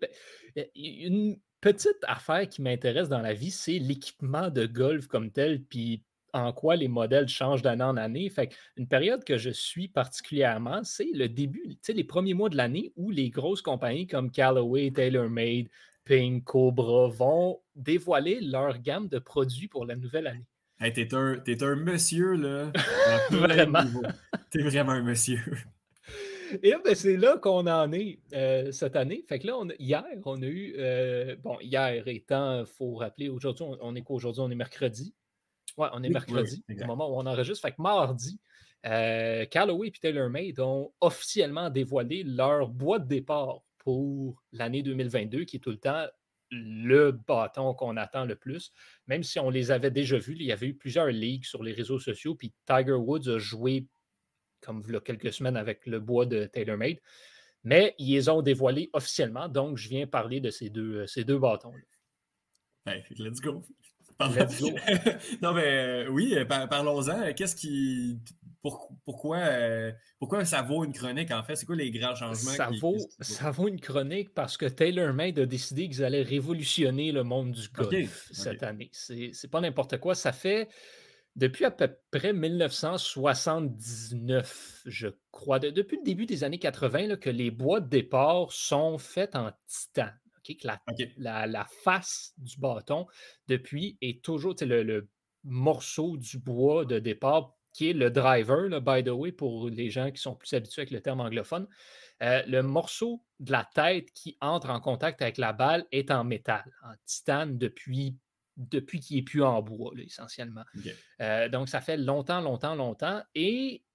[0.75, 6.03] Une petite affaire qui m'intéresse dans la vie, c'est l'équipement de golf comme tel, puis
[6.33, 8.29] en quoi les modèles changent d'année en année.
[8.29, 12.49] Fait une période que je suis particulièrement, c'est le début, tu sais, les premiers mois
[12.49, 15.69] de l'année où les grosses compagnies comme Callaway, TaylorMade,
[16.05, 20.48] Ping, Cobra vont dévoiler leur gamme de produits pour la nouvelle année.
[20.81, 22.71] Hey, t'es un, un, monsieur, là.
[23.31, 23.83] vraiment.
[24.49, 25.41] T'es vraiment un monsieur.
[26.63, 29.25] Et ben, c'est là qu'on en est euh, cette année.
[29.27, 30.75] Fait que là, hier, on a eu.
[30.77, 34.15] Euh, bon, hier étant, il faut rappeler, aujourd'hui, on, est quoi?
[34.15, 34.41] Aujourd'hui?
[34.41, 35.13] On est mercredi.
[35.77, 37.61] Ouais, on est mercredi, au moment où on enregistre.
[37.61, 38.39] Fait que mardi,
[38.85, 45.57] euh, Callaway et TaylorMade ont officiellement dévoilé leur boîte de départ pour l'année 2022, qui
[45.57, 46.05] est tout le temps
[46.51, 48.71] le bâton qu'on attend le plus,
[49.07, 50.35] même si on les avait déjà vus.
[50.39, 53.87] Il y avait eu plusieurs ligues sur les réseaux sociaux, puis Tiger Woods a joué,
[54.61, 56.97] comme il y a quelques semaines, avec le bois de TaylorMade.
[57.63, 61.37] Mais ils les ont dévoilés officiellement, donc je viens parler de ces deux, ces deux
[61.37, 62.91] bâtons-là.
[62.91, 63.63] Hey, let's go.
[65.41, 67.33] non, mais euh, oui, parlons-en.
[67.33, 68.19] Qu'est-ce qui.
[68.61, 69.39] Pourquoi,
[70.17, 71.55] pourquoi ça vaut une chronique, en fait?
[71.55, 72.51] C'est quoi les grands changements?
[72.51, 77.23] Ça, vaut, ça vaut une chronique parce que TaylorMade a décidé qu'ils allaient révolutionner le
[77.23, 78.89] monde du golf cette année.
[78.91, 80.15] C'est pas n'importe quoi.
[80.15, 80.67] Ça fait
[81.35, 87.51] depuis à peu près 1979, je crois, depuis le début des années 80, que les
[87.51, 90.19] bois de départ sont faits en titane.
[91.17, 93.05] la, face du bâton,
[93.47, 95.07] depuis, est toujours le,
[95.43, 100.11] morceau du bois de départ, qui est le driver, by the way, pour les gens
[100.11, 101.67] qui sont plus habitués avec le terme anglophone.
[102.21, 106.23] Euh, le morceau de la tête qui entre en contact avec la balle est en
[106.23, 108.17] métal, en titane depuis
[108.57, 110.65] depuis qu'il n'est plus en bois, essentiellement.
[111.21, 113.23] Euh, donc, ça fait longtemps, longtemps, longtemps.
[113.33, 113.85] Et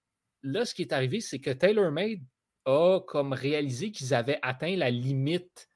[0.43, 2.21] là, ce qui est arrivé, c'est que TaylorMade
[2.65, 5.69] a comme réalisé qu'ils avaient atteint la limite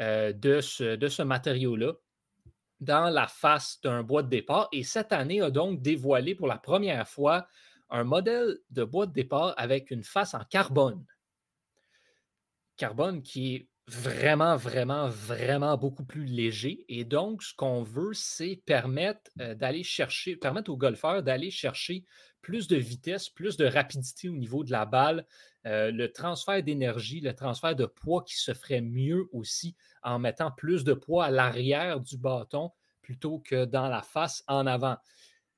[0.00, 1.92] euh, de ce, de ce matériau-là
[2.80, 4.68] dans la face d'un bois de départ.
[4.72, 7.46] Et cette année a donc dévoilé pour la première fois
[7.90, 11.04] un modèle de bois de départ avec une face en carbone.
[12.76, 16.84] Carbone qui est vraiment, vraiment, vraiment beaucoup plus léger.
[16.88, 22.04] Et donc, ce qu'on veut, c'est permettre euh, d'aller chercher, permettre aux golfeurs d'aller chercher
[22.40, 25.26] plus de vitesse, plus de rapidité au niveau de la balle,
[25.66, 30.50] euh, le transfert d'énergie, le transfert de poids qui se ferait mieux aussi en mettant
[30.50, 32.70] plus de poids à l'arrière du bâton
[33.02, 34.96] plutôt que dans la face en avant.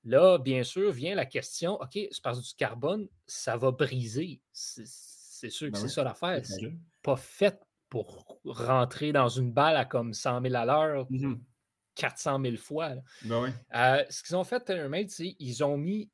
[0.04, 4.40] Là, bien sûr, vient la question, OK, c'est parce du carbone, ça va briser.
[4.52, 6.44] C'est sûr que ben c'est ça l'affaire.
[6.44, 6.72] C'est
[7.02, 11.06] pas fait pour rentrer dans une balle à comme 100 000 à l'heure,
[11.94, 12.94] 400 000 fois.
[13.24, 16.10] Ben euh, ce qu'ils ont fait, TaylorMade, c'est qu'ils ont mis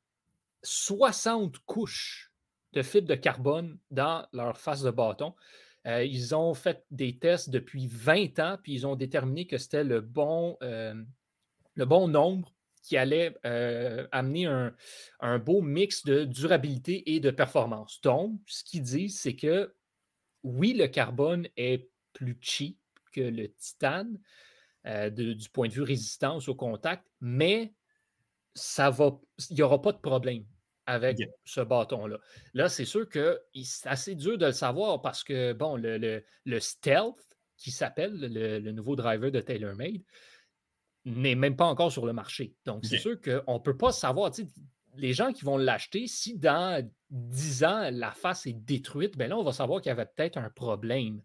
[0.61, 2.28] 60 couches
[2.73, 5.33] de fibres de carbone dans leur face de bâton.
[5.87, 9.83] Euh, ils ont fait des tests depuis 20 ans, puis ils ont déterminé que c'était
[9.83, 10.93] le bon, euh,
[11.75, 13.35] le bon nombre qui allait
[14.11, 14.73] amener un,
[15.19, 17.99] un, beau mix de durabilité et de performance.
[18.01, 19.75] Donc, ce qu'ils disent, c'est que
[20.43, 22.79] oui, le carbone est plus cheap
[23.11, 24.19] que le titane
[24.85, 27.73] euh, du point de vue résistance au contact, mais
[28.53, 30.45] ça va, il n'y aura pas de problème
[30.89, 32.17] avec ce bâton-là.
[32.53, 37.37] Là, c'est sûr que c'est assez dur de le savoir parce que, bon, le, Stealth,
[37.57, 40.01] qui s'appelle le, nouveau driver de TaylorMade,
[41.05, 42.55] n'est même pas encore sur le marché.
[42.65, 44.31] Donc, c'est sûr qu'on ne peut pas savoir
[44.95, 49.37] les gens qui vont l'acheter, si dans 10 ans, la face est détruite, ben là,
[49.37, 51.21] on va savoir qu'il y avait peut-être un problème.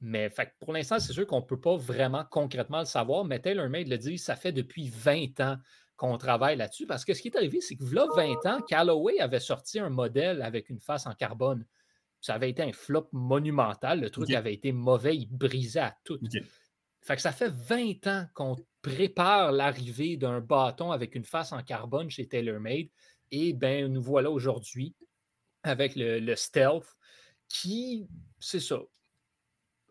[0.00, 3.40] Mais fait, pour l'instant, c'est sûr qu'on ne peut pas vraiment concrètement le savoir, mais
[3.40, 5.56] TaylorMade le dit, ça fait depuis 20 ans
[6.02, 6.84] qu'on travaille là-dessus.
[6.84, 9.88] Parce que ce qui est arrivé, c'est que là, 20 ans, Callaway avait sorti un
[9.88, 11.64] modèle avec une face en carbone.
[12.20, 14.00] Ça avait été un flop monumental.
[14.00, 16.18] Le truc avait été mauvais, il brisait à tout.
[17.02, 21.62] Fait que ça fait 20 ans qu'on prépare l'arrivée d'un bâton avec une face en
[21.62, 22.88] carbone chez TaylorMade.
[23.30, 24.96] Et bien, nous voilà aujourd'hui
[25.62, 26.96] avec le, Stealth
[27.48, 28.08] qui,
[28.40, 28.80] c'est ça,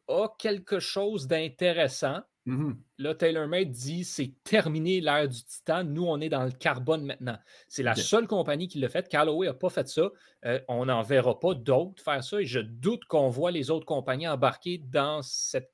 [0.10, 2.22] a quelque chose d'intéressant.
[2.46, 5.94] Mmh Là, TaylorMade dit c'est terminé l'ère du titane.
[5.94, 7.38] Nous, on est dans le carbone maintenant.
[7.68, 9.08] C'est la seule compagnie qui l'a fait.
[9.08, 10.10] Callaway n'a pas fait ça.
[10.46, 12.42] Euh, on n'en verra pas d'autres faire ça.
[12.42, 15.72] Et je doute qu'on voit les autres compagnies embarquer dans cette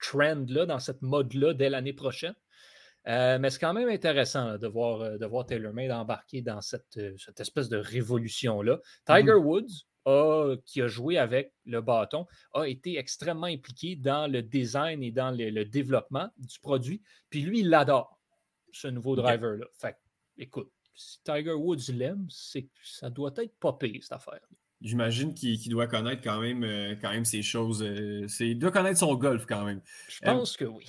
[0.00, 2.34] trend-là, dans cette mode-là dès l'année prochaine.
[3.08, 6.98] Euh, mais c'est quand même intéressant de, voir, euh, de voir TaylorMade embarquer dans cette,
[7.18, 8.80] cette espèce de révolution-là.
[9.06, 9.36] Tiger mm-hmm.
[9.36, 9.86] Woods,
[10.64, 15.30] qui a joué avec le bâton, a été extrêmement impliqué dans le design et dans
[15.30, 17.02] le, développement du produit.
[17.28, 18.20] Puis lui, il adore,
[18.72, 19.66] ce nouveau driver-là.
[19.78, 19.96] Fait
[20.38, 24.40] écoute, si Tiger Woods l'aime, ça doit être pas pire, cette affaire.
[24.80, 26.62] J'imagine qu'il doit connaître quand même,
[27.00, 27.80] quand même ces choses.
[28.40, 29.80] il doit connaître son golf quand même.
[30.08, 30.86] Je pense que oui.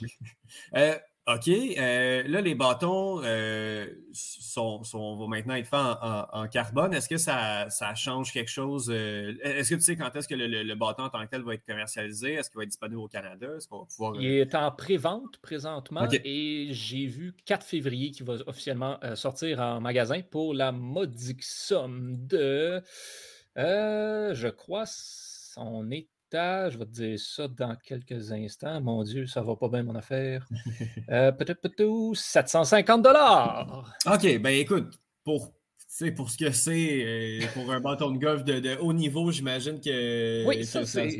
[1.28, 1.50] OK.
[1.50, 6.94] Euh, là, les bâtons euh, sont, vont maintenant être faits en, carbone.
[6.94, 8.90] Est-ce que ça, change quelque chose?
[8.90, 11.56] Euh, est-ce que tu sais quand est-ce que le, bâton en tant que tel va
[11.56, 12.34] être commercialisé?
[12.34, 13.48] Est-ce qu'il va être disponible au Canada?
[13.58, 14.16] Est-ce qu'on va pouvoir...
[14.16, 19.82] Il est en pré-vente présentement et j'ai vu 4 février qui va officiellement sortir en
[19.82, 22.82] magasin pour la modique somme de...
[23.56, 24.86] je crois
[25.58, 28.82] on est je vais te dire ça dans quelques instants.
[28.82, 30.48] Mon Dieu, ça va pas bien mon affaire.
[31.10, 33.94] Euh, peut-être peut 750 dollars.
[34.06, 35.54] OK, ben écoute, pour,
[36.16, 40.46] pour ce que c'est, euh, pour un bâton de golf de, haut niveau, j'imagine que
[40.46, 41.18] oui, ça, c'est,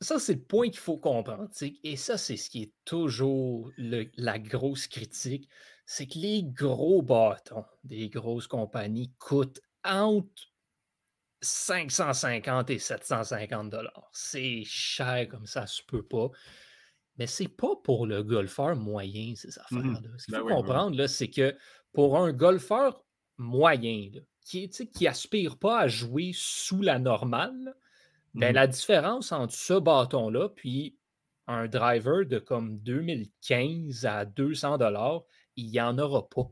[0.00, 1.48] ça, c'est le point qu'il faut comprendre.
[1.84, 5.48] Et ça, c'est ce qui est toujours la grosse critique.
[5.84, 10.32] C'est que les gros bâtons des grosses compagnies coûtent entre
[11.40, 14.10] 550 et 750 dollars.
[14.12, 16.30] C'est cher comme ça, se peut pas.
[17.18, 20.10] Mais c'est pas pour le golfeur moyen, ces mmh affaires-là.
[20.18, 21.56] Ce qu'il ben faut comprendre, c'est que
[21.92, 23.04] pour un golfeur
[23.38, 24.10] moyen,
[24.42, 27.74] qui, qui aspire pas à jouer sous la normale,
[28.34, 30.98] ben, mmh la différence entre ce bâton-là puis
[31.46, 35.22] un driver de comme 2015 à 200 dollars,
[35.56, 36.50] il n'y en aura pas.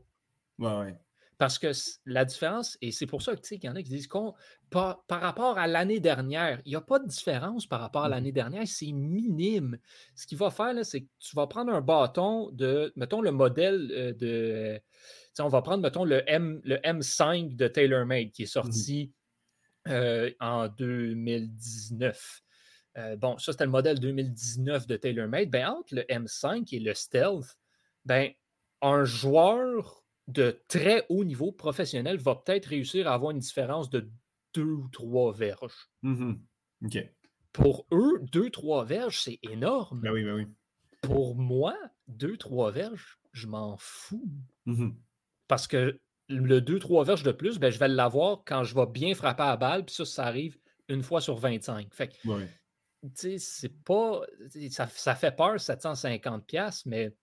[0.57, 1.04] Ouais, ouais.
[1.37, 1.71] Parce que
[2.05, 4.33] la différence, et c'est pour ça qu'il y en a qui disent qu'on,
[4.69, 8.11] par, rapport à l'année dernière, il n'y a pas de différence par rapport à mmh
[8.11, 9.77] l'année dernière, c'est minime.
[10.15, 13.91] Ce qu'il va faire, c'est que tu vas prendre un bâton de, mettons, le modèle
[13.91, 14.81] euh, de.
[15.39, 19.13] On va prendre, mettons, le, M, le M5 de TaylorMade qui est mmh sorti
[19.89, 22.41] euh, en 2019.
[22.97, 25.49] Euh, bon, ça, c'était le modèle 2019 de TaylorMade.
[25.49, 27.57] Ben, entre le M5 et le Stealth,
[28.05, 28.31] ben,
[28.81, 34.09] un joueur de très haut niveau professionnel va peut-être réussir à avoir une différence de
[34.53, 35.89] deux ou trois verges.
[36.01, 36.33] Mmh
[37.51, 40.01] Pour eux, deux, trois verges, c'est énorme.
[40.01, 40.47] Ben oui, ben oui.
[41.01, 44.29] Pour moi, deux, trois verges, je m'en fous.
[44.65, 44.91] Mmh
[45.47, 48.87] Parce que le deux, trois verges de plus, ben, je vais l'avoir quand je vais
[48.87, 50.57] bien frapper à balle, puis ça, ça arrive
[50.87, 51.93] une fois sur 25.
[51.93, 54.21] Fait que, tu sais, c'est pas.
[54.71, 57.15] Ça, ça fait peur, 750$, mais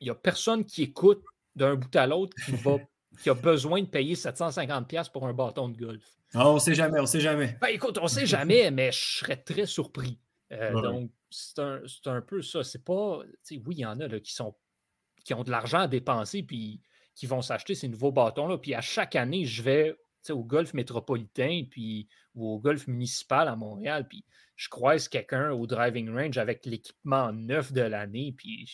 [0.00, 1.22] il n'y a personne qui écoute
[1.56, 2.78] d'un bout à l'autre qui, va,
[3.22, 6.02] qui a besoin de payer 750$ pour un bâton de golf.
[6.34, 7.56] Ah, on ne sait jamais, on ne sait jamais.
[7.60, 10.18] Ben, écoute, on ne sait jamais, mais je serais très surpris.
[10.52, 11.58] Euh, donc, c'est
[12.06, 12.64] un, peu ça.
[12.64, 13.20] C'est pas.
[13.50, 14.54] Oui, il y en a là, qui, sont,
[15.24, 16.80] qui ont de l'argent à dépenser puis
[17.14, 18.58] qui vont s'acheter ces nouveaux bâtons-là.
[18.58, 19.94] Puis à chaque année, je vais
[20.30, 24.06] au golf métropolitain puis, ou au golf municipal à Montréal.
[24.08, 24.24] Puis
[24.56, 28.32] je croise quelqu'un au driving range avec l'équipement neuf de l'année.
[28.36, 28.70] Puis,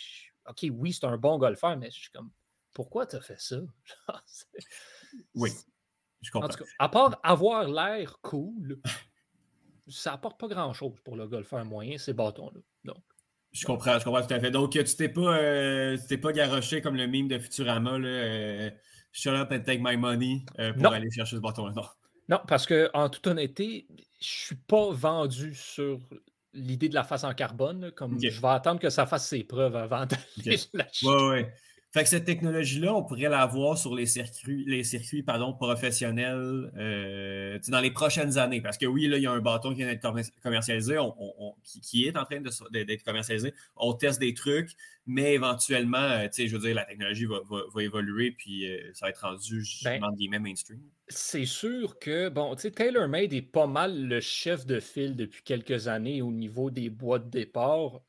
[0.49, 2.31] OK, oui, c'est un bon golfeur, mais je suis comme
[2.79, 3.57] pourquoi tu as fait ça?
[5.35, 5.51] oui,
[6.23, 6.47] je comprends.
[6.47, 8.81] En tout cas, à part avoir l'air cool,
[9.89, 12.61] ça apporte pas grand-chose pour le golfeur moyen, ces bâtons-là.
[12.85, 13.03] Donc.
[13.51, 14.53] Je comprends, je comprends tout à fait.
[14.53, 18.71] Donc, tu t'es pas, euh, pas garoché comme le meme de Futurama, là, euh,
[19.11, 21.73] shut up and take my money euh, pour aller chercher ce bâton-là.
[21.75, 21.83] Non.
[22.29, 23.89] non, parce que en toute honnêteté,
[24.21, 25.99] je suis pas vendu sur
[26.53, 27.91] l'idée de la face en carbone.
[27.91, 30.07] comme je vais attendre que ça fasse ses preuves avant
[30.47, 31.07] d'aller l'acheter.
[31.09, 31.55] Ouais, ouais.
[31.91, 37.59] Fait que cette technologie-là, on pourrait l'avoir sur les circuits, les circuits pardon, professionnels euh,
[37.69, 38.61] dans les prochaines années.
[38.61, 40.07] Parce que oui, là, il y a un bâton qui vient d'être
[40.43, 40.99] commercialisé,
[41.83, 43.55] qui, est en train d'être commercialisé.
[43.75, 44.73] On teste des trucs,
[45.07, 49.23] mais éventuellement, euh, je veux dire, la technologie va, évoluer, puis euh, ça va être
[49.23, 50.83] rendu, ben, guillemets, mainstream.
[51.09, 55.43] C'est sûr que, bon, tu sais, TaylorMade est pas mal le chef de file depuis
[55.43, 58.03] quelques années au niveau des boîtes de départ.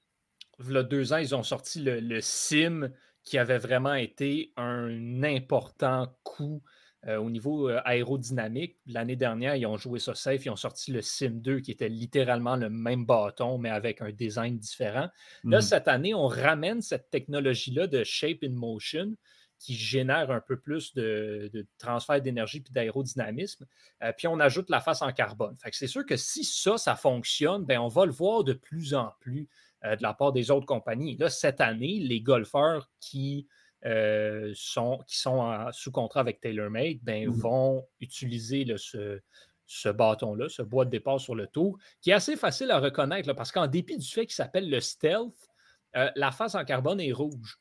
[0.59, 2.89] Il y a deux ans, ils ont sorti le, le SIM
[3.29, 6.63] qui avait vraiment été un important coup
[7.05, 8.77] euh, au niveau euh, aérodynamique.
[8.87, 11.89] L'année dernière, ils ont joué ça safe, ils ont sorti le Sim 2 qui était
[11.89, 15.09] littéralement le même bâton, mais avec un design différent.
[15.43, 15.61] Là, mmh.
[15.61, 19.13] cette année, on ramène cette technologie-là de Shape in Motion
[19.59, 23.65] qui génère un peu plus de, transfert d'énergie et d'aérodynamisme.
[24.01, 25.55] Euh, puis on ajoute la face en carbone.
[25.61, 28.95] Fait c'est sûr que si ça, ça fonctionne, ben on va le voir de plus
[28.95, 29.47] en plus.
[29.85, 31.15] Euh, de la part des autres compagnies.
[31.15, 33.47] Là, cette année, les golfeurs qui,
[33.85, 40.63] euh, sont, qui sont sous contrat avec TaylorMade ben, mmh vont utiliser ce, bâton-là, ce
[40.63, 43.97] bois de départ sur le tour, qui est assez facile à reconnaître parce qu'en dépit
[43.97, 45.49] du fait qu'il s'appelle le Stealth,
[45.95, 47.57] euh, la face en carbone est rouge.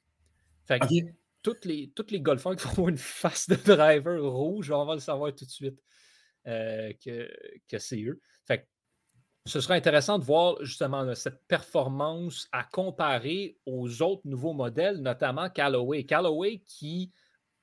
[0.67, 0.87] Fait que
[1.45, 5.01] toutes, les, toutes les golfeurs qui font une face de driver rouge, on va le
[5.01, 5.81] savoir tout de suite
[6.45, 7.31] que,
[7.69, 8.21] que c'est eux.
[9.49, 15.49] Ce serait intéressant de voir justement cette performance à comparer aux autres nouveaux modèles, notamment
[15.49, 16.05] Callaway.
[16.05, 17.13] Callaway qui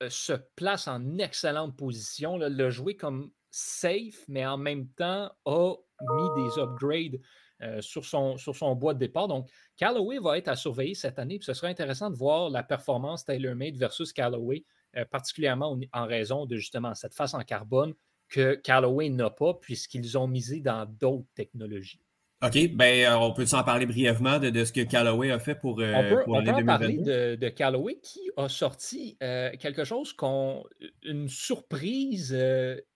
[0.01, 5.75] euh, se place en excellente position, le jouer comme safe, mais en même temps a
[6.01, 7.21] mis des upgrades
[7.61, 9.27] euh, sur, son, sur son bois de départ.
[9.27, 11.38] Donc, Callaway va être à surveiller cette année.
[11.39, 14.65] ce serait intéressant de voir la performance TaylorMade versus Callaway,
[14.97, 17.93] euh, particulièrement en raison de justement cette face en carbone
[18.30, 22.01] que Callaway n'a pas, puisqu'ils ont misé dans d'autres technologies.
[22.43, 25.80] OK, ben euh, on peut s'en parler brièvement de, ce que Callaway a fait pour,
[25.80, 30.13] euh, on peut, on peut en parler de, Callaway qui a sorti euh, quelque chose
[30.13, 30.63] qu'on.
[31.03, 32.38] une surprise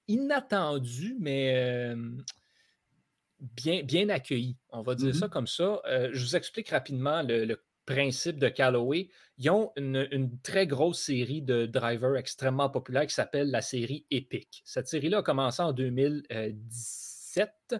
[0.07, 1.95] inattendue, mais
[3.39, 4.57] bien, bien accueillie.
[4.71, 5.19] On va dire mm-hmm.
[5.19, 5.81] ça comme ça.
[5.87, 9.09] je vous explique rapidement le, le principe de Callaway.
[9.39, 14.61] Ils ont une, très grosse série de drivers extrêmement populaires qui s'appelle la série Epic.
[14.63, 17.75] Cette série-là a commencé en 2017.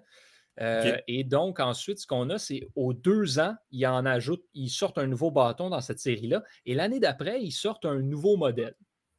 [0.61, 4.69] Euh, et donc, ensuite, ce qu'on a, c'est aux deux ans, ils en ajoutent, ils
[4.69, 6.43] sortent un nouveau bâton dans cette série-là.
[6.65, 8.75] Et l'année d'après, ils sortent un nouveau modèle.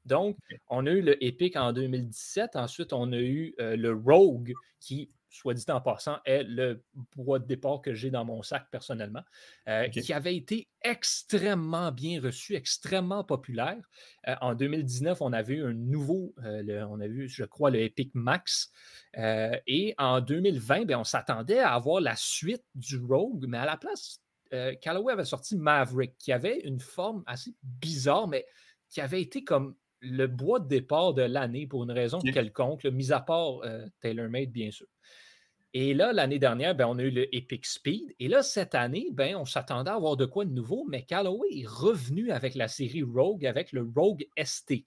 [0.07, 0.37] Donc,
[0.69, 2.57] on a eu le Epic en 2017.
[2.57, 6.83] Ensuite, on a eu le Rogue qui soit dit en passant, est le
[7.17, 9.23] bois de départ que j'ai dans mon sac personnellement,
[9.69, 13.81] euh, qui avait été extrêmement bien reçu, extrêmement populaire.
[14.27, 17.81] Euh, en 2019, on avait eu un nouveau, euh, on a vu, je crois, le
[17.81, 18.71] Epic Max.
[19.15, 23.77] et en 2020, ben, on s'attendait à avoir la suite du Rogue, mais à la
[23.77, 24.21] place,
[24.83, 28.45] Callaway avait sorti Maverick, qui avait une forme assez bizarre, mais
[28.89, 33.13] qui avait été comme le bois de départ de l'année pour une raison quelconque, mis
[33.13, 33.61] à part
[34.01, 34.87] TaylorMade, bien sûr.
[35.73, 38.15] Et là, l'année dernière, ben, on a eu le Epic Speed.
[38.19, 41.61] Et là, cette année, ben, on s'attendait à avoir de quoi de nouveau, mais Callaway
[41.61, 44.85] est revenu avec la série Rogue, avec le Rogue ST.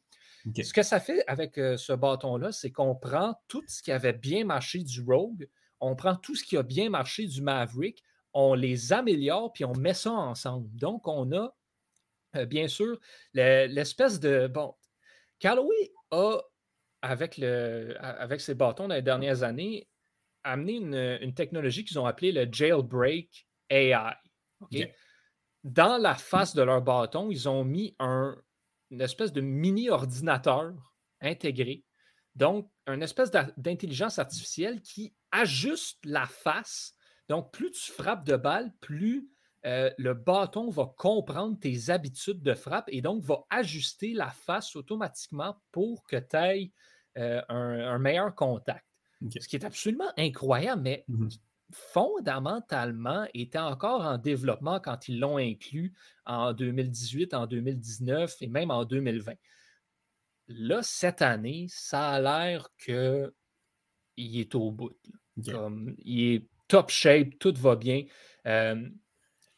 [0.61, 4.14] Ce que ça fait avec euh, ce bâton-là, c'est qu'on prend tout ce qui avait
[4.14, 5.47] bien marché du Rogue,
[5.80, 8.03] on prend tout ce qui a bien marché du Maverick,
[8.34, 10.70] on les améliore, puis on met ça ensemble.
[10.76, 11.55] Donc, on a,
[12.36, 12.99] euh, bien sûr,
[13.34, 14.47] l'espèce de...
[14.47, 14.76] Bon,
[15.44, 16.39] Callaway a,
[17.02, 19.89] avec, le, avec ses bâtons dans les dernières années,
[20.46, 20.76] amené
[21.22, 24.14] une, technologie qu'ils ont appelée le jailbreak AI.
[25.66, 28.41] Dans la face de leur bâton, ils ont mis un,
[28.89, 30.74] une espèce de mini ordinateur
[31.20, 31.84] intégré.
[32.36, 36.94] Donc, une espèce d'intelligence artificielle qui ajuste la face.
[37.28, 39.30] Donc, plus tu frappes de balle, plus
[39.66, 44.76] euh, le bâton va comprendre tes habitudes de frappe et donc va ajuster la face
[44.76, 46.72] automatiquement pour que tu aies
[47.18, 48.86] euh, un, meilleur contact.
[49.39, 51.30] Ce qui est absolument incroyable, mais mmh
[51.74, 55.93] fondamentalement était encore en développement quand ils l'ont inclus
[56.26, 59.34] en 2018, en 2019 et même en 2020.
[60.49, 63.32] Là, cette année, ça a l'air qu'il
[64.18, 64.95] est au bout.
[65.36, 68.03] il est top shape, tout va bien.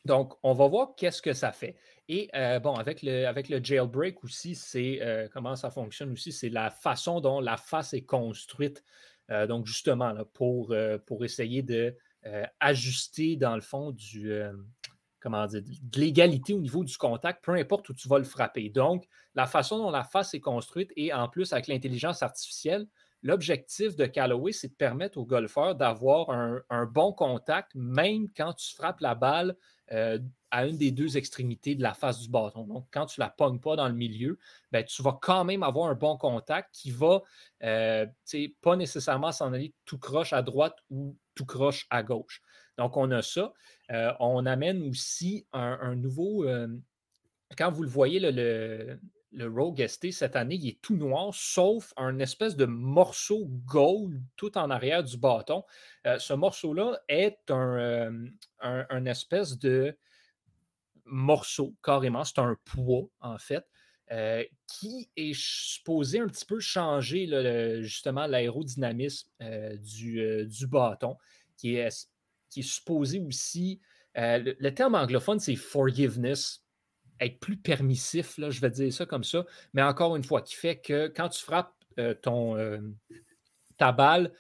[0.06, 1.76] Donc, on va voir qu'est-ce que ça fait.
[2.08, 6.32] Et euh, bon, avec le, avec le jailbreak aussi, c'est euh, comment ça fonctionne aussi,
[6.32, 8.84] c'est la façon dont la face est construite
[9.32, 10.76] euh, donc, justement, pour,
[11.08, 11.96] pour essayer de
[12.28, 14.32] euh, ajuster, dans le fond, du,
[15.20, 18.70] comment dire, de l'égalité au niveau du contact, peu importe où tu vas le frapper.
[18.70, 22.86] Donc, la façon dont la face est construite et en plus avec l'intelligence artificielle,
[23.24, 28.76] l'objectif de Callaway, c'est de permettre aux golfeurs d'avoir un, bon contact, même quand tu
[28.76, 29.56] frappes la balle
[30.56, 32.64] à une des deux extrémités de la face du bâton.
[32.64, 34.40] Donc, quand tu ne la pognes pas dans le milieu,
[34.72, 37.22] ben, tu vas quand même avoir un bon contact qui va
[37.64, 38.06] euh,
[38.62, 42.42] pas nécessairement s'en aller tout croche à droite ou tout croche à gauche.
[42.78, 43.52] Donc, on a ça.
[43.92, 46.46] Euh, on amène aussi un, nouveau.
[46.46, 46.68] Euh,
[47.58, 48.98] quand vous le voyez, le,
[49.32, 54.22] le Rogue ST cette année, il est tout noir, sauf un espèce de morceau gold
[54.38, 55.64] tout en arrière du bâton.
[56.06, 58.28] ce morceau-là est un,
[58.62, 59.98] un, espèce de
[61.06, 62.24] morceau, carrément.
[62.24, 63.66] C'est un poids, en fait,
[64.12, 67.28] euh, qui est supposé un petit peu changer
[67.82, 71.18] justement l'aérodynamisme euh, euh, du, bâton,
[71.58, 72.08] qui est,
[72.50, 73.82] qui est supposé aussi.
[74.16, 76.65] Le, terme anglophone, c'est forgiveness,
[77.20, 80.56] être plus permissif, là, je vais dire ça comme ça, mais encore une fois, qui
[80.56, 81.74] fait que quand tu frappes
[82.22, 82.58] ton,
[83.78, 84.34] ta balle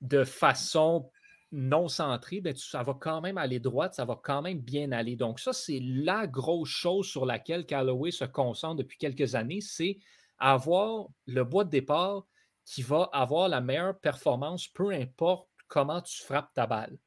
[0.00, 1.10] de façon
[1.50, 5.16] non centré, ben, ça va quand même aller droite, ça va quand même bien aller.
[5.16, 9.98] Donc, ça, c'est la grosse chose sur laquelle Callaway se concentre depuis quelques années, c'est
[10.38, 12.26] avoir le bois de départ
[12.64, 16.98] qui va avoir la meilleure performance, peu importe comment tu frappes ta balle.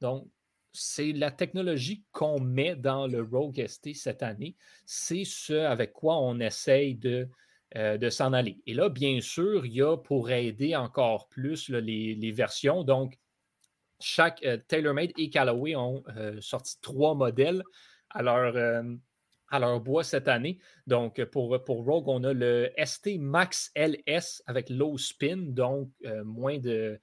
[0.00, 0.26] Donc,
[0.72, 4.56] c'est la technologie qu'on met dans le Rogue ST cette année.
[4.86, 7.28] C'est ce avec quoi on essaye de,
[7.76, 8.60] euh, de s'en aller.
[8.66, 12.84] Et là, bien sûr, il y a pour aider encore plus les, versions.
[12.84, 13.18] Donc,
[14.00, 17.62] chaque euh, TaylorMade et Callaway ont euh, sorti trois modèles
[18.10, 18.84] à leur,
[19.50, 20.58] à bois cette année.
[20.86, 25.90] Donc, pour, pour Rogue, on a le ST Max LS avec low spin, donc
[26.24, 26.98] moins de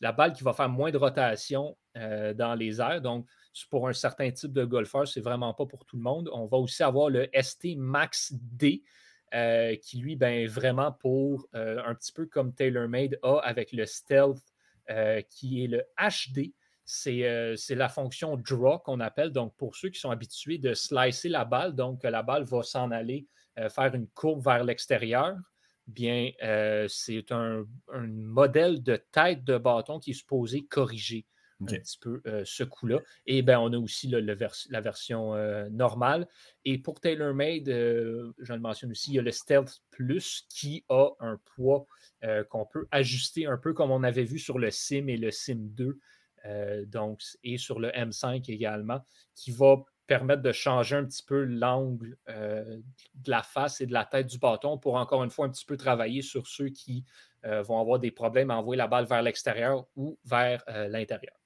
[0.00, 3.00] la balle qui va faire moins de rotation dans les airs.
[3.00, 3.26] Donc,
[3.68, 6.30] pour un certain type de golfeur, c'est vraiment pas pour tout le monde.
[6.32, 8.82] On va aussi avoir le ST Max D.
[9.82, 14.42] qui lui, ben, vraiment pour un petit peu comme TaylorMade a avec le Stealth
[14.90, 16.52] euh, qui est le HD.
[17.06, 19.30] Euh, c'est la fonction draw qu'on appelle.
[19.30, 22.90] Donc, pour ceux qui sont habitués de slicer la balle, donc la balle va s'en
[22.90, 23.28] aller
[23.58, 25.36] euh, faire une courbe vers l'extérieur,
[25.86, 26.32] bien,
[26.88, 31.24] c'est un, modèle de tête de bâton qui est supposé corriger
[31.62, 33.00] un petit peu ce coup-là.
[33.26, 35.34] Et bien, on a aussi la version
[35.70, 36.26] normale.
[36.64, 41.10] Et pour TaylorMade, je le mentionne aussi, il y a le Stealth Plus qui a
[41.20, 41.86] un poids
[42.24, 45.30] euh, qu'on peut ajuster un peu comme on avait vu sur le SIM et le
[45.30, 45.98] SIM 2,
[46.44, 49.00] euh, donc, et sur le M5 également,
[49.34, 54.04] qui va permettre de changer un petit peu l'angle de la face et de la
[54.04, 57.04] tête du bâton pour encore une fois un petit peu travailler sur ceux qui
[57.44, 61.39] vont avoir des problèmes à envoyer la balle vers l'extérieur ou vers l'intérieur.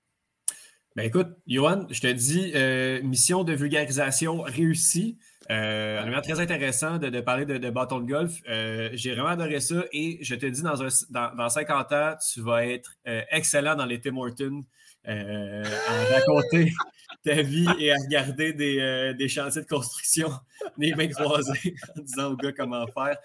[0.97, 5.19] Ben écoute, Johan, je te dis, euh, mission de vulgarisation réussie.
[5.51, 8.41] Euh, un très intéressant de, parler de, bâton de golf.
[8.49, 12.41] Euh, j'ai vraiment adoré ça et je te dis, dans, un, dans, 50 ans, tu
[12.43, 14.65] vas être euh, excellent dans les Tim Hortons
[15.05, 15.65] à
[16.13, 16.73] raconter
[17.25, 20.31] ta vie et à regarder des, des chantiers de construction,
[20.79, 23.19] les mains croisées, en disant aux gars comment faire.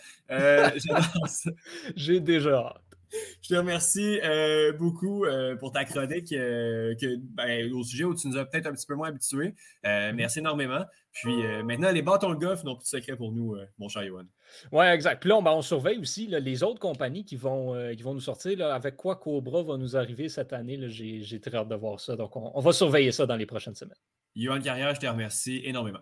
[1.95, 2.88] J'ai déjà hâte.
[3.41, 8.15] Je te remercie euh, beaucoup euh, pour ta chronique euh, que, ben, au sujet où
[8.15, 9.55] tu nous as peut-être un petit peu moins habitués.
[9.83, 10.13] Mm-hmm.
[10.13, 10.85] Merci énormément.
[11.11, 14.25] Puis maintenant, les bâtons de golf n'ont plus de secret pour nous, mon cher Yohan.
[14.71, 15.21] Oui, exact.
[15.21, 18.63] Puis là, ben, on, surveille aussi les autres compagnies qui vont, qui vont nous sortir.
[18.67, 20.77] avec quoi Cobra va nous arriver cette année.
[20.87, 22.15] J'ai très hâte de voir ça.
[22.15, 23.97] Donc, on, va surveiller ça dans les prochaines semaines.
[24.35, 25.99] Yohan Carrière, je te remercie énormément.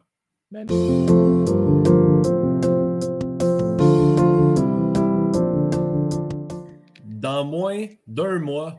[7.18, 8.76] Dans moins d'un mois,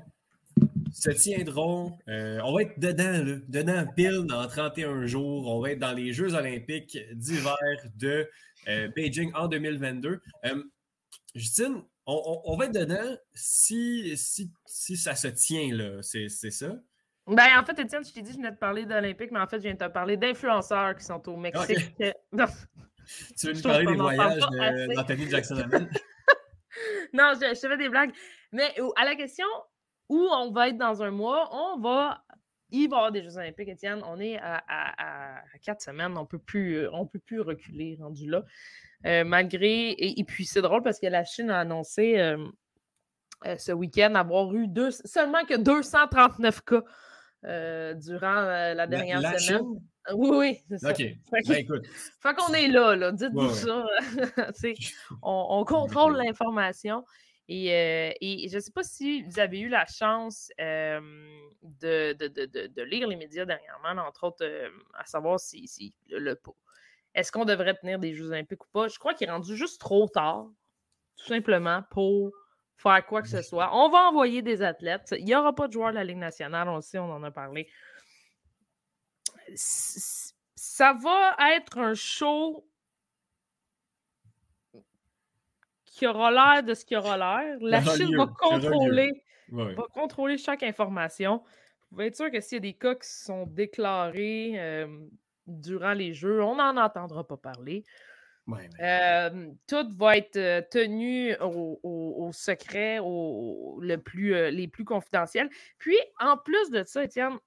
[0.92, 1.98] se tiendront.
[2.08, 5.46] Euh, on va être dedans, dedans pile dans 31 jours.
[5.48, 7.56] On va être dans les Jeux olympiques d'hiver
[7.96, 8.28] de
[8.68, 10.20] euh, Beijing en 2022.
[10.44, 10.62] Euh,
[11.34, 16.00] Justine, on, va être dedans si, si, ça se tient, là.
[16.00, 16.74] C'est ça?
[17.26, 19.46] Ben, en fait, Étienne, je t'ai dit que je venais de parler d'Olympique, mais en
[19.46, 21.94] fait, je viens de te parler d'influenceurs qui sont au Mexique.
[23.38, 24.42] Tu veux nous parler des voyages
[24.94, 25.88] d'Anthony Jackson-Hamel?
[27.12, 28.12] non, je, je, fais des blagues.
[28.52, 29.46] Mais à la question
[30.08, 31.88] où on va être dans un mois, on va.
[31.90, 32.24] Va
[32.70, 34.02] y avoir des Jeux Olympiques, Étienne.
[34.04, 36.16] On est à, quatre semaines.
[36.16, 38.44] On peut plus, on peut plus reculer rendu là.
[39.06, 39.90] Euh, malgré.
[39.98, 42.36] Et, puis c'est drôle parce que la Chine a annoncé euh,
[43.46, 46.82] euh, ce week-end avoir eu deux, seulement que 239 cas
[47.42, 49.80] durant la dernière semaine.
[50.14, 50.90] Oui, oui, c'est ça.
[50.90, 51.02] OK.
[51.30, 51.86] Ben, écoute.
[52.22, 53.12] Fait qu'on est là, là.
[53.12, 53.84] Dites-nous ça.
[55.22, 57.04] on, on, contrôle l'information.
[57.50, 63.08] Euh, et, je ne sais pas si vous avez eu la chance de, de, lire
[63.08, 64.46] les médias dernièrement, entre autres,
[64.94, 66.40] à savoir si, si le,
[67.14, 68.88] est-ce qu'on devrait tenir des Jeux olympiques ou pas?
[68.88, 70.46] Je crois qu'il est rendu juste trop tard,
[71.16, 72.32] tout simplement, pour
[72.78, 73.70] faire quoi que ce soit.
[73.76, 75.14] On va envoyer des athlètes.
[75.18, 77.22] Il n'y aura pas de joueurs de la Ligue nationale, on le sait, on en
[77.24, 77.68] a parlé.
[79.54, 82.64] Ça va être un show
[85.84, 87.58] qui aura l'air de ce qui aura l'air.
[87.60, 91.42] La Chine va contrôler, va contrôler chaque information.
[91.90, 94.86] Vous pouvez être sûr que s'il y a des cas qui sont déclarés euh,
[95.46, 97.84] durant les jeux, on n'en entendra pas parler.
[98.80, 105.50] Euh, tout va être tenu au, secret, au, le plus, les plus confidentiels.
[105.78, 107.38] Puis, en plus de ça, Étienne,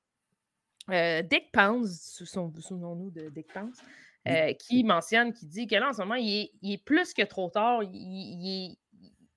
[0.87, 1.89] Dick Pounds,
[2.25, 3.77] souvenons-nous de Dick Pounds,
[4.27, 7.49] euh, qui mentionne, qui dit que là, en ce moment, il est, plus que trop
[7.49, 7.81] tard.
[7.83, 8.77] Il,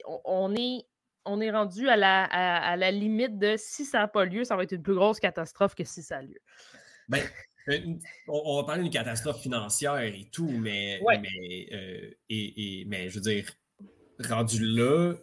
[0.07, 0.87] on, est,
[1.25, 4.57] on est rendu à la, à, la limite de si ça n'a pas lieu, ça
[4.57, 6.39] va être une plus grosse catastrophe que si ça a lieu.
[7.09, 7.23] Ben,
[7.69, 7.95] euh,
[8.29, 13.21] on, va parler d'une catastrophe financière et tout, mais, mais, euh, et, mais je veux
[13.21, 13.51] dire,
[14.29, 15.15] rendu là,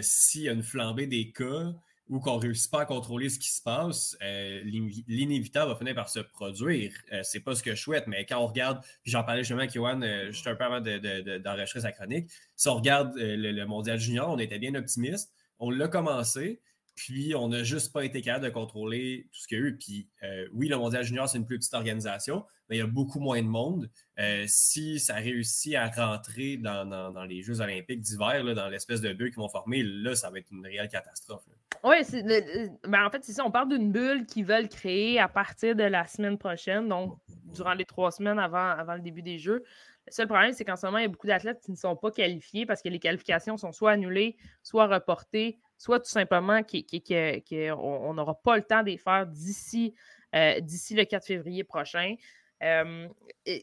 [0.00, 1.72] s'il y a une flambée des cas,
[2.10, 4.62] ou qu'on ne réussit pas à contrôler ce qui se passe, euh,
[5.06, 6.92] l'inévitable va finir par se produire.
[7.12, 9.60] Euh, c'est pas ce que je souhaite, mais quand on regarde, puis j'en parlais justement
[9.60, 13.98] avec Johan euh, juste un peu avant d'enregistrer sa chronique, si on regarde le, mondial
[13.98, 15.32] junior, on était bien optimiste.
[15.60, 16.60] On l'a commencé,
[17.00, 19.72] puis on n'a juste pas été capable de contrôler tout ce qu'il y a.
[19.72, 20.08] Puis
[20.52, 23.40] oui, le mondial junior, c'est une plus petite organisation, mais il y a beaucoup moins
[23.40, 23.88] de monde.
[24.46, 29.40] si ça réussit à rentrer dans, les Jeux olympiques d'hiver, dans l'espèce de bulle qu'ils
[29.40, 31.42] vont former, là, ça va être une réelle catastrophe.
[31.82, 31.96] Oui,
[32.86, 33.40] ben en fait, c'est.
[33.40, 37.16] On parle d'une bulle qu'ils veulent créer à partir de la semaine prochaine, donc
[37.54, 39.64] durant les trois semaines avant le début des Jeux.
[40.06, 41.96] Le seul problème, c'est qu'en ce moment, il y a beaucoup d'athlètes qui ne sont
[41.96, 48.14] pas qualifiés parce que les qualifications sont soit annulées, soit reportées, soit tout simplement qu'on
[48.14, 49.94] n'aura pas le temps de les faire d'ici
[50.34, 52.14] euh, le 4 février prochain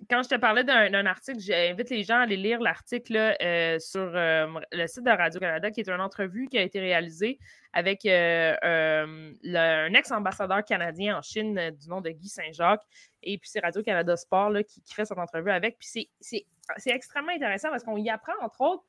[0.10, 4.10] quand je te parlais d'un article, j'invite les gens à aller lire l'article euh, sur
[4.12, 7.38] le site de Radio-Canada, qui est une entrevue qui a été réalisée
[7.74, 12.84] avec euh, un ex-ambassadeur canadien en Chine euh, du nom de Guy Saint-Jacques.
[13.22, 15.78] Et puis c'est Radio-Canada Sport qui, fait cette entrevue avec.
[15.78, 18.84] Puis c'est extrêmement intéressant parce qu'on y apprend, entre autres,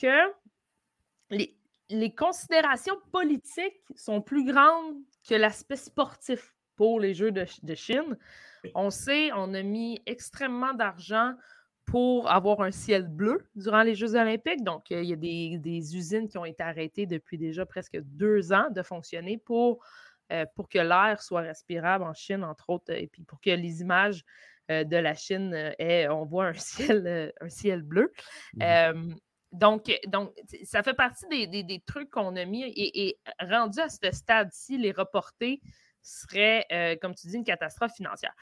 [0.00, 0.32] que
[1.30, 1.54] les,
[1.92, 4.96] les considérations politiques sont plus grandes
[5.28, 8.18] que l'aspect sportif pour les Jeux de, de Chine.
[8.74, 11.34] On sait, on a mis extrêmement d'argent
[11.84, 14.62] pour avoir un ciel bleu durant les Jeux olympiques.
[14.62, 18.70] Donc, il y a des, usines qui ont été arrêtées depuis déjà presque deux ans
[18.70, 19.84] de fonctionner pour,
[20.32, 23.80] euh, pour que l'air soit respirable en Chine, entre autres, et puis pour que les
[23.80, 24.24] images
[24.68, 28.12] de la Chine est, on voit un ciel, un ciel bleu.
[28.54, 29.14] Mmh
[29.52, 30.34] donc, donc,
[30.64, 34.92] ça fait partie des, trucs qu'on a mis et, et, rendu à ce stade-ci, les
[34.92, 35.60] reporter
[36.02, 38.34] serait, comme tu dis, une catastrophe financière.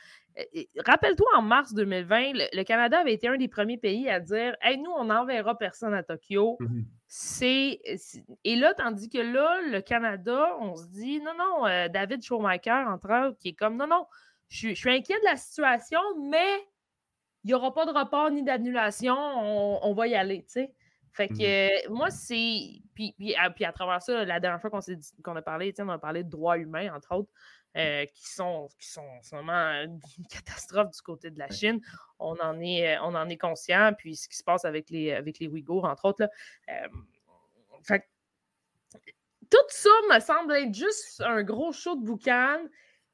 [0.87, 4.79] Rappelle-toi, en mars 2020, le, Canada avait été un des premiers pays à dire Hey,
[4.79, 6.57] nous, on n'enverra personne à Tokyo.
[6.61, 6.83] Mmh
[7.13, 7.81] c'est.
[8.45, 13.11] Et là, tandis que là, le Canada, on se dit Non, non, David Schumacher, entre
[13.11, 14.07] autres, qui est comme Non, non,
[14.49, 16.65] je, suis inquiet de la situation, mais
[17.43, 20.73] il n'y aura pas de report ni d'annulation, on, va y aller, tu sais.
[21.13, 22.81] Fait que moi, c'est.
[22.95, 24.81] Puis, ah, puis, à, travers ça, la dernière fois qu'on,
[25.23, 27.31] qu'on a parlé, on a parlé de droits humains, entre autres,
[27.77, 30.01] euh, qui, sont, qui sont vraiment une
[30.31, 31.81] catastrophe du côté de la Chine.
[32.19, 33.93] On en est, on en est conscient.
[33.97, 36.23] Puis ce qui se passe avec les, avec les Ouïghours, entre autres.
[36.23, 36.29] Là,
[37.83, 38.05] fait,
[39.51, 42.59] tout ça me semble être juste un gros show de boucan.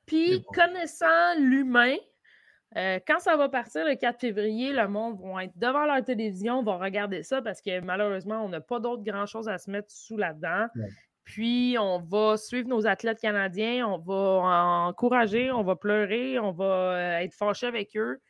[0.04, 1.96] Puis, connaissant l'humain,
[2.76, 6.62] euh, quand ça va partir le 4 février, le monde va être devant leur télévision,
[6.62, 10.16] va regarder ça parce que malheureusement, on n'a pas d'autre grand-chose à se mettre sous
[10.16, 10.66] là-dedans.
[11.24, 16.64] Puis, on va suivre nos athlètes canadiens, on va encourager, on va pleurer, on va
[16.64, 18.20] euh, être fâché avec eux.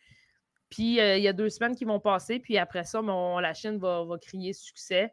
[0.70, 3.78] Puis, euh, il y a deux semaines qui vont passer, puis après ça, la Chine
[3.78, 5.12] va, crier succès.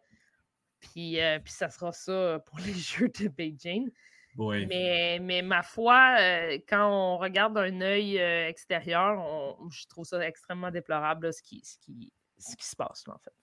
[0.80, 3.90] Puis, puis, ça sera ça pour les Jeux de Beijing.
[4.38, 10.26] Mais, mais ma foi, euh, quand on regarde d'un œil euh, extérieur, je trouve ça
[10.26, 13.34] extrêmement déplorable ce, qui, ce, qui, ce qui se passe, en fait.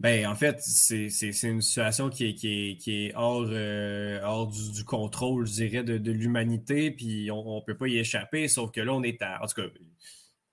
[0.00, 1.08] Ben, en fait, c'est
[1.42, 6.92] une situation qui est, qui est, hors, euh, hors du, contrôle, je dirais, de, l'humanité,
[6.92, 9.42] puis on ne peut pas y échapper, sauf que là, on est à.
[9.42, 9.68] En tout cas,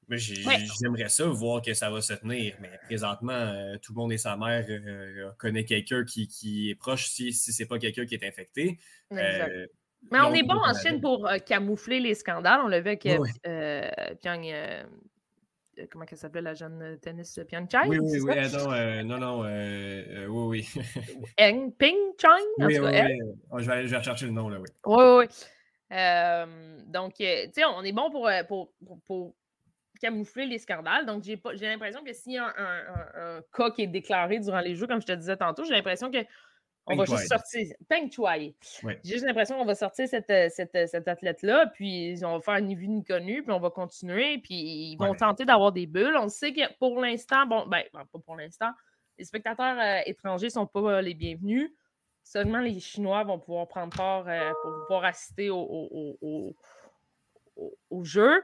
[0.09, 4.37] j'aimerais ça, voir que ça va se tenir, mais présentement, tout le monde et sa
[4.37, 4.65] mère
[5.37, 8.79] connaît quelqu'un qui, est proche si, si ce n'est pas quelqu'un qui est infecté.
[9.11, 9.65] Euh,
[10.11, 12.61] mais on est bon en Chine pour euh, camoufler les scandales.
[12.63, 13.89] On l'a vu avec euh,
[14.21, 14.53] Pyong.
[15.89, 17.87] comment elle s'appelait la jeune tennis Pyong Chang?
[17.87, 19.03] Oui, oui, oui.
[19.05, 19.41] non, non, non.
[20.29, 20.83] oui, oui.
[21.39, 22.29] Eng Ping Chang?
[22.59, 23.19] Oui, oui, oui.
[23.49, 24.69] Oh, je, vais, je vais rechercher le nom, là, oui.
[24.85, 25.25] Oui, oui,
[26.87, 28.71] donc, tu sais, on est bon pour, pour,
[29.05, 29.35] pour,
[29.99, 31.05] camoufler les scandales.
[31.05, 34.75] Donc, j'ai l'impression que s'il y a un, un, cas qui est déclaré durant les
[34.75, 36.19] Jeux, comme je te disais tantôt, j'ai l'impression que
[36.87, 37.75] on va juste sortir.
[37.89, 38.53] Peng Choi.
[39.03, 42.41] J'ai juste l'impression qu'on va sortir cette, euh, cette, euh, cette athlète-là, puis on va
[42.41, 44.53] faire ni vu ni connu, puis on va continuer, puis
[44.91, 46.15] ils vont tenter d'avoir des bulles.
[46.17, 48.69] On sait que pour l'instant, bon, ben, pas pour l'instant,
[49.17, 51.71] les spectateurs euh, étrangers ne sont pas les bienvenus.
[52.23, 54.25] Seulement les Chinois vont pouvoir prendre part
[54.61, 56.17] pour pouvoir assister au, au,
[57.55, 58.43] au, au jeu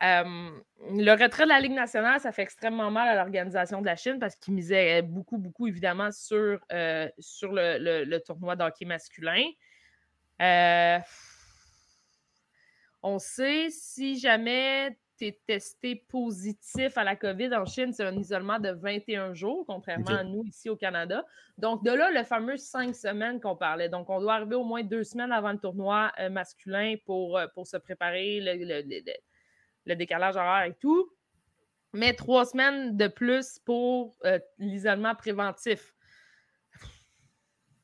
[0.00, 4.18] le retrait de la Ligue nationale, ça fait extrêmement mal à l'organisation de la Chine
[4.18, 9.44] parce qu'ils misaient beaucoup, beaucoup, évidemment, sur, euh, sur le, tournoi d'hockey masculin.
[10.40, 10.98] Euh,
[13.02, 18.16] on sait si jamais tu es testé positif à la COVID en Chine, c'est un
[18.16, 21.24] isolement de 21 jours, contrairement à nous ici au Canada.
[21.56, 23.88] Donc, de là, le fameux cinq semaines qu'on parlait.
[23.88, 27.66] Donc, on doit arriver au moins deux semaines avant le tournoi euh, masculin pour, pour
[27.66, 28.38] se préparer.
[28.40, 29.02] le,
[29.88, 31.10] le décalage horaire et tout,
[31.92, 35.94] mais trois semaines de plus pour euh, l'isolement préventif.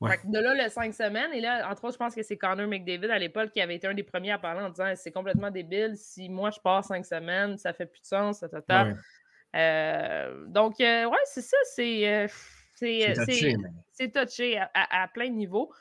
[0.00, 3.10] De là, le cinq semaines, et là, entre autres, je pense que c'est Connor McDavid
[3.10, 5.96] à l'époque qui avait été un des premiers à parler en disant c'est complètement débile,
[5.96, 8.86] si moi je pars cinq semaines, ça fait plus de sens, ça, ça,
[9.54, 12.26] euh, donc, euh, ouais, c'est ça, c'est.
[12.74, 15.72] c'est touché, à, plein de niveaux.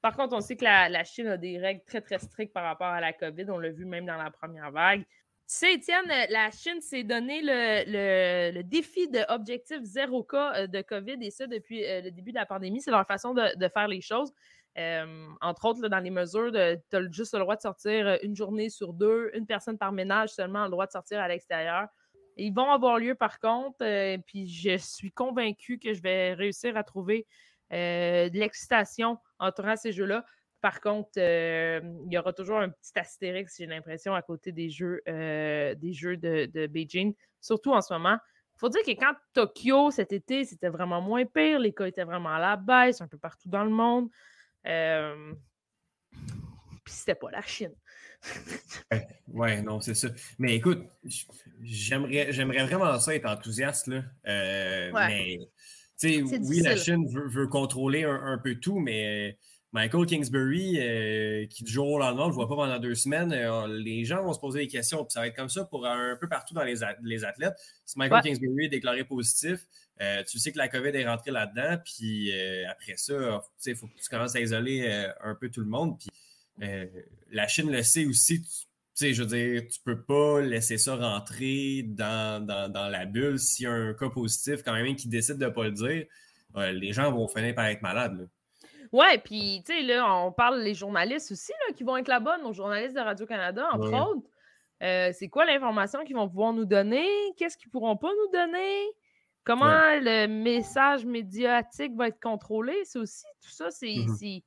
[0.00, 2.64] Par contre, on sait que la, la, Chine a des règles très, très strictes par
[2.64, 3.50] rapport à la COVID.
[3.50, 5.04] On l'a vu même dans la première vague
[5.54, 10.82] sais, Étienne, euh, la Chine s'est donné le, défi de objectif zéro cas euh, de
[10.82, 12.82] COVID et ça depuis euh, le début de la pandémie.
[12.82, 14.32] C'est leur façon de, faire les choses.
[15.40, 18.92] entre autres, dans les mesures, tu as juste le droit de sortir une journée sur
[18.92, 21.88] deux, une personne par ménage seulement a le droit de sortir à l'extérieur.
[22.36, 23.78] Ils vont avoir lieu par contre,
[24.26, 27.26] puis je suis convaincue que je vais réussir à trouver
[27.72, 30.24] de l'excitation entourant ces jeux-là.
[30.60, 34.70] Par contre, euh, il y aura toujours un petit astérix, j'ai l'impression, à côté des
[34.70, 38.18] jeux, euh, des jeux de, Beijing, surtout en ce moment.
[38.56, 42.04] Il faut dire que quand Tokyo, cet été, c'était vraiment moins pire, les cas étaient
[42.04, 44.08] vraiment à la baisse, un peu partout dans le monde.
[44.66, 45.32] Euh...
[46.84, 47.74] Puis c'était pas la Chine.
[49.28, 50.08] ouais, non, c'est ça.
[50.38, 50.84] Mais écoute,
[51.60, 54.02] j'aimerais, j'aimerais vraiment ça être enthousiaste, là.
[54.26, 55.38] Euh, mais,
[55.98, 59.38] tu sais, oui, la Chine veut, contrôler un, peu tout, mais
[59.72, 63.32] Michael Kingsbury, euh, qui du jour au lendemain, je ne vois pas pendant deux semaines,
[63.32, 65.04] euh, les gens vont se poser des questions.
[65.04, 67.54] Puis ça va être comme ça pour un peu partout dans les, les athlètes.
[67.84, 69.66] Si Michael Kingsbury est déclaré positif,
[70.00, 71.76] euh, tu sais que la COVID est rentrée là-dedans.
[71.84, 72.32] Puis
[72.66, 75.98] après ça, il faut que tu commences à isoler un peu tout le monde.
[75.98, 76.08] Puis
[77.30, 78.42] la Chine le sait aussi.
[78.94, 82.42] sais, je veux dire, tu peux pas laisser ça rentrer dans,
[82.90, 83.38] la bulle.
[83.38, 86.06] S'il y a un cas positif, quand même, qui décide de ne pas le dire,
[86.72, 88.18] les gens vont finir par être malades.
[88.18, 88.24] Là.
[88.92, 92.38] Ouais, puis, tu sais, là, on parle des journalistes aussi, là, qui vont être là-bas,
[92.38, 94.26] nos journalistes de Radio-Canada, entre autres.
[94.82, 97.06] Euh, c'est quoi l'information qu'ils vont pouvoir nous donner?
[97.36, 98.86] Qu'est-ce qu'ils pourront pas nous donner?
[99.44, 102.74] Comment le message médiatique va être contrôlé?
[102.84, 103.94] C'est aussi, tout ça, c'est.
[103.94, 104.40] Mmh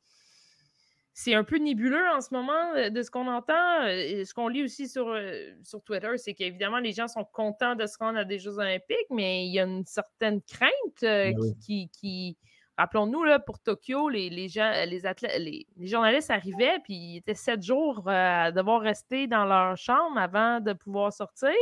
[1.13, 3.84] c'est un peu nébuleux en ce moment euh, de ce qu'on entend.
[3.84, 5.13] Euh, ce qu'on lit aussi sur,
[5.61, 9.09] sur Twitter, c'est qu'évidemment, les gens sont contents de se rendre à des Jeux olympiques,
[9.09, 12.38] mais il y a une certaine crainte ben qui,
[12.82, 17.62] Rappelons-nous, là, pour Tokyo, les, gens, les, athlètes, les, journalistes arrivaient, puis ils étaient sept
[17.62, 21.53] jours à devoir rester dans leur chambre avant de pouvoir sortir.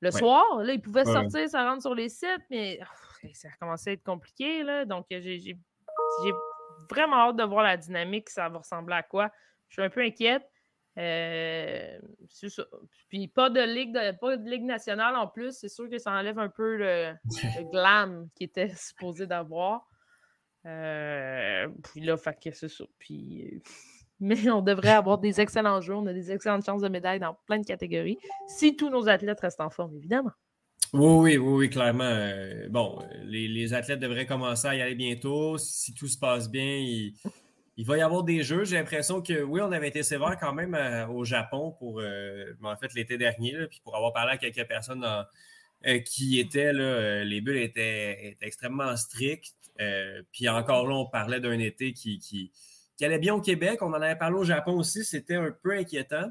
[0.00, 2.80] Le soir, là, ils pouvaient sortir, ça rentre sur les sites, mais
[3.32, 4.64] ça a commencé à être compliqué.
[4.64, 5.56] Là, donc, j'ai
[6.90, 9.30] vraiment hâte de voir la dynamique, ça va ressembler à quoi.
[9.68, 10.42] Je suis un peu inquiète.
[10.98, 11.98] Euh,
[13.08, 16.38] Puis pas de ligue pas de ligue nationale en plus, c'est sûr que ça enlève
[16.38, 17.12] un peu le,
[17.70, 19.88] glam qui était supposé d'avoir.
[20.64, 22.84] Euh, puis là, fait que c'est ça.
[22.98, 23.62] Puis,
[24.20, 27.36] mais on devrait avoir des excellents jeux, on a des excellentes chances de médailles dans
[27.46, 28.18] plein de catégories,
[28.48, 30.32] si tous nos athlètes restent en forme, évidemment.
[30.92, 32.04] Oui, oui, oui, clairement.
[32.04, 35.58] Euh, bon, les, athlètes devraient commencer à y aller bientôt.
[35.58, 37.10] Si tout se passe bien,
[37.76, 38.64] il, va y avoir des jeux.
[38.64, 42.52] J'ai l'impression que oui, on avait été sévère quand même euh, au Japon pour euh,
[42.62, 45.06] en fait l'été dernier, puis pour avoir parlé à quelques personnes
[46.04, 49.54] qui étaient là, les bulles étaient, extrêmement strictes.
[50.32, 52.50] puis encore là, on parlait d'un été qui, qui,
[53.04, 53.82] allait bien au Québec.
[53.82, 55.04] On en avait parlé au Japon aussi.
[55.04, 56.30] C'était un peu inquiétant.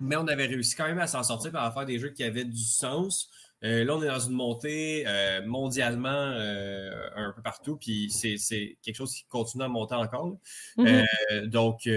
[0.00, 2.44] Mais on avait réussi quand même à s'en sortir à faire des jeux qui avaient
[2.44, 3.30] du sens.
[3.64, 8.76] Euh, là, on est dans une montée euh, mondialement euh, un peu partout, puis c'est
[8.82, 10.36] quelque chose qui continue à monter encore.
[10.76, 11.46] Mm-hmm.
[11.46, 11.88] donc,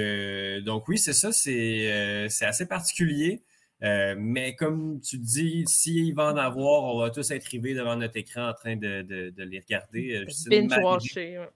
[0.64, 3.44] donc oui, c'est ça, c'est assez particulier.
[3.82, 8.16] mais comme tu dis, s'il va en avoir, on va tous être rivés devant notre
[8.16, 10.26] écran en train de, les regarder.
[10.50, 11.48] Binge-watcher.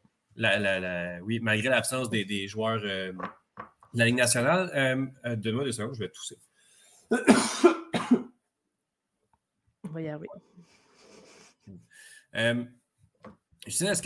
[1.24, 3.14] oui, malgré l'absence des, joueurs de
[3.94, 5.10] la Ligue nationale.
[5.38, 6.38] Donne-moi deux secondes, je vais tousser.
[9.92, 10.28] On va y arriver.
[12.36, 12.64] Euh,
[13.68, 14.02] est-ce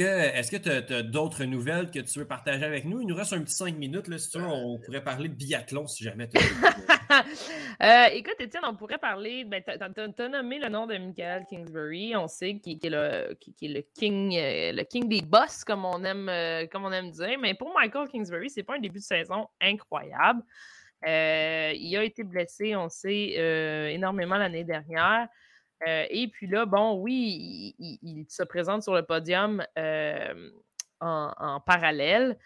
[0.51, 3.01] que tu as, d'autres nouvelles que tu veux partager avec nous?
[3.01, 4.07] Il nous reste un petit cinq minutes.
[4.07, 6.37] Là, si tu veux, on pourrait parler de biathlon si jamais tu
[7.83, 9.45] euh, Écoute, Étienne, on pourrait parler.
[9.45, 12.15] Ben, tu as, nommé le nom de Michael Kingsbury.
[12.15, 16.29] On sait qu'il est, le, le, king, euh, le king des boss, comme on, aime,
[16.29, 17.37] euh, comme on aime dire.
[17.39, 20.41] Mais pour Michael Kingsbury, c'est pas un début de saison incroyable.
[21.05, 25.27] il a été blessé, on sait, énormément l'année dernière.
[25.87, 29.63] Euh, et puis là, bon, oui, il, se présente sur le podium
[30.99, 32.37] en, parallèle.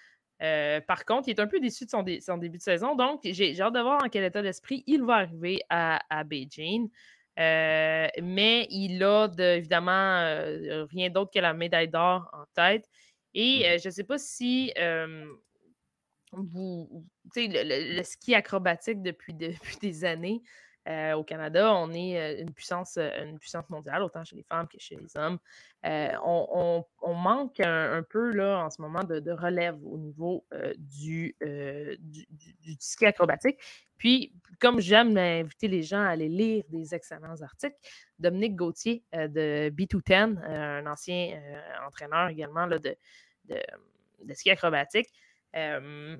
[0.42, 2.96] Euh, par contre, il est un peu déçu de son, début de saison.
[2.96, 6.90] Donc, j'ai hâte de voir en quel état d'esprit il va arriver à, Beijing.
[7.40, 10.26] Euh, mais il a évidemment
[10.92, 12.90] rien d'autre que la médaille d'or en tête.
[13.36, 14.74] Et mmh je ne sais pas si
[16.32, 20.42] vous, le, le, ski acrobatique depuis, depuis des années,
[20.90, 24.44] euh, au Canada, on est euh, une puissance, euh, une puissance mondiale, autant chez les
[24.44, 25.38] femmes que chez les hommes.
[25.84, 26.84] On,
[27.14, 30.46] manque un, peu là, en ce moment de, relève au niveau
[30.78, 31.36] du,
[32.00, 33.60] du, ski acrobatique.
[33.98, 37.78] Puis, comme j'aime inviter les gens à aller lire des excellents articles,
[38.18, 41.40] Dominique Gauthier de B210, un ancien
[41.86, 42.80] entraîneur également de,
[43.46, 45.08] de ski acrobatique,
[45.56, 46.18] euh,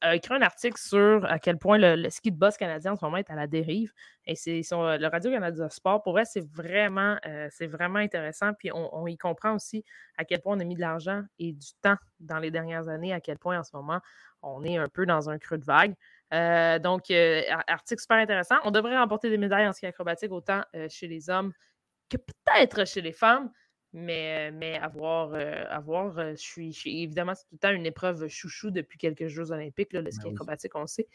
[0.00, 3.04] a écrit un article sur à quel point le, ski de boss canadien en ce
[3.04, 3.92] moment est à la dérive.
[4.26, 6.02] Et c'est le Radio-Canada Sport.
[6.02, 8.52] Pour elle, c'est vraiment, euh, vraiment intéressant.
[8.54, 9.84] Puis on, y comprend aussi
[10.16, 13.12] à quel point on a mis de l'argent et du temps dans les dernières années,
[13.12, 14.00] à quel point en ce moment
[14.42, 15.94] on est un peu dans un creux de vague.
[16.32, 17.10] Euh, donc,
[17.66, 18.56] article super intéressant.
[18.64, 21.52] On devrait remporter des médailles en ski acrobatique autant chez les hommes
[22.08, 23.50] que peut-être chez les femmes.
[23.92, 25.34] Mais, mais avoir,
[25.68, 29.92] avoir je, suis, évidemment, c'est tout le temps une épreuve chouchou depuis quelques Jeux olympiques,
[29.92, 31.08] le ski ben acrobatique, on sait.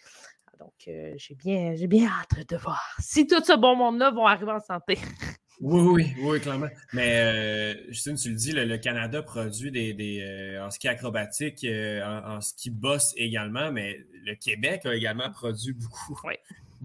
[0.47, 4.52] Ah, donc, j'ai bien, bien hâte de voir si tout ce bon monde-là vont arriver
[4.52, 4.97] en santé.
[5.61, 6.68] oui, oui, oui, clairement.
[6.91, 12.72] Mais Justine, tu le dis, le, Canada produit des, des en ski acrobatique, en, ski
[12.72, 16.19] boss également, mais le Québec a également produit beaucoup.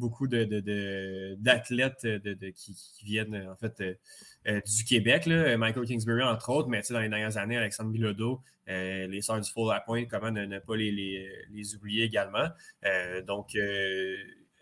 [0.00, 2.74] Beaucoup d'athlètes de, qui,
[3.04, 3.80] viennent en fait
[4.48, 9.06] euh, du Québec, Michael Kingsbury entre autres, mais dans les dernières années, Alexandre Bilodeau, euh,
[9.06, 12.48] les Sœurs du Full à Point, comment ne, pas les, oublier également?
[12.84, 13.54] Euh, donc,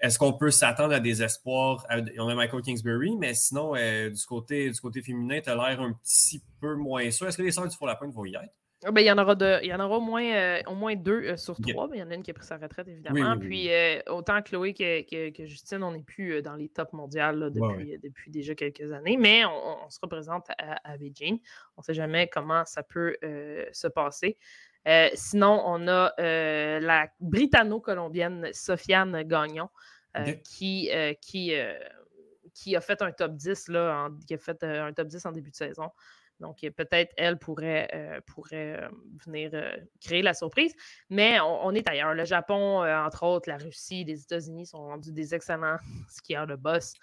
[0.01, 1.87] est-ce qu'on peut s'attendre à des espoirs?
[2.19, 5.93] on a Michael Kingsbury, mais sinon, du, côté, du côté féminin, tu as l'air un
[5.93, 7.29] petit peu moins sûr.
[7.29, 8.53] Est-ce que les Sœurs du Full à Point vont y être?
[8.85, 10.95] Ah, ben, il, y en aura il y en aura au moins, euh, au moins
[10.95, 11.89] deux euh, sur trois.
[11.93, 13.37] il y en a une qui a pris sa retraite, évidemment.
[13.37, 17.99] Puis euh, autant Chloé que, que, Justine, on n'est plus dans les tops mondiales depuis,
[17.99, 21.41] depuis, déjà quelques années, mais on, se représente à, Beijing.
[21.77, 23.17] On ne sait jamais comment ça peut
[23.73, 24.39] se passer.
[25.15, 29.71] sinon, on a la britanno-colombienne Sofiane Gagnon
[30.45, 30.89] qui,
[31.21, 31.53] qui,
[32.55, 35.51] qui a fait un top 10, là, qui a fait un top 10 en début
[35.51, 35.91] de saison.
[36.41, 38.89] Donc, peut-être elle pourrait, euh, pourrait euh,
[39.27, 40.75] venir euh, créer la surprise.
[41.11, 42.15] Mais on, est ailleurs.
[42.15, 45.79] Le Japon, entre autres, la Russie, les États-Unis sont rendus des excellents
[46.09, 46.95] skieurs de boss.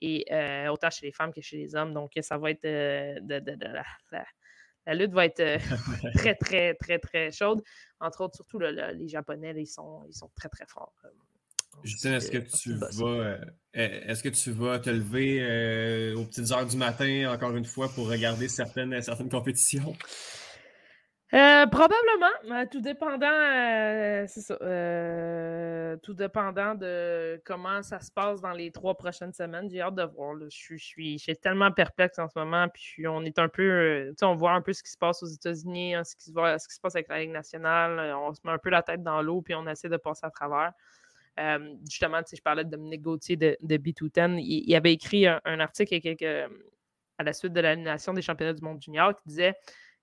[0.00, 0.24] Et
[0.70, 1.92] autant chez les femmes que chez les hommes.
[1.92, 2.64] Donc, ça va être.
[4.86, 5.42] la, lutte va être
[6.14, 7.62] très, très, très, très chaude.
[8.00, 10.94] Entre autres, surtout les Japonais, ils, sont, ils sont très, très forts.
[11.84, 13.38] Justin, est-ce que tu vas euh,
[13.74, 17.88] est-ce que tu vas te lever euh, aux petites heures du matin, encore une fois,
[17.88, 19.94] pour regarder certaines, certaines compétitions?
[21.34, 24.56] Euh, probablement, tout dépendant, c'est ça,
[26.02, 29.70] tout dépendant de comment ça se passe dans les trois prochaines semaines.
[29.70, 30.36] J'ai hâte de voir.
[30.38, 34.14] Je, suis, je, suis, tellement perplexe en ce moment, puis on est un peu, tu
[34.18, 36.32] sais, on voit un peu ce qui se passe aux États-Unis, hein, ce, qui se,
[36.32, 38.14] ce qui se passe avec la Ligue nationale.
[38.14, 40.30] On se met un peu la tête dans l'eau, puis on essaie de passer à
[40.30, 40.72] travers.
[41.40, 44.38] Euh, justement, je parlais de Dominique Gauthier de, de B210.
[44.38, 45.94] Il, avait écrit un, article
[47.18, 49.54] à la suite de l'annulation des championnats du monde junior qui disait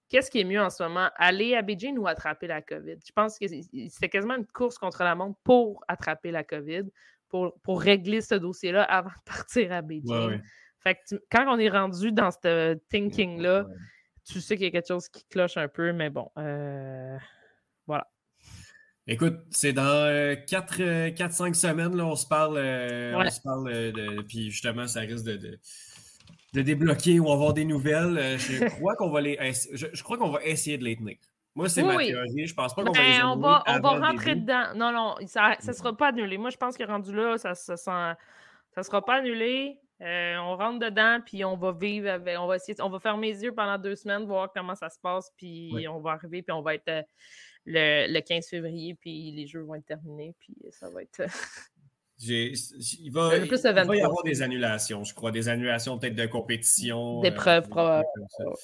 [0.10, 2.98] Qu'est-ce qui est mieux en ce moment, aller à Beijing ou attraper la COVID?
[3.06, 6.86] Je pense que c'était quasiment une course contre la montre pour attraper la COVID,
[7.30, 10.42] pour, pour régler ce dossier-là avant de partir à Beijing.
[10.80, 13.68] Fait que quand on est rendu dans ce thinking-là,
[14.26, 17.18] tu sais qu'il y a quelque chose qui cloche un peu, mais bon, euh,
[17.86, 18.08] voilà.
[19.08, 20.08] Écoute, c'est dans
[20.46, 24.22] 4-5 euh, euh, semaines, là, on se parle, euh, on se parle de.
[24.22, 25.58] Puis justement, ça risque de,
[26.54, 28.38] de, débloquer ou avoir des nouvelles.
[28.38, 29.36] je crois qu'on va les.
[29.74, 31.18] Je, crois qu'on va essayer de les tenir.
[31.56, 32.46] Moi, c'est ma théorie.
[32.46, 34.76] Je pense pas qu'on va les on va, on va rentrer dedans.
[34.76, 36.38] Non, non, ça ne sera pas annulé.
[36.38, 39.80] Moi, je pense que rendu là, ça ne ça sera pas annulé.
[40.00, 42.38] on rentre dedans, puis on va vivre avec.
[42.38, 42.80] On va essayer.
[42.80, 46.00] On va fermer les yeux pendant deux semaines, voir comment ça se passe, puis on
[46.00, 47.06] va arriver, puis on va être
[47.70, 51.22] le, 15 février, puis les jeux vont être terminés, puis ça va être.
[52.20, 57.22] il va, y avoir des annulations, je crois, des annulations peut-être de compétition.
[57.22, 58.56] D'épreuves, euh, probablement.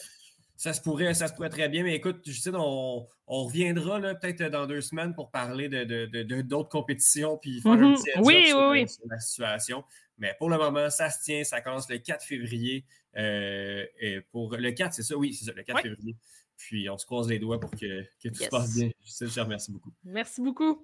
[0.58, 0.74] Ça.
[0.74, 4.66] se pourrait, ça se pourrait très bien, mais écoute, Justine, on, on reviendra peut-être dans
[4.66, 7.96] deux semaines pour parler de, d'autres compétitions puis faire un mm-hmm.
[7.96, 9.84] petit oui, oui, sur, la situation.
[10.18, 12.86] Mais pour le moment, ça se tient, ça commence le 4 février.
[13.18, 16.16] Euh, et pour le 4, c'est ça, oui, c'est ça, le 4 février.
[16.58, 18.90] Puis on se croise les doigts pour que, tout se passe bien.
[19.04, 19.92] Je te remercie beaucoup.
[20.04, 20.84] Merci beaucoup.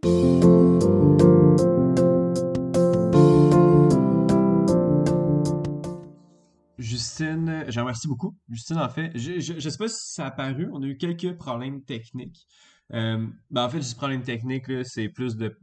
[6.78, 8.36] Justine, j'en remercie beaucoup.
[8.50, 11.38] Justine, en fait, je ne sais pas si ça a apparu, on a eu quelques
[11.38, 12.48] problèmes techniques.
[12.94, 15.58] Euh, ben en fait, ce problème technique, c'est plus de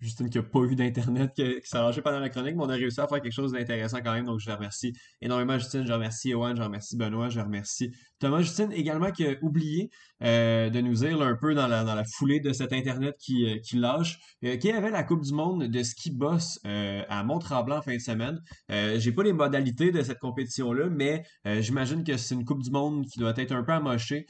[0.00, 2.74] Justine qui n'a pas eu d'Internet, qui, s'est arrangé pendant la chronique, mais on a
[2.74, 4.26] réussi à faire quelque chose d'intéressant quand même.
[4.26, 8.40] Donc, je remercie énormément Justine, je remercie Yoann, je remercie Benoît, je remercie Thomas.
[8.40, 9.90] Justine également qui a oublié
[10.22, 13.46] euh, de nous dire un peu dans la, dans la foulée de cet Internet qui,
[13.46, 17.24] euh, qui lâche, euh, qu'il y avait la Coupe du Monde de ski boss à
[17.24, 18.40] Mont-Tremblant en fin de semaine.
[18.68, 21.24] J'ai pas les modalités de cette compétition-là, mais
[21.60, 24.26] j'imagine que c'est une Coupe du Monde qui doit être un peu amochée.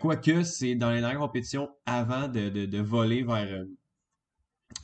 [0.00, 3.64] quoique, c'est dans les dernières compétitions avant de, de, de voler vers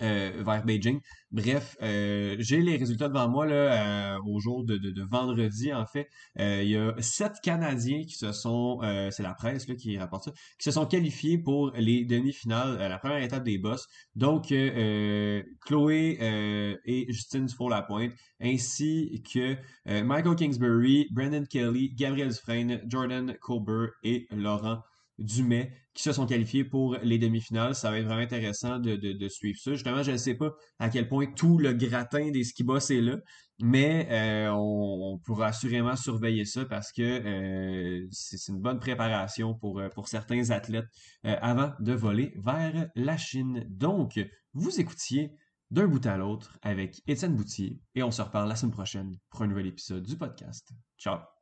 [0.01, 1.01] euh, vers Beijing.
[1.31, 4.79] Bref, euh, j'ai les résultats devant moi là, euh, au jour de,
[5.11, 6.09] vendredi, en fait.
[6.37, 10.33] il y a sept Canadiens qui se sont, c'est la presse là, qui rapporte ça,
[10.59, 13.87] qui se sont qualifiés pour les demi-finales, la première étape des boss.
[14.15, 14.55] Donc,
[15.67, 16.19] Chloé
[16.85, 19.57] et Justine Dufour-Lapointe, ainsi que
[20.03, 24.83] Michael Kingsbury, Brandon Kelly, Gabriel Dufresne, Jordan Colbert et Laurent
[25.19, 27.75] Dumais qui se sont qualifiés pour les demi-finales.
[27.75, 29.73] Ça va être vraiment intéressant de, suivre ça.
[29.73, 33.01] Justement, je ne sais pas à quel point tout le gratin des ski boss est
[33.01, 33.17] là,
[33.59, 39.81] mais euh, on, pourra assurément surveiller ça parce que euh, c'est une bonne préparation pour,
[39.81, 40.87] euh, pour certains athlètes
[41.25, 43.67] avant de voler vers la Chine.
[43.69, 44.21] Donc,
[44.55, 45.33] vous écoutiez
[45.71, 49.43] d'un bout à l'autre avec Étienne Boutier et on se reparle la semaine prochaine pour
[49.43, 50.71] un nouvel épisode du podcast.
[50.97, 51.38] Ciao!